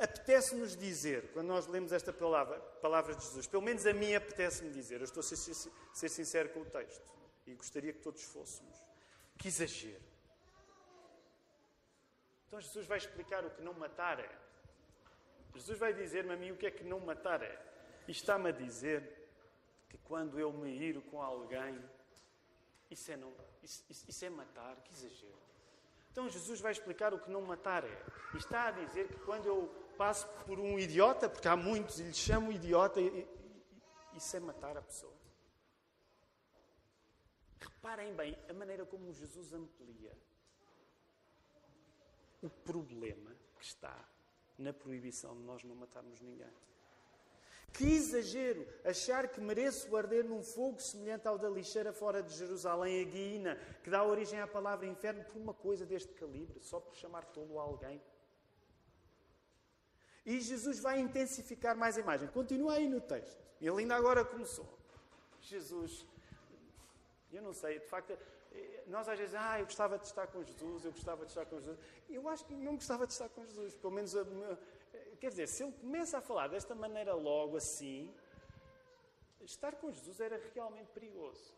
Apetece-nos 0.00 0.74
dizer, 0.74 1.30
quando 1.32 1.48
nós 1.48 1.66
lemos 1.66 1.92
esta 1.92 2.10
palavra, 2.10 2.58
palavra 2.80 3.14
de 3.14 3.22
Jesus, 3.22 3.46
pelo 3.46 3.62
menos 3.62 3.84
a 3.84 3.92
mim 3.92 4.14
apetece-me 4.14 4.70
dizer, 4.70 5.00
eu 5.00 5.04
estou 5.04 5.20
a 5.20 5.22
ser, 5.22 5.36
ser 5.92 6.08
sincero 6.08 6.48
com 6.48 6.60
o 6.60 6.64
texto 6.64 7.06
e 7.46 7.54
gostaria 7.54 7.92
que 7.92 8.00
todos 8.00 8.22
fôssemos, 8.22 8.74
que 9.36 9.48
exagero. 9.48 10.00
Então 12.46 12.58
Jesus 12.62 12.86
vai 12.86 12.96
explicar 12.96 13.44
o 13.44 13.50
que 13.50 13.60
não 13.60 13.74
matar 13.74 14.18
é. 14.18 14.38
Jesus 15.54 15.78
vai 15.78 15.92
dizer-me 15.92 16.32
a 16.32 16.36
mim 16.36 16.52
o 16.52 16.56
que 16.56 16.66
é 16.66 16.70
que 16.70 16.82
não 16.82 17.00
matar 17.00 17.42
é. 17.42 17.60
E 18.08 18.12
está-me 18.12 18.48
a 18.48 18.52
dizer 18.52 19.28
que 19.90 19.98
quando 19.98 20.40
eu 20.40 20.50
me 20.50 20.70
iro 20.78 21.02
com 21.02 21.20
alguém, 21.20 21.78
isso 22.90 23.12
é, 23.12 23.18
não, 23.18 23.34
isso, 23.62 23.84
isso 24.08 24.24
é 24.24 24.30
matar, 24.30 24.76
que 24.76 24.94
exagero. 24.94 25.38
Então 26.10 26.26
Jesus 26.28 26.58
vai 26.58 26.72
explicar 26.72 27.12
o 27.12 27.18
que 27.18 27.30
não 27.30 27.42
matar 27.42 27.84
é. 27.84 28.02
E 28.34 28.38
está 28.38 28.68
a 28.68 28.70
dizer 28.70 29.08
que 29.08 29.18
quando 29.20 29.44
eu 29.44 29.89
passo 30.00 30.26
por 30.46 30.58
um 30.58 30.78
idiota, 30.78 31.28
porque 31.28 31.46
há 31.46 31.54
muitos 31.54 32.00
e 32.00 32.04
lhe 32.04 32.14
chamam 32.14 32.50
idiota, 32.50 32.98
e, 32.98 33.06
e, 33.06 34.16
isso 34.16 34.34
é 34.34 34.40
matar 34.40 34.74
a 34.78 34.80
pessoa. 34.80 35.12
Reparem 37.60 38.14
bem 38.14 38.34
a 38.48 38.54
maneira 38.54 38.86
como 38.86 39.12
Jesus 39.12 39.52
amplia 39.52 40.16
o 42.42 42.48
problema 42.48 43.36
que 43.58 43.64
está 43.66 43.94
na 44.56 44.72
proibição 44.72 45.36
de 45.36 45.42
nós 45.42 45.62
não 45.64 45.74
matarmos 45.74 46.18
ninguém. 46.22 46.54
Que 47.74 47.84
exagero 47.84 48.66
achar 48.82 49.28
que 49.28 49.38
mereço 49.38 49.94
arder 49.94 50.24
num 50.24 50.42
fogo 50.42 50.80
semelhante 50.80 51.28
ao 51.28 51.36
da 51.36 51.50
lixeira 51.50 51.92
fora 51.92 52.22
de 52.22 52.34
Jerusalém, 52.34 53.02
a 53.02 53.04
guina, 53.04 53.56
que 53.84 53.90
dá 53.90 54.02
origem 54.02 54.40
à 54.40 54.46
palavra 54.46 54.86
inferno, 54.86 55.22
por 55.24 55.36
uma 55.36 55.52
coisa 55.52 55.84
deste 55.84 56.14
calibre, 56.14 56.58
só 56.58 56.80
por 56.80 56.96
chamar 56.96 57.26
tolo 57.26 57.60
a 57.60 57.64
alguém. 57.64 58.00
E 60.24 60.40
Jesus 60.40 60.80
vai 60.80 61.00
intensificar 61.00 61.76
mais 61.76 61.96
a 61.96 62.00
imagem. 62.00 62.28
Continua 62.28 62.74
aí 62.74 62.88
no 62.88 63.00
texto. 63.00 63.42
Ele 63.60 63.80
ainda 63.80 63.96
agora 63.96 64.24
começou. 64.24 64.66
Jesus, 65.40 66.06
eu 67.32 67.42
não 67.42 67.52
sei, 67.52 67.78
de 67.78 67.86
facto, 67.86 68.16
nós 68.86 69.08
às 69.08 69.18
vezes, 69.18 69.34
ah, 69.34 69.58
eu 69.58 69.64
gostava 69.64 69.98
de 69.98 70.06
estar 70.06 70.26
com 70.26 70.42
Jesus, 70.42 70.84
eu 70.84 70.92
gostava 70.92 71.24
de 71.24 71.30
estar 71.30 71.46
com 71.46 71.58
Jesus. 71.58 71.78
Eu 72.08 72.28
acho 72.28 72.44
que 72.44 72.54
não 72.54 72.74
gostava 72.74 73.06
de 73.06 73.12
estar 73.12 73.28
com 73.28 73.44
Jesus, 73.44 73.74
pelo 73.74 73.92
menos, 73.92 74.14
quer 75.18 75.30
dizer, 75.30 75.46
se 75.46 75.62
ele 75.62 75.72
começa 75.72 76.18
a 76.18 76.20
falar 76.20 76.48
desta 76.48 76.74
maneira 76.74 77.14
logo 77.14 77.56
assim, 77.56 78.12
estar 79.40 79.74
com 79.76 79.90
Jesus 79.90 80.20
era 80.20 80.40
realmente 80.54 80.88
perigoso. 80.88 81.54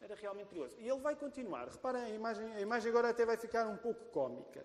Era 0.00 0.14
realmente 0.14 0.48
perigoso. 0.48 0.74
E 0.78 0.88
ele 0.88 1.00
vai 1.00 1.14
continuar. 1.14 1.68
Reparem, 1.68 2.02
a 2.02 2.08
imagem, 2.08 2.54
a 2.54 2.60
imagem 2.60 2.90
agora 2.90 3.10
até 3.10 3.26
vai 3.26 3.36
ficar 3.36 3.66
um 3.66 3.76
pouco 3.76 4.02
cômica. 4.06 4.64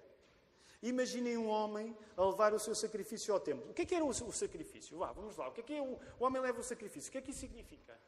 Imaginem 0.86 1.36
um 1.36 1.48
homem 1.48 1.98
a 2.16 2.24
levar 2.24 2.54
o 2.54 2.60
seu 2.60 2.76
sacrifício 2.76 3.34
ao 3.34 3.40
templo. 3.40 3.72
O 3.72 3.74
que 3.74 3.82
é 3.82 3.86
que 3.86 3.96
era 3.96 4.06
o 4.06 4.14
sacrifício? 4.14 5.00
Vá, 5.00 5.12
vamos 5.12 5.36
lá. 5.36 5.48
O 5.48 5.52
que 5.52 5.62
é 5.62 5.64
que 5.64 5.74
é 5.74 5.82
o, 5.82 6.00
o 6.20 6.24
homem 6.24 6.40
leva 6.40 6.60
o 6.60 6.64
sacrifício? 6.64 7.10
O 7.10 7.12
que 7.12 7.18
é 7.18 7.22
que 7.22 7.32
isso 7.32 7.40
significa? 7.40 8.00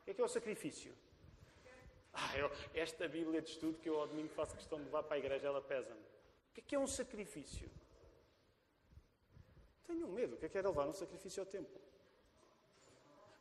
O 0.00 0.04
que 0.04 0.12
é 0.12 0.14
que 0.14 0.20
é 0.22 0.24
o 0.24 0.28
sacrifício? 0.28 0.94
Ah, 2.10 2.38
eu, 2.38 2.50
esta 2.72 3.06
Bíblia 3.06 3.42
de 3.42 3.50
estudo 3.50 3.78
que 3.78 3.88
eu 3.90 4.00
ao 4.00 4.06
domingo 4.06 4.30
faço 4.30 4.56
questão 4.56 4.78
de 4.78 4.84
levar 4.86 5.02
para 5.02 5.16
a 5.16 5.18
igreja, 5.18 5.46
ela 5.46 5.60
pesa-me. 5.60 6.00
O 6.00 6.54
que 6.54 6.60
é 6.60 6.64
que 6.64 6.74
é 6.74 6.78
um 6.78 6.86
sacrifício? 6.86 7.70
Tenho 9.86 10.08
medo. 10.08 10.36
O 10.36 10.38
que 10.38 10.46
é 10.46 10.48
que 10.48 10.56
era 10.56 10.68
levar 10.70 10.86
um 10.88 10.94
sacrifício 10.94 11.42
ao 11.42 11.46
templo? 11.46 11.78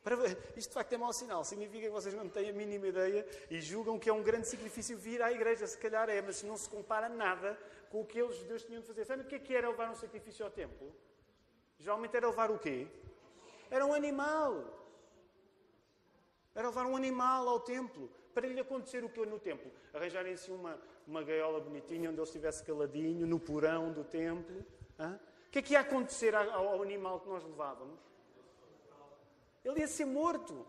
Para, 0.03 0.17
isto 0.57 0.69
de 0.69 0.73
facto 0.73 0.93
é 0.93 0.97
mau 0.97 1.13
sinal. 1.13 1.45
Significa 1.45 1.87
que 1.87 1.93
vocês 1.93 2.13
não 2.13 2.27
têm 2.27 2.49
a 2.49 2.53
mínima 2.53 2.87
ideia 2.87 3.25
e 3.49 3.61
julgam 3.61 3.97
que 3.97 4.09
é 4.09 4.13
um 4.13 4.21
grande 4.21 4.47
sacrifício 4.47 4.97
vir 4.97 5.21
à 5.21 5.31
igreja. 5.31 5.65
Se 5.65 5.77
calhar 5.77 6.09
é, 6.09 6.21
mas 6.21 6.43
não 6.43 6.57
se 6.57 6.69
compara 6.69 7.07
nada 7.07 7.57
com 7.89 8.01
o 8.01 8.05
que 8.05 8.19
eles, 8.19 8.35
judeus, 8.37 8.63
tinham 8.63 8.81
de 8.81 8.87
fazer. 8.87 9.05
Sabe 9.05 9.21
o 9.23 9.25
que 9.25 9.35
é 9.35 9.39
que 9.39 9.55
era 9.55 9.69
levar 9.69 9.89
um 9.89 9.95
sacrifício 9.95 10.43
ao 10.43 10.51
templo? 10.51 10.93
Geralmente 11.79 12.17
era 12.17 12.27
levar 12.27 12.51
o 12.51 12.59
quê? 12.59 12.87
Era 13.71 13.85
um 13.85 13.93
animal. 13.93 14.63
Era 16.53 16.67
levar 16.67 16.85
um 16.85 16.97
animal 16.97 17.47
ao 17.47 17.61
templo. 17.61 18.09
Para 18.33 18.47
lhe 18.47 18.59
acontecer 18.59 19.03
o 19.05 19.09
que 19.09 19.25
no 19.25 19.39
templo? 19.39 19.71
Arranjarem-se 19.93 20.51
uma, 20.51 20.79
uma 21.07 21.23
gaiola 21.23 21.59
bonitinha 21.59 22.09
onde 22.09 22.19
ele 22.19 22.27
estivesse 22.27 22.63
caladinho, 22.63 23.25
no 23.25 23.39
porão 23.39 23.91
do 23.91 24.03
templo. 24.03 24.65
Hã? 24.99 25.19
O 25.47 25.51
que 25.51 25.59
é 25.59 25.61
que 25.61 25.73
ia 25.73 25.79
acontecer 25.79 26.35
ao 26.35 26.81
animal 26.81 27.19
que 27.19 27.29
nós 27.29 27.43
levávamos? 27.43 28.12
Ele 29.63 29.79
ia 29.79 29.87
ser 29.87 30.05
morto. 30.05 30.65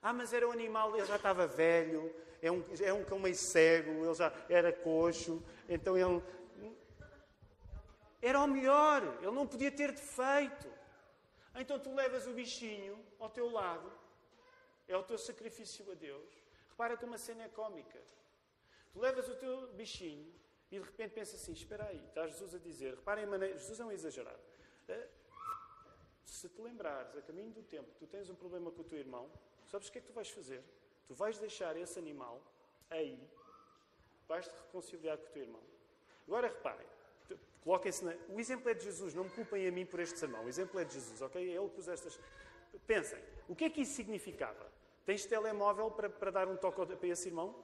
Ah, 0.00 0.12
mas 0.12 0.32
era 0.32 0.48
um 0.48 0.52
animal, 0.52 0.96
ele 0.96 1.06
já 1.06 1.16
estava 1.16 1.46
velho, 1.46 2.12
é 2.40 2.50
um, 2.50 2.64
é 2.80 2.92
um 2.92 3.04
cão 3.04 3.20
meio 3.20 3.36
cego, 3.36 4.04
ele 4.04 4.14
já 4.14 4.32
era 4.48 4.72
coxo, 4.72 5.42
então 5.68 5.96
ele. 5.96 6.22
Era 8.20 8.40
o 8.40 8.46
melhor, 8.46 9.02
ele 9.20 9.30
não 9.30 9.46
podia 9.46 9.70
ter 9.70 9.92
defeito. 9.92 10.68
Então 11.54 11.78
tu 11.78 11.94
levas 11.94 12.26
o 12.26 12.32
bichinho 12.32 12.98
ao 13.18 13.30
teu 13.30 13.48
lado, 13.50 13.92
é 14.88 14.96
o 14.96 15.02
teu 15.02 15.18
sacrifício 15.18 15.90
a 15.90 15.94
Deus. 15.94 16.30
Repara 16.70 16.96
como 16.96 17.14
a 17.14 17.18
cena 17.18 17.44
é 17.44 17.48
cómica. 17.48 18.00
Tu 18.92 18.98
levas 18.98 19.28
o 19.28 19.36
teu 19.36 19.68
bichinho 19.74 20.32
e 20.70 20.78
de 20.78 20.84
repente 20.84 21.12
pensa 21.12 21.36
assim: 21.36 21.52
espera 21.52 21.86
aí, 21.86 22.02
está 22.08 22.26
Jesus 22.26 22.54
a 22.54 22.58
dizer, 22.58 22.94
reparem 22.94 23.26
Jesus 23.52 23.78
é 23.78 23.84
um 23.84 23.92
exagerado. 23.92 24.40
Se 26.32 26.48
te 26.48 26.62
lembrares, 26.62 27.14
a 27.14 27.20
caminho 27.20 27.50
do 27.50 27.62
tempo, 27.62 27.90
tu 27.98 28.06
tens 28.06 28.30
um 28.30 28.34
problema 28.34 28.70
com 28.70 28.80
o 28.80 28.84
teu 28.84 28.98
irmão, 28.98 29.30
sabes 29.66 29.88
o 29.88 29.92
que 29.92 29.98
é 29.98 30.00
que 30.00 30.06
tu 30.06 30.14
vais 30.14 30.30
fazer? 30.30 30.62
Tu 31.06 31.12
vais 31.12 31.38
deixar 31.38 31.76
esse 31.76 31.98
animal 31.98 32.40
aí, 32.88 33.18
vais-te 34.26 34.50
reconciliar 34.50 35.18
com 35.18 35.26
o 35.26 35.28
teu 35.28 35.42
irmão. 35.42 35.60
Agora 36.26 36.48
reparem, 36.48 36.86
coloquem-se 37.62 38.02
na... 38.02 38.14
O 38.30 38.40
exemplo 38.40 38.70
é 38.70 38.72
de 38.72 38.82
Jesus, 38.82 39.12
não 39.12 39.24
me 39.24 39.30
culpem 39.30 39.68
a 39.68 39.70
mim 39.70 39.84
por 39.84 40.00
este 40.00 40.18
sermão. 40.18 40.46
O 40.46 40.48
exemplo 40.48 40.80
é 40.80 40.86
de 40.86 40.94
Jesus, 40.94 41.20
ok? 41.20 41.38
É 41.38 41.54
ele 41.54 41.68
que 41.68 41.74
pôs 41.74 41.86
estas. 41.86 42.18
Pensem, 42.86 43.22
o 43.46 43.54
que 43.54 43.64
é 43.64 43.70
que 43.70 43.82
isso 43.82 43.92
significava? 43.92 44.72
Tens 45.04 45.26
telemóvel 45.26 45.90
para, 45.90 46.08
para 46.08 46.30
dar 46.30 46.48
um 46.48 46.56
toque 46.56 46.96
para 46.96 47.08
esse 47.08 47.28
irmão? 47.28 47.54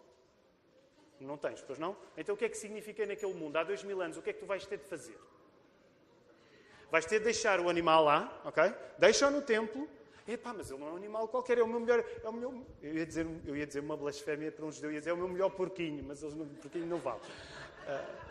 Não 1.19 1.39
tens, 1.39 1.63
pois 1.63 1.79
não? 1.79 1.97
Então 2.19 2.35
o 2.35 2.39
que 2.39 2.45
é 2.45 2.49
que 2.51 2.59
significa 2.59 3.07
naquele 3.07 3.33
mundo? 3.33 3.57
Há 3.57 3.65
dois 3.65 3.83
mil 3.83 3.99
anos, 4.03 4.19
o 4.19 4.23
que 4.23 4.29
é 4.29 4.33
que 4.35 4.41
tu 4.41 4.47
vais 4.47 4.67
ter 4.67 4.77
de 4.77 4.85
fazer? 4.85 5.19
Vais 6.91 7.05
ter 7.05 7.19
de 7.19 7.25
deixar 7.25 7.61
o 7.61 7.69
animal 7.69 8.05
lá, 8.05 8.41
ok? 8.45 8.73
Deixa-o 8.99 9.31
no 9.31 9.43
templo. 9.43 9.89
Epá, 10.27 10.53
mas 10.53 10.71
ele 10.71 10.81
não 10.81 10.89
é 10.89 10.93
um 10.93 10.97
animal 10.97 11.27
qualquer, 11.29 11.59
é 11.59 11.63
o 11.63 11.67
meu 11.67 11.81
melhor. 11.81 12.05
É 12.23 12.29
o 12.29 12.33
meu, 12.33 12.67
eu, 12.83 12.95
ia 12.95 13.07
dizer, 13.07 13.27
eu 13.47 13.57
ia 13.57 13.67
dizer 13.67 13.81
uma 13.81 13.97
blasfémia 13.97 14.53
para 14.53 14.65
um 14.65 14.71
judeu, 14.71 14.91
eu 14.91 14.95
ia 14.95 15.01
dizer 15.01 15.11
é 15.11 15.13
o 15.15 15.17
meu 15.17 15.29
melhor 15.29 15.51
porquinho, 15.51 16.05
mas 16.07 16.23
o 16.23 16.31
porquinho 16.61 16.87
não 16.87 16.99
vale. 16.99 17.21
Uh, 17.21 18.29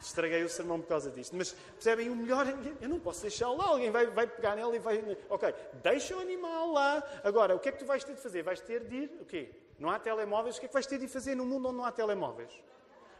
estraguei 0.00 0.42
o 0.42 0.48
sermão 0.48 0.80
por 0.80 0.88
causa 0.88 1.10
disto. 1.10 1.36
Mas 1.36 1.52
percebem, 1.52 2.08
o 2.08 2.16
melhor, 2.16 2.46
eu 2.80 2.88
não 2.88 2.98
posso 2.98 3.22
deixá-lo 3.22 3.56
lá, 3.56 3.66
alguém 3.66 3.90
vai, 3.90 4.06
vai 4.06 4.26
pegar 4.26 4.56
nela 4.56 4.74
e 4.74 4.78
vai. 4.78 5.16
Ok, 5.28 5.54
deixa 5.82 6.16
o 6.16 6.20
animal 6.20 6.72
lá. 6.72 7.02
Agora, 7.22 7.54
o 7.54 7.58
que 7.58 7.68
é 7.68 7.72
que 7.72 7.78
tu 7.78 7.84
vais 7.84 8.02
ter 8.02 8.14
de 8.14 8.20
fazer? 8.20 8.42
Vais 8.42 8.60
ter 8.60 8.84
de 8.84 8.96
ir, 8.96 9.18
o 9.20 9.24
quê? 9.24 9.50
Não 9.78 9.90
há 9.90 9.98
telemóveis, 9.98 10.56
o 10.56 10.60
que 10.60 10.66
é 10.66 10.68
que 10.68 10.74
vais 10.74 10.86
ter 10.86 10.98
de 10.98 11.08
fazer 11.08 11.34
no 11.34 11.44
mundo 11.44 11.68
onde 11.68 11.78
não 11.78 11.84
há 11.84 11.92
telemóveis? 11.92 12.52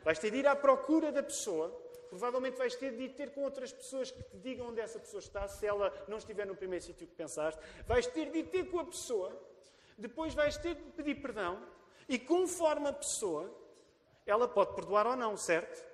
Vais 0.04 0.18
ter 0.18 0.30
de 0.30 0.38
ir 0.38 0.46
à 0.46 0.56
procura 0.56 1.10
da 1.10 1.22
pessoa. 1.22 1.74
Provavelmente 2.10 2.58
vais 2.58 2.74
ter 2.74 2.90
de 2.96 3.08
ter 3.10 3.30
com 3.30 3.44
outras 3.44 3.72
pessoas 3.72 4.10
que 4.10 4.22
te 4.22 4.36
digam 4.38 4.66
onde 4.66 4.80
essa 4.80 4.98
pessoa 4.98 5.20
está, 5.20 5.46
se 5.46 5.64
ela 5.64 5.94
não 6.08 6.18
estiver 6.18 6.44
no 6.44 6.56
primeiro 6.56 6.84
sítio 6.84 7.06
que 7.06 7.14
pensaste. 7.14 7.60
Vais 7.86 8.04
ter 8.08 8.30
de 8.30 8.42
ter 8.42 8.68
com 8.68 8.80
a 8.80 8.84
pessoa. 8.84 9.40
Depois 9.96 10.34
vais 10.34 10.56
ter 10.56 10.74
de 10.74 10.82
pedir 10.90 11.22
perdão. 11.22 11.62
E 12.08 12.18
conforme 12.18 12.88
a 12.88 12.92
pessoa, 12.92 13.48
ela 14.26 14.48
pode 14.48 14.74
perdoar 14.74 15.06
ou 15.06 15.16
não, 15.16 15.36
certo? 15.36 15.88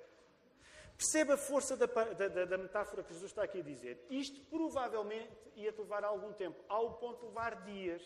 Perceba 0.97 1.35
a 1.35 1.37
força 1.37 1.77
da, 1.77 1.85
da, 1.85 2.45
da, 2.45 2.57
metáfora 2.57 3.03
que 3.03 3.13
Jesus 3.13 3.29
está 3.29 3.43
aqui 3.43 3.59
a 3.59 3.63
dizer. 3.63 4.03
Isto 4.09 4.41
provavelmente 4.49 5.31
ia-te 5.55 5.79
levar 5.79 6.03
algum 6.03 6.33
tempo, 6.33 6.59
ao 6.67 6.95
ponto 6.95 7.19
de 7.19 7.25
levar 7.27 7.61
dias. 7.61 8.01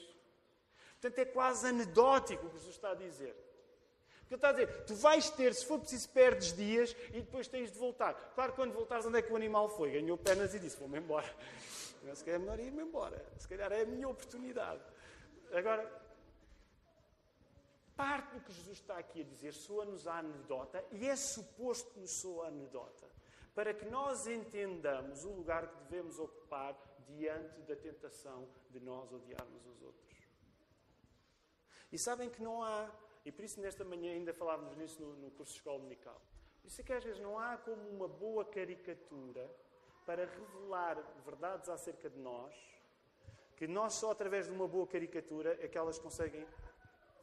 Portanto, 0.99 1.19
é 1.19 1.25
quase 1.25 1.67
anedótico 1.67 2.45
o 2.45 2.49
que 2.49 2.57
Jesus 2.57 2.75
está 2.75 2.91
a 2.91 2.95
dizer. 2.95 3.33
Porque 4.31 4.45
ele 4.45 4.53
está 4.53 4.63
a 4.63 4.65
dizer, 4.65 4.85
tu 4.85 4.95
vais 4.95 5.29
ter, 5.29 5.53
se 5.53 5.65
for 5.65 5.77
preciso, 5.77 6.07
perdes 6.07 6.53
dias 6.53 6.95
e 7.09 7.19
depois 7.19 7.49
tens 7.49 7.69
de 7.69 7.77
voltar. 7.77 8.13
Claro, 8.33 8.53
quando 8.53 8.71
voltares, 8.71 9.05
onde 9.05 9.17
é 9.17 9.21
que 9.21 9.33
o 9.33 9.35
animal 9.35 9.67
foi? 9.67 9.91
Ganhou 9.91 10.17
pernas 10.17 10.55
e 10.55 10.59
disse, 10.59 10.77
vou-me 10.77 10.99
embora. 10.99 11.27
Se 12.15 12.23
calhar 12.23 12.39
é 12.39 12.39
melhor 12.39 12.59
ir-me 12.61 12.81
embora. 12.81 13.25
Se 13.37 13.45
calhar 13.45 13.73
é 13.73 13.81
a 13.81 13.85
minha 13.85 14.07
oportunidade. 14.07 14.81
Agora, 15.51 15.85
parte 17.93 18.35
do 18.35 18.39
que 18.39 18.53
Jesus 18.53 18.77
está 18.77 18.97
aqui 18.97 19.19
a 19.19 19.25
dizer 19.25 19.51
soa-nos 19.51 20.07
a 20.07 20.19
anedota 20.19 20.81
e 20.93 21.09
é 21.09 21.15
suposto 21.17 21.91
que 21.91 21.99
nos 21.99 22.11
soa 22.11 22.45
a 22.45 22.47
anedota. 22.47 23.09
Para 23.53 23.73
que 23.73 23.83
nós 23.83 24.27
entendamos 24.27 25.25
o 25.25 25.29
lugar 25.31 25.67
que 25.67 25.83
devemos 25.89 26.17
ocupar 26.17 26.73
diante 27.05 27.59
da 27.63 27.75
tentação 27.75 28.47
de 28.69 28.79
nós 28.79 29.11
odiarmos 29.11 29.65
os 29.65 29.81
outros. 29.81 30.17
E 31.91 31.97
sabem 31.99 32.29
que 32.29 32.41
não 32.41 32.63
há, 32.63 32.89
e 33.25 33.31
por 33.31 33.43
isso 33.43 33.59
nesta 33.61 33.83
manhã 33.83 34.11
ainda 34.11 34.33
falávamos 34.33 34.75
nisso 34.75 35.01
no, 35.01 35.13
no 35.15 35.31
curso 35.31 35.53
de 35.53 35.59
escola 35.59 35.77
dominical. 35.77 36.21
Isso 36.63 36.81
é 36.81 36.83
que 36.83 36.93
às 36.93 37.03
vezes 37.03 37.21
não 37.21 37.37
há 37.37 37.57
como 37.57 37.89
uma 37.89 38.07
boa 38.07 38.45
caricatura 38.45 39.49
para 40.05 40.25
revelar 40.25 40.97
verdades 41.25 41.69
acerca 41.69 42.09
de 42.09 42.19
nós, 42.19 42.53
que 43.55 43.67
nós 43.67 43.93
só 43.93 44.11
através 44.11 44.47
de 44.47 44.53
uma 44.53 44.67
boa 44.67 44.87
caricatura 44.87 45.57
é 45.61 45.67
que 45.67 45.77
elas 45.77 45.99
conseguem 45.99 46.45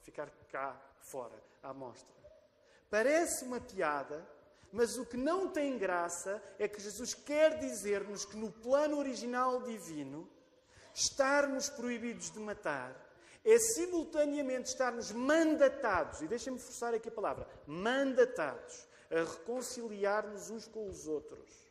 ficar 0.03 0.31
cá 0.51 0.81
fora, 1.01 1.35
à 1.63 1.73
mostra. 1.75 2.15
Parece 2.89 3.45
uma 3.45 3.61
piada, 3.61 4.27
mas 4.73 4.97
o 4.97 5.05
que 5.05 5.17
não 5.17 5.51
tem 5.51 5.77
graça 5.79 6.43
é 6.59 6.69
que 6.69 6.81
Jesus 6.81 7.15
quer 7.15 7.59
dizer-nos 7.59 8.25
que 8.25 8.37
no 8.37 8.51
plano 8.51 8.99
original 8.99 9.63
divino, 9.63 10.29
estarmos 10.95 11.69
proibidos 11.69 12.31
de 12.31 12.39
matar 12.39 13.08
é 13.45 13.59
simultaneamente 13.59 14.71
estarmos 14.71 15.13
mandatados, 15.13 16.21
e 16.23 16.29
deixem-me 16.29 16.59
forçar 16.59 16.95
aqui 16.95 17.09
a 17.09 17.13
palavra, 17.13 17.47
mandatados, 17.67 18.87
a 19.11 19.23
reconciliar-nos 19.23 20.51
uns 20.51 20.67
com 20.67 20.89
os 20.89 21.07
outros. 21.07 21.69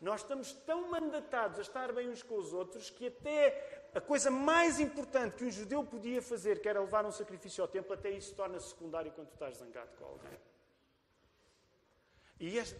Nós 0.00 0.22
estamos 0.22 0.52
tão 0.52 0.90
mandatados 0.90 1.58
a 1.58 1.62
estar 1.62 1.92
bem 1.92 2.08
uns 2.08 2.24
com 2.24 2.36
os 2.36 2.52
outros 2.52 2.90
que 2.90 3.06
até 3.06 3.88
a 3.94 4.00
coisa 4.00 4.30
mais 4.30 4.80
importante 4.80 5.36
que 5.36 5.44
um 5.44 5.50
judeu 5.50 5.84
podia 5.84 6.20
fazer, 6.20 6.60
que 6.60 6.68
era 6.68 6.80
levar 6.80 7.06
um 7.06 7.12
sacrifício 7.12 7.62
ao 7.62 7.68
templo, 7.68 7.94
até 7.94 8.10
isso 8.10 8.34
torna 8.34 8.58
secundário 8.58 9.12
quando 9.12 9.28
tu 9.28 9.34
estás 9.34 9.58
zangado 9.58 9.90
com 9.96 10.04
alguém. 10.04 10.40
E 12.40 12.58
este, 12.58 12.76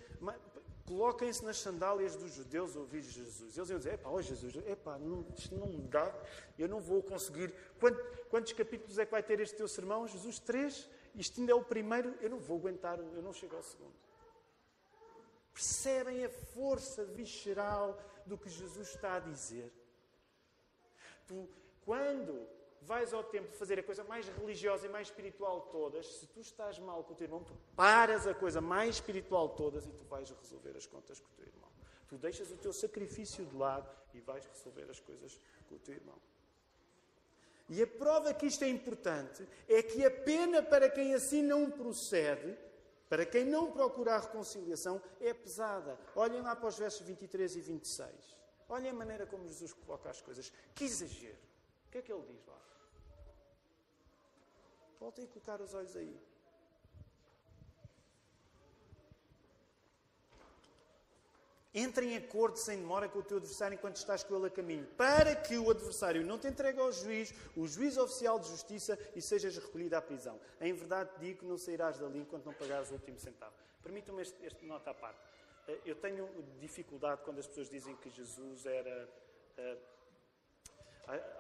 Coloquem-se 0.87 1.45
nas 1.45 1.59
sandálias 1.59 2.17
dos 2.17 2.33
judeus 2.33 2.75
ouvir 2.75 3.03
Jesus. 3.03 3.57
Eles 3.57 3.69
iam 3.71 3.79
dizer: 3.79 3.95
Epá, 3.95 4.11
ó 4.11 4.15
oh 4.15 4.23
Jesus, 4.23 4.57
epá, 4.67 4.99
não, 4.99 5.25
isto 5.37 5.55
não 5.55 5.67
me 5.67 5.83
dá, 5.83 6.13
eu 6.59 6.69
não 6.69 6.81
vou 6.81 7.03
conseguir. 7.03 7.55
Quantos, 7.79 8.03
quantos 8.29 8.53
capítulos 8.53 8.99
é 8.99 9.05
que 9.05 9.13
vai 9.13 9.23
ter 9.23 9.39
este 9.41 9.57
teu 9.57 9.69
sermão? 9.69 10.09
Jesus, 10.09 10.39
três? 10.39 10.89
Isto 11.15 11.41
ainda 11.41 11.53
é 11.53 11.55
o 11.55 11.63
primeiro, 11.63 12.15
eu 12.21 12.31
não 12.31 12.39
vou 12.39 12.59
aguentar, 12.59 12.99
eu 12.99 13.23
não 13.23 13.33
chego 13.33 13.57
ao 13.57 13.63
segundo. 13.63 13.95
Percebem 15.53 16.25
a 16.25 16.31
força 16.31 17.05
visceral 17.05 17.99
do 18.27 18.39
que 18.39 18.49
Jesus 18.49 18.89
está 18.89 19.17
a 19.17 19.21
dizer? 19.21 19.73
Tu, 21.27 21.49
quando 21.85 22.49
vais 22.83 23.13
ao 23.13 23.23
templo 23.25 23.53
fazer 23.53 23.79
a 23.79 23.83
coisa 23.83 24.05
mais 24.05 24.27
religiosa 24.29 24.87
e 24.87 24.89
mais 24.89 25.09
espiritual 25.09 25.61
de 25.61 25.71
todas, 25.71 26.07
se 26.07 26.27
tu 26.27 26.41
estás 26.41 26.79
mal 26.79 27.05
com 27.05 27.13
o 27.13 27.17
teu 27.17 27.27
irmão, 27.27 27.45
tu 27.45 27.57
paras 27.77 28.27
a 28.27 28.35
coisa 28.35 28.61
mais 28.61 28.97
espiritual 28.97 29.49
de 29.49 29.57
todas 29.57 29.87
e 29.87 29.93
tu 29.93 30.05
vais 30.05 30.29
resolver 30.31 30.77
as 30.77 30.87
contas 30.87 31.21
com 31.21 31.29
o 31.29 31.35
teu 31.37 31.47
irmão. 31.47 31.71
Tu 32.09 32.19
deixas 32.19 32.51
o 32.51 32.57
teu 32.57 32.73
sacrifício 32.73 33.45
de 33.47 33.57
lado 33.57 33.89
e 34.13 34.21
vais 34.21 34.45
resolver 34.45 34.91
as 34.91 35.01
coisas 35.01 35.39
com 35.69 35.77
o 35.77 35.79
teu 35.79 35.95
irmão. 35.95 36.21
E 37.69 37.81
a 37.83 37.87
prova 37.87 38.35
que 38.35 38.47
isto 38.47 38.65
é 38.65 38.69
importante 38.69 39.49
é 39.69 39.83
que 39.83 40.05
a 40.05 40.11
pena 40.11 40.63
para 40.63 40.91
quem 40.91 41.15
assim 41.15 41.43
não 41.43 41.71
procede, 41.71 42.59
para 43.09 43.25
quem 43.25 43.45
não 43.45 43.71
procura 43.71 44.17
a 44.17 44.19
reconciliação, 44.19 45.01
é 45.21 45.33
pesada. 45.33 45.99
Olhem 46.15 46.43
lá 46.43 46.57
para 46.57 46.69
os 46.69 46.79
versos 46.79 47.07
23 47.07 47.57
e 47.57 47.61
26. 47.61 48.37
Olhem 48.69 48.91
a 48.91 48.95
maneira 48.95 49.27
como 49.27 49.47
Jesus 49.47 49.73
coloca 49.73 50.11
as 50.11 50.21
coisas. 50.21 50.53
Que 50.75 50.85
exagero. 50.85 51.39
O 51.87 51.91
que 51.91 51.99
é 51.99 52.03
que 52.03 52.13
ele 52.13 52.25
diz 52.27 52.45
lá? 52.47 52.72
Voltem 55.03 55.25
a 55.25 55.27
colocar 55.27 55.61
os 55.61 55.75
olhos 55.75 55.97
aí. 55.97 56.17
Entre 61.75 62.07
em 62.07 62.17
acordo 62.17 62.57
sem 62.57 62.79
demora 62.79 63.09
com 63.09 63.19
o 63.19 63.23
teu 63.23 63.39
adversário 63.39 63.75
enquanto 63.75 63.97
estás 63.97 64.23
com 64.23 64.37
ele 64.37 64.47
a 64.47 64.51
caminho, 64.51 64.87
para 64.97 65.35
que 65.35 65.59
o 65.59 65.69
adversário 65.71 66.25
não 66.25 66.39
te 66.39 66.47
entregue 66.47 66.79
ao 66.79 66.93
juiz, 66.93 67.35
o 67.57 67.67
juiz 67.67 67.97
oficial 67.97 68.39
de 68.39 68.47
justiça, 68.47 68.97
e 69.17 69.21
sejas 69.21 69.57
recolhido 69.57 69.97
à 69.97 70.01
prisão. 70.01 70.39
Em 70.61 70.73
verdade 70.73 71.11
digo 71.19 71.41
que 71.41 71.47
não 71.47 71.59
sairás 71.59 71.99
dali 71.99 72.21
enquanto 72.21 72.45
não 72.45 72.55
pagares 72.55 72.91
o 72.91 72.95
último 72.95 73.19
centavo. 73.19 73.55
Permitam-me 73.83 74.23
este, 74.23 74.37
este 74.47 74.65
nota 74.65 74.93
à 74.93 74.95
parte. 74.95 75.19
Eh, 75.67 75.81
eu 75.85 75.97
tenho 75.97 76.29
dificuldade 76.61 77.23
quando 77.25 77.41
as 77.41 77.47
pessoas 77.49 77.69
dizem 77.69 77.97
que 77.97 78.09
Jesus 78.09 78.67
era 78.67 79.09
eh, 79.57 79.79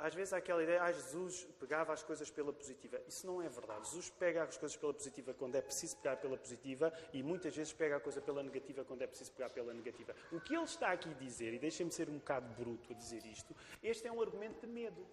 às 0.00 0.14
vezes 0.14 0.32
há 0.32 0.38
aquela 0.38 0.62
ideia, 0.62 0.82
ah, 0.82 0.90
Jesus 0.90 1.46
pegava 1.60 1.92
as 1.92 2.02
coisas 2.02 2.28
pela 2.30 2.52
positiva. 2.52 3.00
Isso 3.06 3.26
não 3.26 3.40
é 3.40 3.48
verdade. 3.48 3.86
Jesus 3.86 4.10
pega 4.10 4.42
as 4.42 4.56
coisas 4.56 4.76
pela 4.76 4.92
positiva 4.92 5.32
quando 5.32 5.54
é 5.54 5.62
preciso 5.62 5.96
pegar 5.98 6.16
pela 6.16 6.36
positiva 6.36 6.92
e 7.12 7.22
muitas 7.22 7.54
vezes 7.54 7.72
pega 7.72 7.96
a 7.96 8.00
coisa 8.00 8.20
pela 8.20 8.42
negativa 8.42 8.84
quando 8.84 9.02
é 9.02 9.06
preciso 9.06 9.30
pegar 9.32 9.50
pela 9.50 9.72
negativa. 9.72 10.14
O 10.32 10.40
que 10.40 10.54
ele 10.54 10.64
está 10.64 10.90
aqui 10.90 11.08
a 11.08 11.14
dizer, 11.14 11.54
e 11.54 11.58
deixem-me 11.58 11.92
ser 11.92 12.08
um 12.08 12.18
bocado 12.18 12.48
bruto 12.54 12.92
a 12.92 12.96
dizer 12.96 13.24
isto, 13.24 13.54
este 13.82 14.06
é 14.08 14.12
um 14.12 14.20
argumento 14.20 14.66
de 14.66 14.66
medo. 14.66 15.06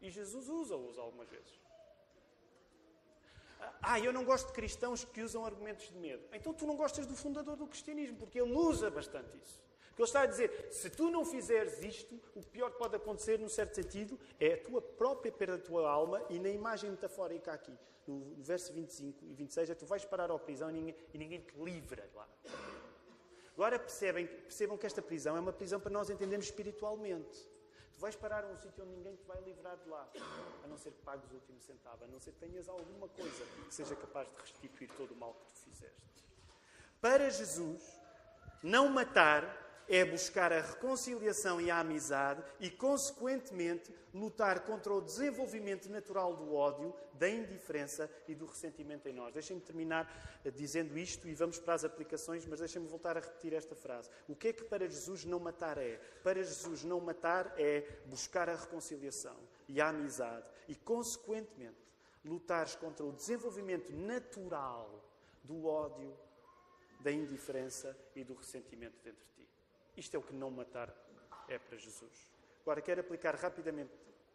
E 0.00 0.10
Jesus 0.10 0.48
usa-os 0.48 0.98
algumas 0.98 1.28
vezes. 1.28 1.60
Ah, 3.82 4.00
eu 4.00 4.12
não 4.12 4.24
gosto 4.24 4.48
de 4.48 4.52
cristãos 4.54 5.04
que 5.04 5.22
usam 5.22 5.44
argumentos 5.44 5.90
de 5.90 5.98
medo. 5.98 6.22
Então 6.32 6.54
tu 6.54 6.66
não 6.66 6.76
gostas 6.76 7.06
do 7.06 7.14
fundador 7.14 7.56
do 7.56 7.66
cristianismo, 7.66 8.16
porque 8.16 8.40
ele 8.40 8.52
usa 8.52 8.90
bastante 8.90 9.36
isso. 9.36 9.62
Porque 9.94 10.02
ele 10.02 10.08
está 10.08 10.22
a 10.22 10.26
dizer: 10.26 10.68
se 10.72 10.90
tu 10.90 11.08
não 11.08 11.24
fizeres 11.24 11.80
isto, 11.80 12.20
o 12.34 12.44
pior 12.44 12.70
que 12.72 12.78
pode 12.78 12.96
acontecer, 12.96 13.38
num 13.38 13.48
certo 13.48 13.76
sentido, 13.76 14.18
é 14.40 14.54
a 14.54 14.58
tua 14.58 14.82
própria 14.82 15.30
perda 15.30 15.56
da 15.56 15.62
tua 15.62 15.88
alma, 15.88 16.20
e 16.28 16.40
na 16.40 16.48
imagem 16.48 16.90
metafórica 16.90 17.52
aqui, 17.52 17.72
no, 18.04 18.42
verso 18.42 18.72
25 18.72 19.24
e 19.24 19.34
26, 19.34 19.70
é 19.70 19.74
tu 19.74 19.86
vais 19.86 20.04
parar 20.04 20.32
à 20.32 20.38
prisão 20.38 20.68
e 20.68 20.72
ninguém, 20.72 20.96
e 21.12 21.18
ninguém 21.18 21.40
te 21.40 21.56
livra 21.56 22.10
lá. 22.12 22.28
Agora 23.52 23.78
percebem, 23.78 24.26
percebam 24.26 24.76
que 24.76 24.84
esta 24.84 25.00
prisão 25.00 25.36
é 25.36 25.40
uma 25.40 25.52
prisão 25.52 25.78
para 25.78 25.92
nós 25.92 26.10
entendermos 26.10 26.46
espiritualmente. 26.46 27.48
Tu 27.94 28.00
vais 28.00 28.16
parar 28.16 28.42
a 28.42 28.48
um 28.48 28.56
sítio 28.56 28.82
onde 28.82 28.96
ninguém 28.96 29.14
te 29.14 29.24
vai 29.24 29.40
livrar 29.42 29.76
de 29.76 29.88
lá, 29.88 30.10
a 30.64 30.66
não 30.66 30.76
ser 30.76 30.90
que 30.90 31.02
pagues 31.02 31.30
o 31.30 31.34
último 31.36 31.60
centavo, 31.60 32.02
a 32.02 32.08
não 32.08 32.18
ser 32.18 32.32
que 32.32 32.40
tenhas 32.40 32.68
alguma 32.68 33.06
coisa 33.10 33.44
que 33.68 33.72
seja 33.72 33.94
capaz 33.94 34.28
de 34.28 34.34
restituir 34.40 34.90
todo 34.96 35.12
o 35.12 35.16
mal 35.16 35.34
que 35.34 35.52
tu 35.52 35.70
fizeste. 35.70 36.02
Para 37.00 37.30
Jesus, 37.30 38.00
não 38.60 38.88
matar 38.88 39.63
é 39.88 40.04
buscar 40.04 40.52
a 40.52 40.60
reconciliação 40.60 41.60
e 41.60 41.70
a 41.70 41.78
amizade 41.80 42.42
e, 42.60 42.70
consequentemente, 42.70 43.92
lutar 44.12 44.60
contra 44.60 44.92
o 44.92 45.00
desenvolvimento 45.00 45.90
natural 45.90 46.36
do 46.36 46.54
ódio, 46.54 46.94
da 47.14 47.28
indiferença 47.28 48.10
e 48.28 48.34
do 48.34 48.46
ressentimento 48.46 49.08
em 49.08 49.12
nós. 49.12 49.32
Deixem-me 49.34 49.60
terminar 49.60 50.40
eh, 50.44 50.50
dizendo 50.50 50.96
isto 50.96 51.28
e 51.28 51.34
vamos 51.34 51.58
para 51.58 51.74
as 51.74 51.84
aplicações, 51.84 52.46
mas 52.46 52.60
deixem-me 52.60 52.88
voltar 52.88 53.16
a 53.16 53.20
repetir 53.20 53.52
esta 53.52 53.74
frase. 53.74 54.08
O 54.28 54.34
que 54.34 54.48
é 54.48 54.52
que 54.52 54.64
para 54.64 54.88
Jesus 54.88 55.24
não 55.24 55.40
matar 55.40 55.78
é? 55.78 55.96
Para 56.22 56.42
Jesus 56.42 56.84
não 56.84 57.00
matar 57.00 57.54
é 57.58 57.86
buscar 58.06 58.48
a 58.48 58.54
reconciliação 58.54 59.36
e 59.68 59.80
a 59.80 59.88
amizade 59.88 60.46
e, 60.68 60.74
consequentemente, 60.74 61.84
lutares 62.24 62.74
contra 62.74 63.04
o 63.04 63.12
desenvolvimento 63.12 63.92
natural 63.92 65.04
do 65.42 65.66
ódio, 65.66 66.16
da 67.00 67.12
indiferença 67.12 67.96
e 68.16 68.24
do 68.24 68.34
ressentimento 68.34 68.96
dentro 69.02 69.26
de. 69.26 69.33
Isto 69.96 70.16
é 70.16 70.18
o 70.18 70.22
que 70.22 70.32
não 70.32 70.50
matar 70.50 70.92
é 71.48 71.58
para 71.58 71.76
Jesus. 71.76 72.28
Agora, 72.62 72.80
quero 72.80 73.00
aplicar 73.00 73.34
rapidamente 73.34 73.92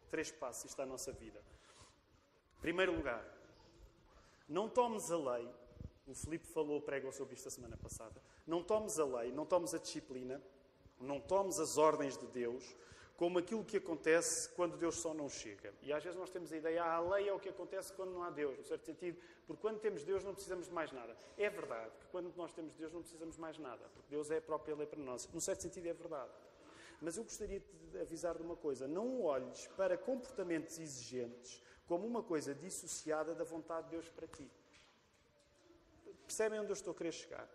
três 0.08 0.30
passos 0.30 0.64
isto 0.64 0.80
à 0.80 0.86
nossa 0.86 1.12
vida. 1.12 1.40
Em 2.58 2.60
primeiro 2.60 2.94
lugar, 2.94 3.24
não 4.48 4.68
tomes 4.68 5.10
a 5.10 5.16
lei. 5.16 5.48
O 6.06 6.14
Filipe 6.14 6.46
falou, 6.46 6.80
pregou 6.80 7.12
sobre 7.12 7.34
isto 7.34 7.48
a 7.48 7.50
semana 7.50 7.76
passada. 7.76 8.20
Não 8.46 8.62
tomes 8.62 8.98
a 8.98 9.04
lei, 9.04 9.32
não 9.32 9.46
tomes 9.46 9.74
a 9.74 9.78
disciplina, 9.78 10.42
não 10.98 11.20
tomes 11.20 11.58
as 11.58 11.78
ordens 11.78 12.16
de 12.16 12.26
Deus 12.26 12.76
como 13.20 13.38
aquilo 13.38 13.62
que 13.62 13.76
acontece 13.76 14.48
quando 14.56 14.78
Deus 14.78 14.94
só 14.94 15.12
não 15.12 15.28
chega. 15.28 15.74
E 15.82 15.92
às 15.92 16.02
vezes 16.02 16.18
nós 16.18 16.30
temos 16.30 16.50
a 16.54 16.56
ideia, 16.56 16.82
ah, 16.82 16.94
a 16.94 17.00
lei 17.00 17.28
é 17.28 17.32
o 17.34 17.38
que 17.38 17.50
acontece 17.50 17.92
quando 17.92 18.12
não 18.12 18.22
há 18.22 18.30
Deus, 18.30 18.56
no 18.56 18.64
certo 18.64 18.86
sentido, 18.86 19.20
porque 19.46 19.60
quando 19.60 19.78
temos 19.78 20.02
Deus 20.02 20.24
não 20.24 20.32
precisamos 20.32 20.68
de 20.68 20.72
mais 20.72 20.90
nada. 20.90 21.14
É 21.36 21.50
verdade 21.50 21.90
que 22.00 22.06
quando 22.06 22.34
nós 22.34 22.50
temos 22.54 22.72
Deus 22.72 22.90
não 22.94 23.02
precisamos 23.02 23.34
de 23.34 23.40
mais 23.42 23.58
nada, 23.58 23.86
porque 23.92 24.08
Deus 24.08 24.30
é 24.30 24.38
a 24.38 24.40
própria 24.40 24.74
lei 24.74 24.86
para 24.86 24.98
nós. 25.00 25.28
No 25.34 25.38
certo 25.38 25.60
sentido 25.60 25.86
é 25.88 25.92
verdade. 25.92 26.30
Mas 26.98 27.18
eu 27.18 27.24
gostaria 27.24 27.60
de 27.60 27.98
avisar 28.00 28.34
de 28.38 28.42
uma 28.42 28.56
coisa: 28.56 28.88
não 28.88 29.20
olhes 29.20 29.66
para 29.76 29.98
comportamentos 29.98 30.78
exigentes 30.78 31.62
como 31.86 32.06
uma 32.06 32.22
coisa 32.22 32.54
dissociada 32.54 33.34
da 33.34 33.44
vontade 33.44 33.84
de 33.84 33.90
Deus 33.90 34.08
para 34.08 34.26
ti. 34.28 34.50
Percebem 36.26 36.58
onde 36.58 36.70
eu 36.70 36.72
estou 36.72 36.92
a 36.92 36.96
querer 36.96 37.12
chegar? 37.12 37.46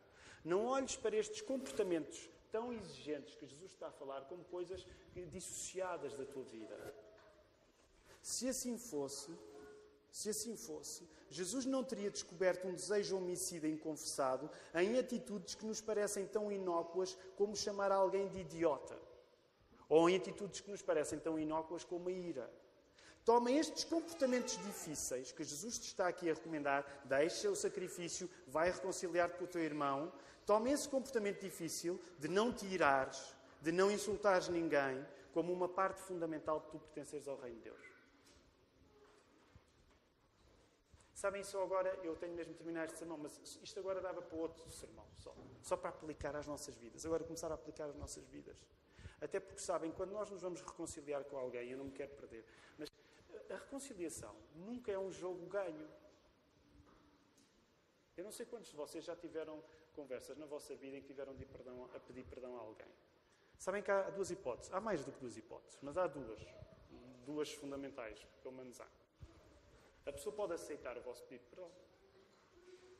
Não 0.43 0.67
olhes 0.67 0.95
para 0.95 1.15
estes 1.17 1.41
comportamentos 1.41 2.29
tão 2.55 2.71
exigentes 2.71 3.35
que 3.35 3.45
Jesus 3.45 3.71
está 3.71 3.87
a 3.87 3.91
falar 3.91 4.21
como 4.29 4.41
coisas 4.45 4.87
dissociadas 5.13 6.15
da 6.15 6.25
tua 6.25 6.43
vida. 6.43 6.75
Se 8.21 8.47
assim 8.47 8.77
fosse, 8.77 9.29
se 10.09 10.29
assim 10.29 10.55
fosse, 10.55 11.05
Jesus 11.29 11.65
não 11.65 11.83
teria 11.83 12.09
descoberto 12.09 12.65
um 12.65 12.73
desejo 12.73 13.17
homicida 13.17 13.67
inconfessado 13.67 14.49
em 14.73 14.97
atitudes 14.97 15.53
que 15.53 15.65
nos 15.65 15.81
parecem 15.81 16.25
tão 16.25 16.49
inócuas 16.49 17.17
como 17.35 17.57
chamar 17.57 17.91
alguém 17.91 18.29
de 18.29 18.39
idiota. 18.39 18.97
Ou 19.89 20.09
em 20.09 20.15
atitudes 20.15 20.61
que 20.61 20.71
nos 20.71 20.81
parecem 20.81 21.19
tão 21.19 21.37
inócuas 21.37 21.83
como 21.83 22.07
a 22.07 22.11
ira. 22.13 22.49
Toma 23.25 23.51
estes 23.51 23.83
comportamentos 23.83 24.57
difíceis 24.63 25.31
que 25.31 25.43
Jesus 25.43 25.79
te 25.79 25.87
está 25.87 26.07
aqui 26.07 26.29
a 26.29 26.33
recomendar, 26.35 26.85
deixa 27.05 27.49
o 27.49 27.55
sacrifício, 27.55 28.29
vai 28.47 28.71
reconciliar-te 28.71 29.37
com 29.37 29.45
o 29.45 29.47
teu 29.47 29.61
irmão, 29.61 30.13
Toma 30.45 30.69
esse 30.69 30.87
comportamento 30.87 31.41
difícil 31.41 31.99
de 32.19 32.27
não 32.27 32.53
te 32.53 32.67
irares, 32.67 33.35
de 33.61 33.71
não 33.71 33.89
insultares 33.89 34.47
ninguém, 34.47 35.05
como 35.33 35.51
uma 35.51 35.67
parte 35.67 36.01
fundamental 36.01 36.59
de 36.59 36.67
tu 36.67 36.79
pertenceres 36.79 37.27
ao 37.27 37.35
Reino 37.37 37.57
de 37.57 37.63
Deus. 37.63 37.81
Sabem, 41.15 41.43
só 41.43 41.63
agora, 41.63 41.89
eu 42.03 42.15
tenho 42.15 42.35
mesmo 42.35 42.53
de 42.53 42.59
terminar 42.59 42.85
este 42.85 42.99
sermão, 42.99 43.17
mas 43.17 43.59
isto 43.63 43.79
agora 43.79 43.99
dava 43.99 44.21
para 44.21 44.37
outro 44.37 44.69
sermão, 44.69 45.07
só. 45.15 45.35
Só 45.63 45.75
para 45.75 45.89
aplicar 45.89 46.35
às 46.35 46.45
nossas 46.45 46.75
vidas. 46.75 47.05
Agora 47.05 47.23
começar 47.23 47.51
a 47.51 47.55
aplicar 47.55 47.85
às 47.85 47.95
nossas 47.95 48.27
vidas. 48.27 48.55
Até 49.19 49.39
porque 49.39 49.59
sabem, 49.59 49.91
quando 49.91 50.11
nós 50.11 50.29
nos 50.29 50.41
vamos 50.41 50.61
reconciliar 50.61 51.23
com 51.23 51.37
alguém, 51.37 51.71
eu 51.71 51.77
não 51.77 51.85
me 51.85 51.91
quero 51.91 52.11
perder, 52.11 52.45
mas 52.77 52.91
a 53.53 53.57
reconciliação 53.57 54.35
nunca 54.55 54.91
é 54.91 54.99
um 54.99 55.11
jogo 55.11 55.45
ganho. 55.47 55.87
Eu 58.17 58.23
não 58.23 58.31
sei 58.31 58.45
quantos 58.45 58.69
de 58.69 58.75
vocês 58.75 59.03
já 59.03 59.15
tiveram 59.15 59.61
conversas 59.93 60.37
na 60.37 60.45
vossa 60.45 60.75
vida 60.75 60.97
em 60.97 61.01
que 61.01 61.07
tiveram 61.07 61.35
de 61.35 61.45
perdão, 61.45 61.89
a 61.93 61.99
pedir 61.99 62.23
perdão 62.25 62.55
a 62.57 62.59
alguém. 62.59 62.87
Sabem 63.57 63.81
que 63.81 63.91
há 63.91 64.09
duas 64.09 64.29
hipóteses. 64.31 64.71
Há 64.73 64.79
mais 64.79 65.03
do 65.03 65.11
que 65.11 65.19
duas 65.19 65.37
hipóteses, 65.37 65.77
mas 65.81 65.97
há 65.97 66.07
duas. 66.07 66.41
Duas 67.25 67.51
fundamentais, 67.53 68.23
pelo 68.41 68.53
menos 68.53 68.79
há. 68.79 68.87
A 70.05 70.11
pessoa 70.11 70.35
pode 70.35 70.53
aceitar 70.53 70.97
o 70.97 71.01
vosso 71.01 71.23
pedido 71.23 71.43
de 71.43 71.49
perdão. 71.49 71.71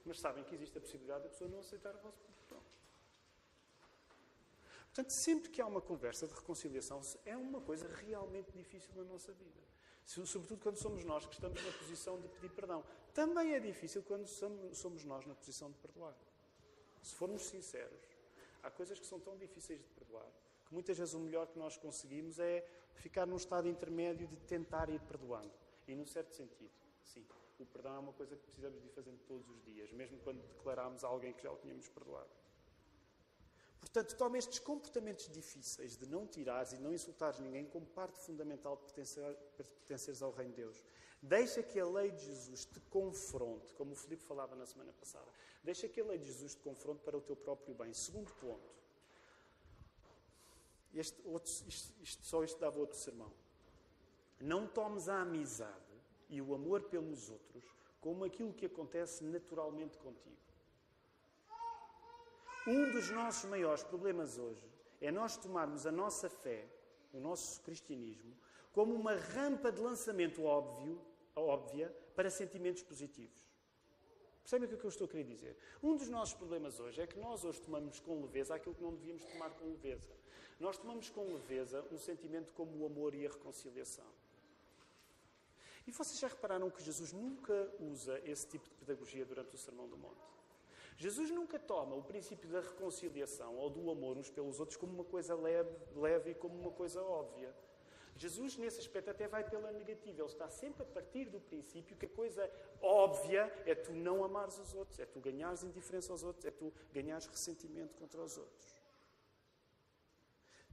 Mas 0.04 0.20
sabem 0.20 0.44
que 0.44 0.56
existe 0.56 0.78
a 0.78 0.82
possibilidade 0.82 1.24
da 1.24 1.30
pessoa 1.30 1.50
não 1.50 1.60
aceitar 1.60 1.94
o 1.96 2.00
vosso 2.00 2.18
pedido 2.20 2.38
de 2.38 2.46
perdão. 2.48 2.64
Portanto, 4.86 5.10
sempre 5.12 5.50
que 5.50 5.62
há 5.62 5.68
uma 5.68 5.82
conversa 5.82 6.28
de 6.28 6.34
reconciliação, 6.34 7.02
é 7.26 7.36
uma 7.36 7.62
coisa 7.62 7.88
realmente 7.88 8.52
difícil 8.52 8.92
na 8.96 9.04
nossa 9.04 9.32
vida. 9.34 9.62
Sobretudo 10.06 10.62
quando 10.62 10.78
somos 10.78 11.04
nós 11.04 11.26
que 11.26 11.34
estamos 11.34 11.64
na 11.64 11.72
posição 11.74 12.20
de 12.20 12.28
pedir 12.28 12.50
perdão. 12.50 12.84
Também 13.14 13.56
é 13.56 13.60
difícil 13.60 14.04
quando 14.04 14.28
somos 14.28 15.04
nós 15.04 15.26
na 15.26 15.34
posição 15.34 15.72
de 15.72 15.78
perdoar. 15.80 16.16
Se 17.02 17.16
formos 17.16 17.44
sinceros, 17.44 18.02
há 18.64 18.70
coisas 18.70 19.00
que 19.00 19.06
são 19.06 19.20
tão 19.20 19.36
difíceis 19.38 19.80
de 19.80 19.88
perdoar 19.90 20.32
que 20.66 20.74
muitas 20.74 20.98
vezes 20.98 21.14
o 21.14 21.20
melhor 21.20 21.48
que 21.48 21.60
nós 21.60 21.78
conseguimos 21.78 22.40
é 22.40 22.68
ficar 22.96 23.26
num 23.26 23.38
estado 23.38 23.68
intermédio 23.68 24.28
de 24.28 24.36
tentar 24.38 24.90
ir 24.90 25.00
perdoando. 25.02 25.52
E 25.88 25.96
num 25.96 26.06
certo 26.06 26.34
sentido, 26.34 26.72
sim, 27.04 27.26
o 27.60 27.66
perdão 27.66 27.96
é 27.96 28.00
uma 28.00 28.14
coisa 28.14 28.36
que 28.36 28.42
precisamos 28.44 28.82
de 28.82 28.88
ir 28.88 28.92
fazendo 28.92 29.20
todos 29.28 29.48
os 29.48 29.64
dias, 29.64 29.92
mesmo 29.92 30.18
quando 30.20 30.42
declaramos 30.42 31.04
a 31.04 31.08
alguém 31.08 31.34
que 31.34 31.44
já 31.44 31.52
o 31.52 31.58
tínhamos 31.58 31.88
perdoado. 31.90 32.30
Portanto, 33.96 34.18
toma 34.18 34.38
estes 34.38 34.60
comportamentos 34.60 35.30
difíceis 35.30 35.96
de 35.96 36.06
não 36.06 36.28
tirares 36.28 36.74
e 36.74 36.78
não 36.78 36.94
insultares 36.94 37.40
ninguém 37.40 37.64
como 37.64 37.86
parte 37.86 38.20
fundamental 38.20 38.76
de 38.76 38.84
pertencer, 38.84 39.38
pertenceres 39.56 40.22
ao 40.22 40.32
Reino 40.32 40.52
de 40.52 40.64
Deus. 40.64 40.84
Deixa 41.22 41.64
que 41.64 41.80
a 41.80 41.88
lei 41.88 42.12
de 42.12 42.26
Jesus 42.26 42.66
te 42.66 42.78
confronte, 42.90 43.74
como 43.76 43.94
o 43.94 43.96
Filipe 43.96 44.22
falava 44.22 44.54
na 44.54 44.66
semana 44.66 44.92
passada. 44.92 45.26
Deixa 45.64 45.88
que 45.88 46.02
a 46.02 46.04
lei 46.04 46.18
de 46.18 46.26
Jesus 46.26 46.56
te 46.56 46.62
confronte 46.62 47.04
para 47.04 47.16
o 47.16 47.22
teu 47.22 47.38
próprio 47.38 47.74
bem. 47.74 47.94
Segundo 47.94 48.34
ponto. 48.34 48.70
Este 50.94 51.18
outro, 51.24 51.50
isto, 51.66 51.94
isto, 52.02 52.26
só 52.26 52.44
isto 52.44 52.60
dava 52.60 52.78
outro 52.78 52.98
sermão. 52.98 53.32
Não 54.42 54.68
tomes 54.68 55.08
a 55.08 55.22
amizade 55.22 55.94
e 56.28 56.42
o 56.42 56.54
amor 56.54 56.82
pelos 56.84 57.30
outros 57.30 57.64
como 58.02 58.26
aquilo 58.26 58.52
que 58.52 58.66
acontece 58.66 59.24
naturalmente 59.24 59.98
contigo. 60.00 60.36
Um 62.68 62.92
dos 62.92 63.12
nossos 63.12 63.48
maiores 63.48 63.84
problemas 63.84 64.40
hoje 64.40 64.68
é 65.00 65.12
nós 65.12 65.38
tomarmos 65.38 65.86
a 65.86 65.92
nossa 65.92 66.28
fé, 66.28 66.66
o 67.14 67.20
nosso 67.20 67.62
cristianismo, 67.62 68.36
como 68.74 68.96
uma 68.96 69.14
rampa 69.14 69.72
de 69.72 69.80
lançamento 69.80 70.44
óbvio, 70.44 71.00
óbvia 71.36 71.96
para 72.16 72.28
sentimentos 72.28 72.82
positivos. 72.82 73.40
Percebem 74.42 74.68
o 74.68 74.80
que 74.80 74.84
eu 74.84 74.90
estou 74.90 75.06
a 75.06 75.08
querer 75.08 75.26
dizer? 75.26 75.56
Um 75.82 75.96
dos 75.96 76.10
nossos 76.10 76.34
problemas 76.34 76.80
hoje 76.80 77.02
é 77.02 77.06
que 77.06 77.20
nós 77.20 77.44
hoje 77.44 77.62
tomamos 77.62 78.00
com 78.00 78.20
leveza 78.22 78.56
aquilo 78.56 78.74
que 78.74 78.82
não 78.82 78.96
devíamos 78.96 79.24
tomar 79.26 79.52
com 79.52 79.70
leveza. 79.70 80.10
Nós 80.60 80.76
tomamos 80.76 81.08
com 81.10 81.34
leveza 81.34 81.86
um 81.92 82.00
sentimento 82.00 82.52
como 82.54 82.78
o 82.80 82.86
amor 82.88 83.14
e 83.14 83.28
a 83.28 83.30
reconciliação. 83.30 84.06
E 85.86 85.92
vocês 85.92 86.18
já 86.18 86.28
repararam 86.28 86.72
que 86.72 86.82
Jesus 86.82 87.14
nunca 87.14 87.72
usa 87.80 88.20
esse 88.26 88.48
tipo 88.48 88.68
de 88.68 88.76
pedagogia 88.76 89.24
durante 89.24 89.54
o 89.54 89.58
Sermão 89.58 89.88
do 89.88 89.98
Monte? 89.98 90.35
Jesus 90.98 91.30
nunca 91.30 91.60
toma 91.60 91.96
o 91.96 92.04
princípio 92.04 92.50
da 92.50 92.62
reconciliação 92.62 93.56
ou 93.58 93.70
do 93.70 93.92
amor 93.92 94.18
uns 94.18 94.30
pelos 94.30 94.60
outros 94.60 94.78
como 94.78 94.94
uma 94.94 95.04
coisa 95.04 95.36
leve, 95.36 95.76
leve 95.96 96.32
e 96.32 96.36
como 96.36 96.58
uma 96.58 96.72
coisa 96.72 97.02
óbvia. 97.02 97.54
Jesus, 98.18 98.56
nesse 98.56 98.80
aspecto, 98.80 99.10
até 99.10 99.28
vai 99.28 99.44
pela 99.44 99.72
negativa. 99.72 100.22
Ele 100.22 100.32
está 100.32 100.50
sempre 100.50 100.84
a 100.84 100.86
partir 100.86 101.26
do 101.26 101.40
princípio 101.40 101.98
que 101.98 102.06
a 102.06 102.10
coisa 102.10 102.50
óbvia 102.82 103.52
é 103.66 103.76
tu 103.76 103.92
não 103.92 104.24
amares 104.24 104.58
os 104.58 104.74
outros, 104.74 105.00
é 105.00 105.06
tu 105.06 105.20
ganhares 105.20 105.64
indiferença 105.64 106.14
aos 106.14 106.24
outros, 106.24 106.46
é 106.46 106.52
tu 106.52 106.72
ganhares 106.94 107.28
ressentimento 107.28 107.94
contra 107.96 108.22
os 108.22 108.38
outros. 108.38 108.74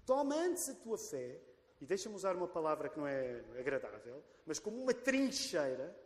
Toma 0.06 0.36
antes 0.36 0.68
a 0.68 0.74
tua 0.74 0.96
fé, 0.98 1.40
e 1.80 1.86
deixa-me 1.86 2.14
usar 2.14 2.36
uma 2.36 2.46
palavra 2.46 2.88
que 2.88 2.96
não 2.96 3.08
é 3.08 3.44
agradável, 3.58 4.22
mas 4.46 4.60
como 4.60 4.80
uma 4.80 4.94
trincheira 4.94 5.96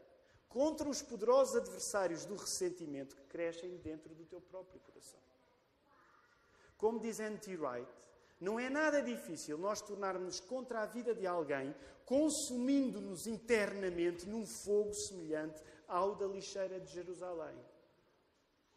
contra 0.49 0.89
os 0.89 1.03
poderosos 1.03 1.57
adversários 1.57 2.25
do 2.25 2.37
ressentimento 2.37 3.17
que 3.17 3.25
crescem 3.25 3.77
dentro 3.79 4.15
do 4.15 4.25
teu 4.25 4.41
próprio 4.41 4.81
coração. 4.81 5.21
Como 6.77 7.01
diz 7.01 7.19
N.T. 7.19 7.57
Wright, 7.57 7.91
Não 8.39 8.61
é 8.61 8.69
nada 8.69 9.01
difícil 9.01 9.57
nós 9.57 9.81
tornarmos 9.81 10.41
contra 10.41 10.83
a 10.83 10.87
vida 10.87 11.15
de 11.15 11.27
alguém, 11.27 11.75
consumindo-nos 12.05 13.27
internamente 13.27 14.29
num 14.29 14.47
fogo 14.47 14.93
semelhante 14.93 15.63
ao 15.89 16.15
da 16.15 16.27
lixeira 16.27 16.79
de 16.79 16.93
Jerusalém. 16.93 17.57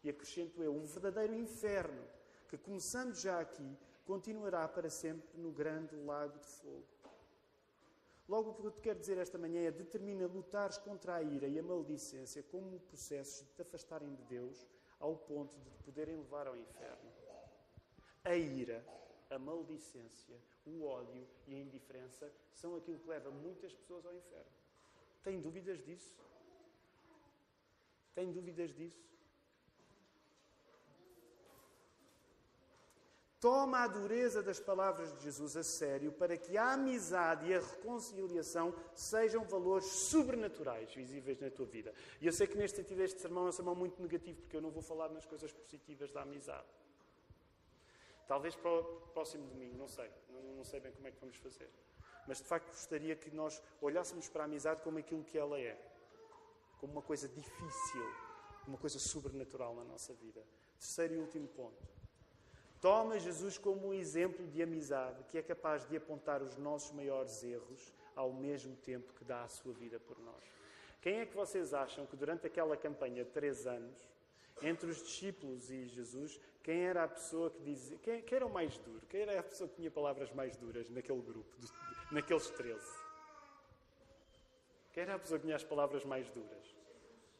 E 0.02 0.08
acrescento 0.08 0.62
eu, 0.62 0.74
um 0.74 0.86
verdadeiro 0.86 1.34
inferno, 1.34 2.02
que 2.48 2.56
começando 2.56 3.14
já 3.14 3.38
aqui, 3.38 3.76
continuará 4.06 4.66
para 4.66 4.88
sempre 4.88 5.38
no 5.38 5.52
grande 5.52 5.94
lago 5.94 6.38
de 6.38 6.46
fogo. 6.46 6.99
Logo, 8.30 8.50
o 8.50 8.54
que 8.54 8.64
eu 8.64 8.70
te 8.70 8.80
quero 8.80 9.00
dizer 9.00 9.18
esta 9.18 9.36
manhã 9.36 9.60
é: 9.60 9.72
determina 9.72 10.24
lutares 10.28 10.78
contra 10.78 11.16
a 11.16 11.22
ira 11.22 11.48
e 11.48 11.58
a 11.58 11.62
maledicência 11.64 12.44
como 12.44 12.78
processos 12.78 13.44
de 13.44 13.54
te 13.54 13.62
afastarem 13.62 14.14
de 14.14 14.22
Deus 14.22 14.68
ao 15.00 15.16
ponto 15.16 15.58
de 15.58 15.68
te 15.70 15.82
poderem 15.82 16.16
levar 16.16 16.46
ao 16.46 16.56
inferno. 16.56 17.10
A 18.22 18.36
ira 18.36 18.86
a 19.30 19.36
maldicência, 19.36 20.36
o 20.64 20.84
ódio 20.84 21.26
e 21.48 21.56
a 21.56 21.58
indiferença 21.58 22.32
são 22.52 22.76
aquilo 22.76 23.00
que 23.00 23.08
leva 23.08 23.32
muitas 23.32 23.72
pessoas 23.72 24.06
ao 24.06 24.14
inferno. 24.14 24.52
Tem 25.24 25.40
dúvidas 25.40 25.82
disso? 25.84 26.14
Tem 28.14 28.30
dúvidas 28.32 28.72
disso? 28.72 29.10
Toma 33.40 33.84
a 33.84 33.86
dureza 33.86 34.42
das 34.42 34.60
palavras 34.60 35.14
de 35.14 35.22
Jesus 35.24 35.56
a 35.56 35.62
sério 35.62 36.12
para 36.12 36.36
que 36.36 36.58
a 36.58 36.72
amizade 36.72 37.46
e 37.46 37.54
a 37.54 37.60
reconciliação 37.60 38.74
sejam 38.94 39.44
valores 39.44 39.86
sobrenaturais 39.86 40.92
visíveis 40.92 41.40
na 41.40 41.50
tua 41.50 41.64
vida. 41.64 41.94
E 42.20 42.26
eu 42.26 42.32
sei 42.34 42.46
que 42.46 42.58
neste 42.58 42.76
sentido 42.76 43.02
este 43.02 43.18
sermão 43.18 43.46
é 43.46 43.48
um 43.48 43.52
sermão 43.52 43.74
muito 43.74 44.00
negativo, 44.02 44.42
porque 44.42 44.58
eu 44.58 44.60
não 44.60 44.70
vou 44.70 44.82
falar 44.82 45.08
nas 45.08 45.24
coisas 45.24 45.50
positivas 45.54 46.12
da 46.12 46.20
amizade. 46.20 46.66
Talvez 48.28 48.54
para 48.54 48.70
o 48.70 48.84
próximo 49.14 49.46
domingo, 49.46 49.74
não 49.74 49.88
sei. 49.88 50.10
Não, 50.28 50.42
não, 50.56 50.64
sei 50.64 50.78
bem 50.78 50.92
como 50.92 51.08
é 51.08 51.10
que 51.10 51.18
vamos 51.18 51.36
fazer. 51.36 51.70
Mas 52.28 52.38
de 52.38 52.44
facto 52.44 52.68
gostaria 52.68 53.16
que 53.16 53.30
nós 53.30 53.62
olhássemos 53.80 54.28
para 54.28 54.42
a 54.42 54.44
amizade 54.44 54.82
como 54.82 54.98
aquilo 54.98 55.24
que 55.24 55.38
ela 55.38 55.58
é. 55.58 55.80
Como 56.78 56.92
uma 56.92 57.02
coisa 57.02 57.26
difícil, 57.26 58.04
uma 58.68 58.76
coisa 58.76 58.98
sobrenatural 58.98 59.74
na 59.74 59.84
nossa 59.84 60.12
vida. 60.12 60.46
Terceiro 60.78 61.14
e 61.14 61.16
último 61.16 61.48
ponto. 61.48 61.99
Toma 62.80 63.18
Jesus 63.18 63.58
como 63.58 63.88
um 63.88 63.94
exemplo 63.94 64.46
de 64.46 64.62
amizade 64.62 65.22
que 65.24 65.36
é 65.36 65.42
capaz 65.42 65.86
de 65.86 65.96
apontar 65.96 66.42
os 66.42 66.56
nossos 66.56 66.92
maiores 66.92 67.42
erros 67.42 67.92
ao 68.16 68.32
mesmo 68.32 68.74
tempo 68.76 69.12
que 69.12 69.24
dá 69.24 69.44
a 69.44 69.48
sua 69.48 69.72
vida 69.72 70.00
por 70.00 70.18
nós. 70.18 70.42
Quem 71.02 71.20
é 71.20 71.26
que 71.26 71.36
vocês 71.36 71.74
acham 71.74 72.06
que 72.06 72.16
durante 72.16 72.46
aquela 72.46 72.76
campanha 72.76 73.24
de 73.24 73.30
três 73.30 73.66
anos, 73.66 74.08
entre 74.62 74.90
os 74.90 75.02
discípulos 75.02 75.70
e 75.70 75.86
Jesus, 75.86 76.38
quem 76.62 76.82
era 76.82 77.04
a 77.04 77.08
pessoa 77.08 77.50
que 77.50 77.62
dizia. 77.62 77.98
Quem, 77.98 78.22
quem, 78.22 78.36
era 78.36 78.46
o 78.46 78.52
mais 78.52 78.76
duro? 78.78 79.00
Quem 79.08 79.22
era 79.22 79.40
a 79.40 79.42
pessoa 79.42 79.68
que 79.68 79.76
tinha 79.76 79.90
palavras 79.90 80.30
mais 80.32 80.56
duras 80.56 80.90
naquele 80.90 81.22
grupo, 81.22 81.50
naqueles 82.10 82.50
13? 82.50 82.80
Quem 84.92 85.02
era 85.02 85.14
a 85.14 85.18
pessoa 85.18 85.38
que 85.38 85.44
tinha 85.44 85.56
as 85.56 85.64
palavras 85.64 86.04
mais 86.04 86.28
duras? 86.30 86.76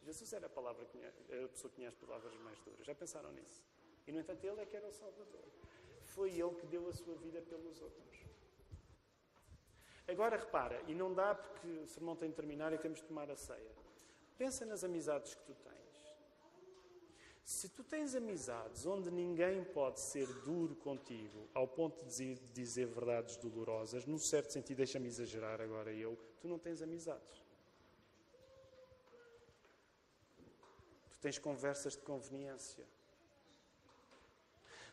Jesus 0.03 0.33
era 0.33 0.47
a, 0.47 0.49
palavra 0.49 0.85
que 0.87 0.93
tinha, 0.93 1.09
a 1.09 1.49
pessoa 1.49 1.71
que 1.71 1.77
tinha 1.77 1.89
as 1.89 1.95
palavras 1.95 2.35
mais 2.41 2.59
duras. 2.61 2.87
Já 2.87 2.95
pensaram 2.95 3.31
nisso? 3.33 3.63
E, 4.11 4.13
no 4.13 4.19
entanto, 4.19 4.45
ele 4.45 4.61
é 4.61 4.67
que 4.67 4.77
era 4.77 4.89
o 4.89 4.93
Salvador. 4.93 5.45
Foi 6.03 6.31
ele 6.33 6.57
que 6.57 6.67
deu 6.67 6.89
a 6.89 6.93
sua 6.93 7.15
vida 7.15 7.41
pelos 7.43 7.81
outros. 7.81 8.19
Agora 10.09 10.37
repara, 10.37 10.83
e 10.89 10.95
não 10.97 11.15
dá 11.15 11.33
porque 11.33 11.69
o 11.69 11.87
sermão 11.87 12.17
tem 12.17 12.29
de 12.29 12.35
terminar 12.35 12.73
e 12.73 12.79
temos 12.79 12.99
de 12.99 13.05
tomar 13.05 13.31
a 13.31 13.37
ceia. 13.37 13.71
Pensa 14.37 14.67
nas 14.67 14.83
amizades 14.83 15.37
que 15.37 15.45
tu 15.45 15.55
tens. 15.55 16.17
Se 17.45 17.69
tu 17.69 17.85
tens 17.85 18.17
amizades 18.17 18.85
onde 18.85 19.13
ninguém 19.13 19.63
pode 19.63 20.01
ser 20.01 20.27
duro 20.43 20.75
contigo 20.75 21.49
ao 21.55 21.69
ponto 21.69 22.05
de 22.07 22.35
dizer 22.53 22.87
verdades 22.87 23.37
dolorosas, 23.37 24.07
num 24.07 24.19
certo 24.19 24.53
sentido, 24.53 24.79
deixa-me 24.79 25.07
exagerar 25.07 25.61
agora 25.61 25.93
eu, 25.93 26.19
tu 26.41 26.49
não 26.49 26.59
tens 26.59 26.83
amizades. 26.83 27.45
Tu 31.13 31.19
tens 31.21 31.39
conversas 31.39 31.93
de 31.93 32.03
conveniência. 32.03 32.85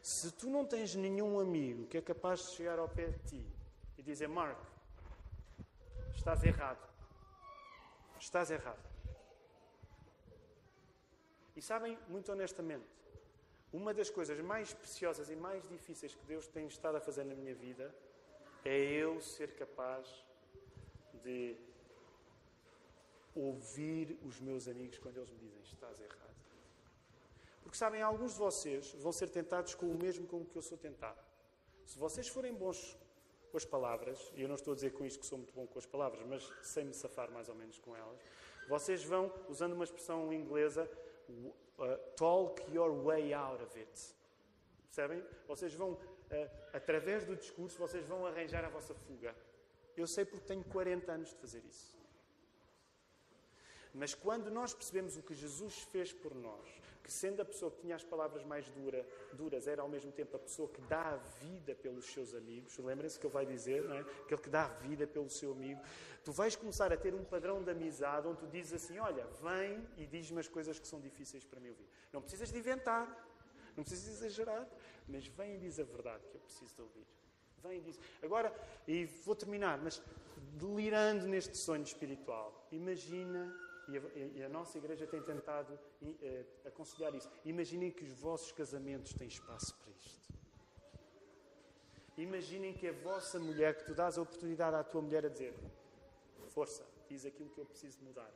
Se 0.01 0.31
tu 0.31 0.49
não 0.49 0.65
tens 0.65 0.95
nenhum 0.95 1.39
amigo 1.39 1.85
que 1.87 1.97
é 1.97 2.01
capaz 2.01 2.39
de 2.39 2.55
chegar 2.55 2.79
ao 2.79 2.87
pé 2.87 3.07
de 3.07 3.19
ti 3.29 3.45
e 3.97 4.03
dizer: 4.03 4.27
Mark, 4.27 4.57
estás 6.15 6.43
errado. 6.43 6.87
Estás 8.19 8.49
errado. 8.49 8.87
E 11.55 11.61
sabem, 11.61 11.97
muito 12.07 12.31
honestamente, 12.31 12.85
uma 13.73 13.93
das 13.93 14.09
coisas 14.09 14.39
mais 14.39 14.73
preciosas 14.73 15.29
e 15.29 15.35
mais 15.35 15.67
difíceis 15.67 16.13
que 16.13 16.25
Deus 16.25 16.47
tem 16.47 16.67
estado 16.67 16.97
a 16.97 17.01
fazer 17.01 17.23
na 17.23 17.35
minha 17.35 17.53
vida 17.53 17.93
é 18.63 18.77
eu 18.77 19.19
ser 19.21 19.55
capaz 19.55 20.07
de 21.23 21.55
ouvir 23.35 24.17
os 24.23 24.39
meus 24.39 24.67
amigos 24.67 24.97
quando 24.99 25.17
eles 25.17 25.31
me 25.31 25.37
dizem 25.39 25.61
estás 25.61 25.99
errado. 25.99 26.26
Porque 27.77 27.85
sabem, 27.85 28.01
alguns 28.01 28.33
de 28.33 28.39
vocês 28.39 28.91
vão 28.93 29.11
ser 29.11 29.29
tentados 29.29 29.75
com 29.75 29.85
o 29.85 29.93
mesmo 29.93 30.25
com 30.25 30.37
o 30.37 30.45
que 30.45 30.55
eu 30.55 30.63
sou 30.63 30.79
tentado. 30.79 31.19
Se 31.85 31.95
vocês 31.99 32.27
forem 32.27 32.51
bons 32.51 32.97
com 33.51 33.57
as 33.57 33.65
palavras, 33.65 34.31
e 34.35 34.41
eu 34.41 34.47
não 34.47 34.55
estou 34.55 34.71
a 34.71 34.75
dizer 34.75 34.93
com 34.93 35.05
isto 35.05 35.19
que 35.19 35.27
sou 35.27 35.37
muito 35.37 35.53
bom 35.53 35.67
com 35.67 35.77
as 35.77 35.85
palavras, 35.85 36.25
mas 36.25 36.51
sei 36.63 36.83
me 36.83 36.91
safar 36.91 37.29
mais 37.29 37.49
ou 37.49 37.53
menos 37.53 37.77
com 37.77 37.95
elas, 37.95 38.19
vocês 38.67 39.03
vão, 39.03 39.31
usando 39.47 39.73
uma 39.73 39.83
expressão 39.83 40.33
inglesa, 40.33 40.89
uh, 41.29 41.97
talk 42.15 42.63
your 42.73 42.91
way 43.03 43.31
out 43.31 43.61
of 43.61 43.77
it. 43.77 44.15
Percebem? 44.85 45.23
Vocês 45.47 45.75
vão, 45.75 45.91
uh, 45.91 45.99
através 46.73 47.27
do 47.27 47.35
discurso, 47.35 47.77
vocês 47.77 48.03
vão 48.07 48.25
arranjar 48.25 48.65
a 48.65 48.69
vossa 48.69 48.95
fuga. 48.95 49.35
Eu 49.95 50.07
sei 50.07 50.25
porque 50.25 50.47
tenho 50.47 50.63
40 50.63 51.11
anos 51.11 51.29
de 51.29 51.35
fazer 51.35 51.63
isso. 51.63 51.95
Mas 53.97 54.13
quando 54.13 54.51
nós 54.51 54.73
percebemos 54.73 55.17
o 55.17 55.23
que 55.23 55.33
Jesus 55.33 55.79
fez 55.91 56.13
por 56.13 56.35
nós, 56.35 56.69
que 57.03 57.11
sendo 57.11 57.41
a 57.41 57.45
pessoa 57.45 57.71
que 57.71 57.79
tinha 57.79 57.95
as 57.95 58.03
palavras 58.03 58.43
mais 58.43 58.69
dura, 58.69 59.07
duras, 59.33 59.65
era 59.65 59.81
ao 59.81 59.87
mesmo 59.87 60.11
tempo 60.11 60.35
a 60.35 60.39
pessoa 60.39 60.67
que 60.67 60.81
dá 60.81 61.13
a 61.13 61.15
vida 61.15 61.73
pelos 61.73 62.05
seus 62.05 62.35
amigos, 62.35 62.77
lembrem-se 62.77 63.17
que 63.17 63.25
ele 63.25 63.33
vai 63.33 63.45
dizer, 63.45 63.83
não 63.83 63.95
é? 63.95 64.01
aquele 64.01 64.41
que 64.41 64.49
dá 64.49 64.65
a 64.65 64.67
vida 64.67 65.07
pelo 65.07 65.29
seu 65.29 65.53
amigo, 65.53 65.81
tu 66.23 66.31
vais 66.31 66.55
começar 66.55 66.91
a 66.93 66.97
ter 66.97 67.15
um 67.15 67.23
padrão 67.23 67.63
de 67.63 67.71
amizade 67.71 68.27
onde 68.27 68.39
tu 68.39 68.47
dizes 68.47 68.73
assim: 68.73 68.99
Olha, 68.99 69.25
vem 69.41 69.87
e 69.97 70.05
diz-me 70.05 70.39
as 70.39 70.47
coisas 70.47 70.77
que 70.77 70.87
são 70.87 70.99
difíceis 70.99 71.45
para 71.45 71.59
mim 71.59 71.69
ouvir. 71.69 71.87
Não 72.11 72.21
precisas 72.21 72.51
de 72.51 72.59
inventar, 72.59 73.07
não 73.75 73.83
precisas 73.83 74.05
de 74.05 74.25
exagerar, 74.25 74.67
mas 75.07 75.25
vem 75.27 75.55
e 75.55 75.57
diz 75.57 75.79
a 75.79 75.83
verdade 75.83 76.27
que 76.27 76.35
eu 76.35 76.41
preciso 76.41 76.75
de 76.75 76.81
ouvir. 76.81 77.07
Vem 77.63 77.77
e 77.77 77.81
diz. 77.81 77.99
Agora, 78.21 78.53
e 78.85 79.05
vou 79.05 79.35
terminar, 79.35 79.77
mas 79.77 80.01
delirando 80.59 81.25
neste 81.25 81.57
sonho 81.57 81.83
espiritual, 81.83 82.67
imagina 82.71 83.66
e 83.87 83.97
a, 83.97 84.01
e 84.39 84.43
a, 84.43 84.49
nossa 84.49 84.77
igreja 84.77 85.07
tem 85.07 85.21
tentado 85.21 85.73
uh, 86.01 86.45
aconselhar 86.65 87.13
isso. 87.15 87.29
Imaginem 87.45 87.91
que 87.91 88.03
os 88.03 88.19
vossos 88.19 88.51
casamentos 88.51 89.13
têm 89.13 89.27
espaço 89.27 89.75
para 89.77 89.91
isto. 89.91 90.27
Imaginem 92.17 92.73
que 92.73 92.87
a 92.87 92.93
vossa 92.93 93.39
mulher, 93.39 93.75
que 93.77 93.85
tu 93.85 93.93
dás 93.93 94.17
a 94.17 94.21
oportunidade 94.21 94.75
à 94.75 94.83
tua 94.83 95.01
mulher 95.01 95.25
a 95.25 95.29
dizer: 95.29 95.53
Força, 96.47 96.83
diz 97.07 97.25
aquilo 97.25 97.49
que 97.49 97.59
eu 97.59 97.65
preciso 97.65 98.03
mudar. 98.03 98.31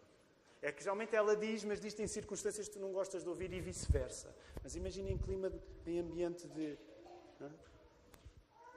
É 0.62 0.72
que 0.72 0.84
geralmente 0.84 1.16
ela 1.16 1.36
diz, 1.36 1.64
mas 1.64 1.82
diz 1.82 2.00
em 2.00 2.06
circunstâncias 2.06 2.68
que 2.68 2.76
tu 2.76 2.80
não 2.80 2.92
gostas 2.92 3.24
de 3.24 3.30
ouvir 3.30 3.52
e 3.52 3.60
vice-versa. 3.60 4.34
Mas 4.62 4.76
imaginem 4.76 5.14
em 5.14 5.18
clima, 5.18 5.52
em 5.88 6.00
ambiente 6.00 6.48
de. 6.48 6.78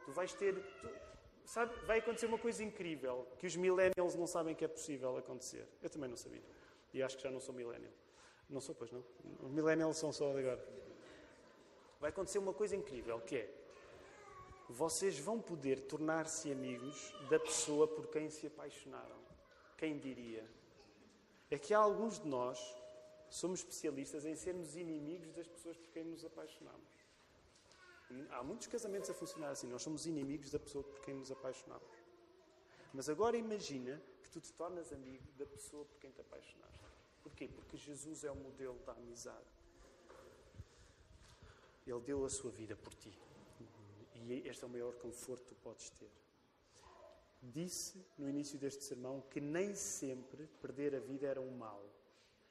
Tu 0.06 0.12
vais 0.12 0.32
ter. 0.32 0.54
Tu, 0.80 0.88
sabe, 1.44 1.74
vai 1.84 1.98
acontecer 1.98 2.24
uma 2.24 2.38
coisa 2.38 2.64
incrível 2.64 3.28
que 3.38 3.46
os 3.46 3.54
millennials 3.54 4.14
não 4.14 4.26
sabem 4.26 4.54
que 4.54 4.64
é 4.64 4.68
possível 4.68 5.14
acontecer. 5.18 5.68
Eu 5.82 5.90
também 5.90 6.08
não 6.08 6.16
sabia. 6.16 6.42
E 6.94 7.02
acho 7.02 7.16
que 7.16 7.24
já 7.24 7.30
não 7.30 7.40
sou 7.40 7.54
millennial. 7.54 7.92
Não 8.48 8.60
sou, 8.60 8.74
pois 8.74 8.90
não? 8.90 9.04
Os 9.42 9.50
millennials 9.50 9.96
são 9.96 10.12
só 10.12 10.30
agora. 10.30 10.64
Vai 12.00 12.10
acontecer 12.10 12.38
uma 12.38 12.54
coisa 12.54 12.76
incrível, 12.76 13.20
que 13.20 13.36
é 13.36 13.54
vocês 14.68 15.18
vão 15.18 15.40
poder 15.40 15.80
tornar-se 15.80 16.50
amigos 16.50 17.12
da 17.28 17.38
pessoa 17.38 17.86
por 17.86 18.06
quem 18.06 18.30
se 18.30 18.46
apaixonaram. 18.46 19.16
Quem 19.76 19.98
diria? 19.98 20.48
É 21.50 21.58
que 21.58 21.74
há 21.74 21.78
alguns 21.78 22.18
de 22.20 22.28
nós 22.28 22.58
somos 23.28 23.60
especialistas 23.60 24.24
em 24.24 24.34
sermos 24.34 24.76
inimigos 24.76 25.32
das 25.32 25.48
pessoas 25.48 25.76
por 25.76 25.90
quem 25.90 26.04
nos 26.04 26.24
apaixonamos. 26.24 27.04
Há 28.30 28.42
muitos 28.42 28.68
casamentos 28.68 29.10
a 29.10 29.14
funcionar 29.14 29.50
assim. 29.50 29.66
Nós 29.66 29.82
somos 29.82 30.06
inimigos 30.06 30.50
da 30.50 30.58
pessoa 30.58 30.84
por 30.84 31.00
quem 31.00 31.14
nos 31.14 31.30
apaixonamos. 31.30 31.88
Mas 32.92 33.08
agora 33.08 33.36
imagina 33.36 34.00
que 34.22 34.30
tu 34.30 34.40
te 34.40 34.52
tornas 34.52 34.92
amigo 34.92 35.26
da 35.36 35.44
pessoa 35.44 35.84
por 35.84 35.98
quem 35.98 36.10
te 36.12 36.20
apaixonaste. 36.20 36.83
Porquê? 37.24 37.48
Porque 37.48 37.76
Jesus 37.76 38.22
é 38.22 38.30
o 38.30 38.36
modelo 38.36 38.78
da 38.86 38.92
amizade. 38.92 39.64
Ele 41.86 42.00
deu 42.00 42.24
a 42.24 42.30
sua 42.30 42.50
vida 42.50 42.76
por 42.76 42.94
ti. 42.94 43.12
E 44.14 44.48
este 44.48 44.62
é 44.62 44.66
o 44.66 44.70
maior 44.70 44.94
conforto 44.94 45.42
que 45.42 45.48
tu 45.48 45.54
podes 45.56 45.90
ter. 45.90 46.10
Disse 47.42 48.06
no 48.16 48.28
início 48.28 48.58
deste 48.58 48.84
sermão 48.84 49.22
que 49.22 49.40
nem 49.40 49.74
sempre 49.74 50.46
perder 50.62 50.94
a 50.94 51.00
vida 51.00 51.26
era 51.26 51.40
um 51.40 51.56
mal. 51.56 51.82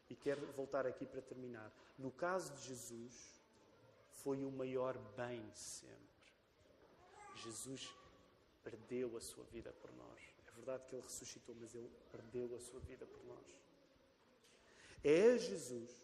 E 0.09 0.15
quero 0.15 0.45
voltar 0.53 0.85
aqui 0.85 1.05
para 1.05 1.21
terminar. 1.21 1.71
No 1.97 2.11
caso 2.11 2.53
de 2.53 2.61
Jesus, 2.67 3.41
foi 4.09 4.43
o 4.43 4.51
maior 4.51 4.97
bem 5.15 5.41
sempre. 5.53 5.97
Jesus 7.35 7.95
perdeu 8.63 9.15
a 9.17 9.21
sua 9.21 9.43
vida 9.45 9.71
por 9.71 9.91
nós. 9.93 10.21
É 10.47 10.51
verdade 10.51 10.85
que 10.87 10.95
ele 10.95 11.03
ressuscitou, 11.03 11.55
mas 11.59 11.73
ele 11.73 11.89
perdeu 12.11 12.55
a 12.55 12.59
sua 12.59 12.79
vida 12.81 13.05
por 13.05 13.23
nós. 13.25 13.62
É 15.03 15.37
Jesus 15.37 16.01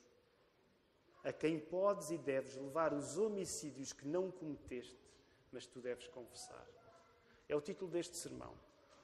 a 1.24 1.32
quem 1.32 1.60
podes 1.60 2.10
e 2.12 2.18
deves 2.18 2.56
levar 2.56 2.94
os 2.94 3.18
homicídios 3.18 3.94
que 3.94 4.08
não 4.08 4.32
cometeste, 4.32 4.98
mas 5.52 5.66
tu 5.66 5.80
deves 5.80 6.08
confessar. 6.08 6.68
É 7.48 7.56
o 7.56 7.62
título 7.62 7.90
deste 7.92 8.18
sermão. 8.18 8.54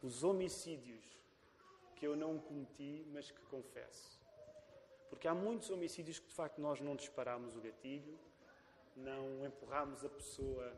Os 0.01 0.23
homicídios 0.23 1.03
que 1.95 2.05
eu 2.05 2.15
não 2.15 2.37
cometi, 2.39 3.05
mas 3.11 3.31
que 3.31 3.41
confesso. 3.43 4.19
Porque 5.09 5.27
há 5.27 5.33
muitos 5.33 5.69
homicídios 5.69 6.19
que 6.19 6.27
de 6.27 6.33
facto 6.33 6.59
nós 6.59 6.81
não 6.81 6.95
disparamos 6.95 7.55
o 7.55 7.61
gatilho, 7.61 8.19
não 8.95 9.45
empurramos 9.45 10.03
a 10.03 10.09
pessoa 10.09 10.73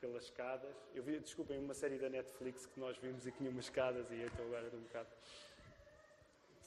pelas 0.00 0.24
escadas. 0.24 0.74
Eu 0.94 1.02
vi, 1.02 1.18
desculpem, 1.18 1.58
uma 1.58 1.74
série 1.74 1.98
da 1.98 2.08
Netflix 2.08 2.66
que 2.66 2.78
nós 2.78 2.96
vimos 2.98 3.26
e 3.26 3.32
que 3.32 3.38
tinha 3.38 3.50
umas 3.50 3.64
escadas 3.64 4.10
e 4.10 4.22
então 4.22 4.44
agora 4.46 4.66
era 4.66 4.76
um 4.76 4.82
bocado. 4.82 5.08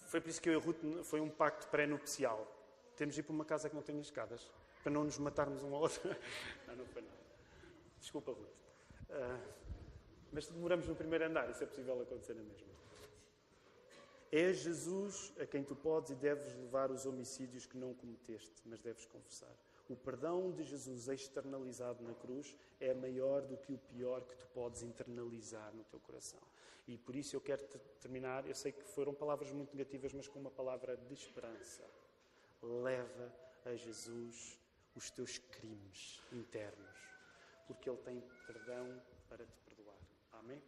Foi 0.09 0.19
por 0.19 0.29
isso 0.29 0.41
que 0.41 0.49
eu 0.49 0.53
e 0.53 0.55
Ruth 0.57 1.03
foi 1.03 1.21
um 1.21 1.29
pacto 1.29 1.67
pré-nupcial. 1.67 2.47
Temos 2.95 3.13
de 3.13 3.21
ir 3.21 3.23
para 3.23 3.31
uma 3.31 3.45
casa 3.45 3.69
que 3.69 3.75
não 3.75 3.83
tenha 3.83 4.01
escadas, 4.01 4.51
para 4.81 4.91
não 4.91 5.03
nos 5.03 5.19
matarmos 5.19 5.61
um 5.61 5.75
ao 5.75 5.81
outro. 5.81 6.01
não, 6.67 6.75
não 6.77 6.85
foi 6.87 7.03
nada. 7.03 7.19
Desculpa, 7.99 8.31
Ruth. 8.31 8.49
Uh, 9.11 9.53
mas 10.33 10.47
demoramos 10.47 10.87
no 10.87 10.95
primeiro 10.95 11.25
andar, 11.25 11.47
isso 11.51 11.63
é 11.63 11.67
possível 11.67 12.01
acontecer 12.01 12.33
na 12.33 12.41
mesma. 12.41 12.67
É 14.31 14.51
Jesus 14.51 15.31
a 15.39 15.45
quem 15.45 15.63
tu 15.63 15.75
podes 15.75 16.09
e 16.09 16.15
deves 16.15 16.55
levar 16.55 16.89
os 16.89 17.05
homicídios 17.05 17.67
que 17.67 17.77
não 17.77 17.93
cometeste, 17.93 18.63
mas 18.65 18.79
deves 18.79 19.05
confessar. 19.05 19.55
O 19.89 19.95
perdão 19.95 20.51
de 20.51 20.63
Jesus 20.63 21.07
externalizado 21.07 22.03
na 22.03 22.13
cruz 22.13 22.55
é 22.79 22.93
maior 22.93 23.41
do 23.41 23.57
que 23.57 23.73
o 23.73 23.77
pior 23.77 24.21
que 24.21 24.35
tu 24.35 24.45
podes 24.53 24.83
internalizar 24.83 25.73
no 25.73 25.83
teu 25.85 25.99
coração. 25.99 26.39
E 26.87 26.95
por 26.95 27.15
isso 27.15 27.35
eu 27.35 27.41
quero 27.41 27.63
terminar. 27.99 28.47
Eu 28.47 28.53
sei 28.53 28.71
que 28.71 28.83
foram 28.83 29.15
palavras 29.15 29.51
muito 29.51 29.75
negativas, 29.75 30.13
mas 30.13 30.27
com 30.27 30.39
uma 30.39 30.51
palavra 30.51 30.95
de 30.95 31.13
esperança. 31.15 31.83
Leva 32.61 33.33
a 33.65 33.75
Jesus 33.75 34.59
os 34.95 35.09
teus 35.09 35.39
crimes 35.39 36.21
internos, 36.31 36.97
porque 37.65 37.89
Ele 37.89 37.97
tem 37.97 38.23
perdão 38.45 39.01
para 39.27 39.43
te 39.43 39.59
perdoar. 39.61 39.97
Amém? 40.33 40.61